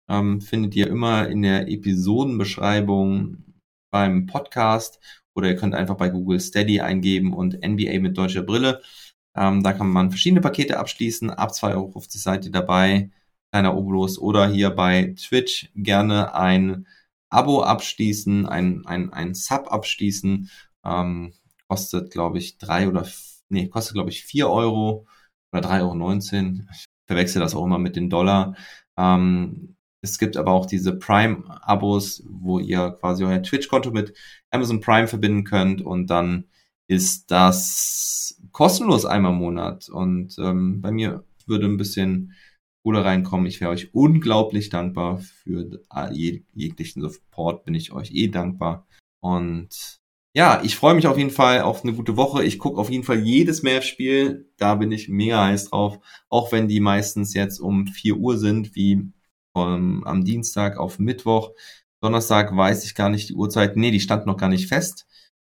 Ähm, 0.09 0.41
findet 0.41 0.75
ihr 0.77 0.89
immer 0.89 1.29
in 1.29 1.43
der 1.43 1.69
Episodenbeschreibung 1.69 3.45
beim 3.91 4.27
Podcast 4.27 5.01
oder 5.35 5.49
ihr 5.49 5.57
könnt 5.57 5.75
einfach 5.75 5.97
bei 5.97 6.09
Google 6.09 6.41
Steady 6.41 6.81
eingeben 6.81 7.33
und 7.33 7.55
NBA 7.65 8.01
mit 8.01 8.17
deutscher 8.17 8.43
Brille. 8.43 8.83
Ähm, 9.37 9.63
da 9.63 9.73
kann 9.73 9.89
man 9.89 10.11
verschiedene 10.11 10.41
Pakete 10.41 10.79
abschließen. 10.79 11.31
Ab 11.31 11.51
2,50 11.51 11.75
Euro 11.75 12.03
seid 12.09 12.45
ihr 12.47 12.53
dabei. 12.53 13.11
Kleiner 13.53 13.77
Obolus. 13.77 14.19
Oder 14.19 14.49
hier 14.49 14.71
bei 14.71 15.15
Twitch 15.19 15.71
gerne 15.75 16.35
ein 16.35 16.87
Abo 17.31 17.63
abschließen, 17.63 18.47
ein, 18.47 18.87
ein, 18.87 19.13
ein 19.13 19.35
Sub 19.35 19.73
abschließen. 19.73 20.51
Ähm, 20.85 21.35
kostet, 21.69 22.11
glaube 22.13 22.39
ich, 22.39 22.59
drei 22.59 22.89
oder, 22.89 23.07
nee, 23.49 23.69
kostet, 23.69 23.95
glaube 23.95 24.11
ich, 24.11 24.25
vier 24.25 24.49
Euro 24.49 25.07
oder 25.53 25.69
3,19 25.69 25.83
Euro. 25.83 26.69
Ich 26.73 26.85
verwechsel 27.07 27.41
das 27.41 27.55
auch 27.55 27.65
immer 27.65 27.79
mit 27.79 27.97
den 27.97 28.11
Dollar. 28.11 28.57
Ähm, 28.97 29.77
es 30.03 30.19
gibt 30.19 30.37
aber 30.37 30.53
auch 30.53 30.67
diese 30.67 30.97
Prime-Abos, 30.97 32.23
wo 32.29 32.59
ihr 32.59 32.97
quasi 33.01 33.25
euer 33.25 33.43
Twitch-Konto 33.43 33.91
mit 33.91 34.15
Amazon 34.51 34.81
Prime 34.81 35.09
verbinden 35.09 35.45
könnt 35.45 35.83
und 35.83 36.09
dann 36.09 36.45
ist 36.89 37.31
das 37.31 38.41
kostenlos 38.53 39.05
einmal 39.05 39.33
im 39.33 39.39
Monat. 39.39 39.89
Und 39.89 40.37
ähm, 40.39 40.81
bei 40.81 40.93
mir 40.93 41.25
würde 41.47 41.67
ein 41.67 41.77
bisschen 41.77 42.35
Kohle 42.85 43.05
reinkommen. 43.05 43.47
Ich 43.47 43.61
wäre 43.61 43.73
euch 43.73 43.93
unglaublich 43.95 44.69
dankbar 44.69 45.19
für 45.19 45.81
jeg 46.13 46.45
jeglichen 46.55 47.03
Support, 47.03 47.65
bin 47.65 47.75
ich 47.75 47.93
euch 47.93 48.13
eh 48.13 48.29
dankbar. 48.29 48.87
Und 49.21 49.96
ja, 50.37 50.61
ich 50.63 50.77
freue 50.77 50.95
mich 50.95 51.07
auf 51.07 51.17
jeden 51.17 51.31
Fall 51.31 51.63
auf 51.63 51.83
eine 51.83 51.95
gute 51.95 52.19
Woche. 52.19 52.45
Ich 52.45 52.59
gucke 52.59 52.79
auf 52.79 52.91
jeden 52.91 53.05
Fall 53.05 53.21
jedes 53.21 53.63
Mavs-Spiel. 53.63 54.51
Da 54.59 54.75
bin 54.75 54.93
ich 54.93 55.09
mega 55.09 55.43
heiß 55.47 55.71
drauf. 55.71 55.99
Auch 56.29 56.53
wenn 56.53 56.69
die 56.69 56.81
meistens 56.81 57.33
jetzt 57.33 57.59
um 57.59 57.87
4 57.87 58.19
Uhr 58.19 58.37
sind, 58.37 58.75
wie 58.75 59.11
um, 59.55 60.05
am 60.05 60.25
Dienstag 60.27 60.77
auf 60.77 60.99
Mittwoch. 60.99 61.53
Donnerstag 62.03 62.55
weiß 62.55 62.85
ich 62.85 62.95
gar 62.95 63.09
nicht 63.09 63.31
die 63.31 63.35
Uhrzeit. 63.35 63.79
Nee, 63.79 63.91
die 63.91 64.01
stand 64.01 64.27
noch 64.27 64.37
gar 64.37 64.51
nicht 64.51 64.69
fest. 64.69 65.07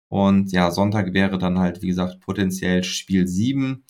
Und 0.09 0.53
ja, 0.53 0.71
Sonntag 0.71 1.13
wäre 1.13 1.37
dann 1.37 1.59
halt, 1.59 1.81
wie 1.81 1.87
gesagt, 1.87 2.21
potenziell 2.21 2.85
Spiel 2.85 3.27
7. 3.27 3.83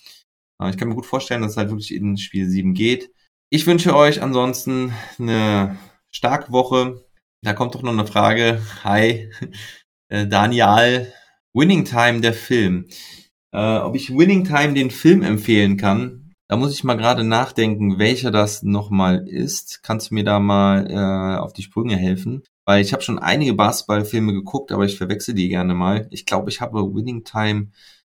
Äh, 0.60 0.72
ich 0.72 0.78
kann 0.78 0.88
mir 0.88 0.96
gut 0.96 1.06
vorstellen, 1.06 1.44
dass 1.44 1.52
es 1.52 1.58
halt 1.58 1.70
wirklich 1.70 1.94
in 1.94 2.18
Spiel 2.18 2.50
7 2.50 2.74
geht. 2.74 3.12
Ich 3.52 3.68
wünsche 3.68 3.96
euch 3.96 4.24
ansonsten 4.24 4.94
eine 5.20 5.78
starke 6.10 6.52
Woche. 6.52 7.06
Da 7.44 7.54
kommt 7.54 7.76
doch 7.76 7.84
noch 7.84 7.94
eine 7.94 8.08
Frage. 8.08 8.62
Hi, 8.84 9.30
äh, 10.10 10.28
Daniel. 10.28 11.12
Winning 11.54 11.86
Time, 11.86 12.22
der 12.22 12.34
Film. 12.34 12.86
Äh, 13.52 13.78
ob 13.78 13.96
ich 13.96 14.16
Winning 14.16 14.44
Time 14.44 14.74
den 14.74 14.92
Film 14.92 15.24
empfehlen 15.24 15.78
kann, 15.78 16.34
da 16.48 16.56
muss 16.56 16.74
ich 16.74 16.84
mal 16.84 16.96
gerade 16.96 17.24
nachdenken, 17.24 18.00
welcher 18.00 18.32
das 18.32 18.64
nochmal 18.64 19.28
ist. 19.28 19.82
Kannst 19.84 20.12
du 20.12 20.16
mir 20.16 20.24
da 20.24 20.40
mal 20.40 20.90
äh, 20.90 21.40
auf 21.40 21.54
die 21.54 21.64
Sprünge 21.64 21.98
helfen? 21.98 22.44
Weil 22.66 22.82
ich 22.82 22.94
habe 22.94 23.04
schon 23.04 23.20
einige 23.20 23.54
Basketballfilme 23.54 24.34
geguckt, 24.34 24.72
aber 24.72 24.86
ich 24.86 24.98
verwechsel 24.98 25.34
die 25.34 25.50
gerne 25.50 25.74
mal. 25.74 26.08
Ich 26.12 26.26
glaube, 26.26 26.50
ich 26.50 26.62
habe 26.62 26.94
Winning 26.94 27.24
Time 27.24 27.72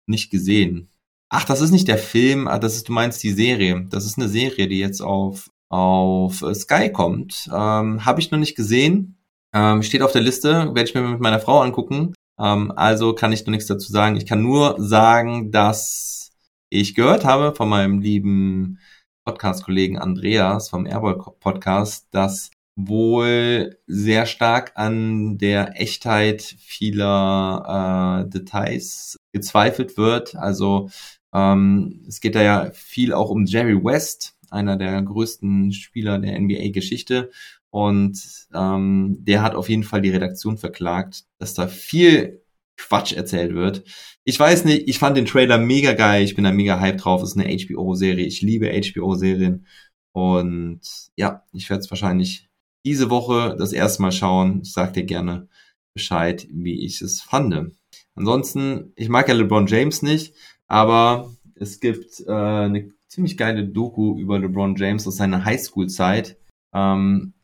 nicht 0.06 0.30
gesehen. 0.30 0.90
Ach, 1.28 1.44
das 1.44 1.60
ist 1.60 1.70
nicht 1.70 1.88
der 1.88 1.98
Film, 1.98 2.48
ah, 2.48 2.58
das 2.58 2.74
ist, 2.76 2.88
du 2.88 2.92
meinst 2.92 3.22
die 3.22 3.30
Serie. 3.30 3.86
Das 3.88 4.04
ist 4.04 4.18
eine 4.18 4.28
Serie, 4.28 4.68
die 4.68 4.78
jetzt 4.78 5.00
auf, 5.00 5.50
auf 5.68 6.42
äh, 6.42 6.54
Sky 6.54 6.90
kommt. 6.90 7.48
Ähm, 7.52 8.04
habe 8.04 8.20
ich 8.20 8.30
noch 8.30 8.38
nicht 8.38 8.56
gesehen. 8.56 9.19
Ähm, 9.52 9.82
steht 9.82 10.02
auf 10.02 10.12
der 10.12 10.22
Liste, 10.22 10.66
werde 10.74 10.84
ich 10.84 10.94
mir 10.94 11.02
mit 11.02 11.20
meiner 11.20 11.40
Frau 11.40 11.60
angucken. 11.60 12.14
Ähm, 12.38 12.72
also 12.76 13.14
kann 13.14 13.32
ich 13.32 13.44
noch 13.46 13.50
nichts 13.50 13.66
dazu 13.66 13.92
sagen. 13.92 14.16
Ich 14.16 14.26
kann 14.26 14.42
nur 14.42 14.76
sagen, 14.78 15.50
dass 15.50 16.32
ich 16.70 16.94
gehört 16.94 17.24
habe 17.24 17.54
von 17.54 17.68
meinem 17.68 18.00
lieben 18.00 18.78
Podcast-Kollegen 19.24 19.98
Andreas 19.98 20.68
vom 20.68 20.86
Airball 20.86 21.18
Podcast, 21.40 22.08
dass 22.12 22.50
wohl 22.76 23.78
sehr 23.86 24.26
stark 24.26 24.72
an 24.76 25.38
der 25.38 25.80
Echtheit 25.80 26.42
vieler 26.42 28.24
äh, 28.26 28.30
Details 28.30 29.16
gezweifelt 29.32 29.96
wird. 29.96 30.34
Also 30.36 30.90
ähm, 31.34 32.04
es 32.08 32.20
geht 32.20 32.34
da 32.34 32.42
ja 32.42 32.70
viel 32.72 33.12
auch 33.12 33.30
um 33.30 33.44
Jerry 33.44 33.82
West, 33.84 34.36
einer 34.50 34.76
der 34.76 35.00
größten 35.02 35.72
Spieler 35.72 36.18
der 36.18 36.38
NBA-Geschichte. 36.40 37.30
Und 37.70 38.20
ähm, 38.52 39.18
der 39.20 39.42
hat 39.42 39.54
auf 39.54 39.68
jeden 39.68 39.84
Fall 39.84 40.02
die 40.02 40.10
Redaktion 40.10 40.58
verklagt, 40.58 41.24
dass 41.38 41.54
da 41.54 41.68
viel 41.68 42.42
Quatsch 42.76 43.12
erzählt 43.12 43.54
wird. 43.54 43.84
Ich 44.24 44.38
weiß 44.38 44.64
nicht, 44.64 44.88
ich 44.88 44.98
fand 44.98 45.16
den 45.16 45.26
Trailer 45.26 45.58
mega 45.58 45.92
geil, 45.92 46.24
ich 46.24 46.34
bin 46.34 46.44
da 46.44 46.52
mega 46.52 46.80
hype 46.80 46.98
drauf, 46.98 47.22
es 47.22 47.30
ist 47.30 47.38
eine 47.38 47.54
HBO-Serie, 47.54 48.26
ich 48.26 48.42
liebe 48.42 48.70
HBO-Serien. 48.70 49.66
Und 50.12 50.80
ja, 51.16 51.44
ich 51.52 51.70
werde 51.70 51.82
es 51.82 51.90
wahrscheinlich 51.90 52.48
diese 52.84 53.10
Woche 53.10 53.54
das 53.58 53.72
erste 53.72 54.02
Mal 54.02 54.12
schauen. 54.12 54.60
Ich 54.62 54.72
sag 54.72 54.94
dir 54.94 55.04
gerne 55.04 55.48
Bescheid, 55.94 56.46
wie 56.50 56.84
ich 56.84 57.02
es 57.02 57.20
fand. 57.20 57.72
Ansonsten, 58.14 58.92
ich 58.96 59.08
mag 59.08 59.28
ja 59.28 59.34
LeBron 59.34 59.66
James 59.66 60.02
nicht, 60.02 60.34
aber 60.66 61.32
es 61.54 61.80
gibt 61.80 62.20
äh, 62.26 62.32
eine 62.32 62.92
ziemlich 63.06 63.36
geile 63.36 63.66
Doku 63.66 64.18
über 64.18 64.38
LeBron 64.38 64.76
James 64.76 65.06
aus 65.06 65.16
seiner 65.16 65.44
Highschool-Zeit, 65.44 66.38
ähm, 66.72 67.34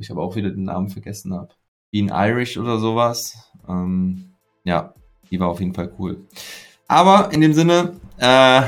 wo 0.00 0.02
ich 0.02 0.10
aber 0.10 0.22
auch 0.22 0.34
wieder 0.34 0.48
den 0.48 0.64
Namen 0.64 0.88
vergessen 0.88 1.34
habe. 1.34 1.50
Being 1.90 2.08
Irish 2.08 2.56
oder 2.56 2.78
sowas. 2.78 3.52
Ähm, 3.68 4.30
ja, 4.64 4.94
die 5.30 5.38
war 5.38 5.48
auf 5.48 5.60
jeden 5.60 5.74
Fall 5.74 5.92
cool. 5.98 6.26
Aber 6.88 7.30
in 7.32 7.42
dem 7.42 7.52
Sinne, 7.52 7.96
äh, 8.16 8.62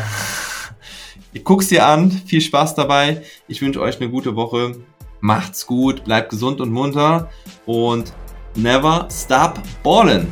ihr 1.32 1.42
guckt 1.42 1.70
dir 1.70 1.86
an, 1.86 2.10
viel 2.10 2.42
Spaß 2.42 2.74
dabei. 2.74 3.22
Ich 3.48 3.62
wünsche 3.62 3.80
euch 3.80 3.98
eine 3.98 4.10
gute 4.10 4.36
Woche. 4.36 4.76
Macht's 5.20 5.66
gut, 5.66 6.04
bleibt 6.04 6.28
gesund 6.28 6.60
und 6.60 6.70
munter 6.70 7.30
und 7.64 8.12
never 8.54 9.08
stop 9.10 9.58
ballin'. 9.82 10.26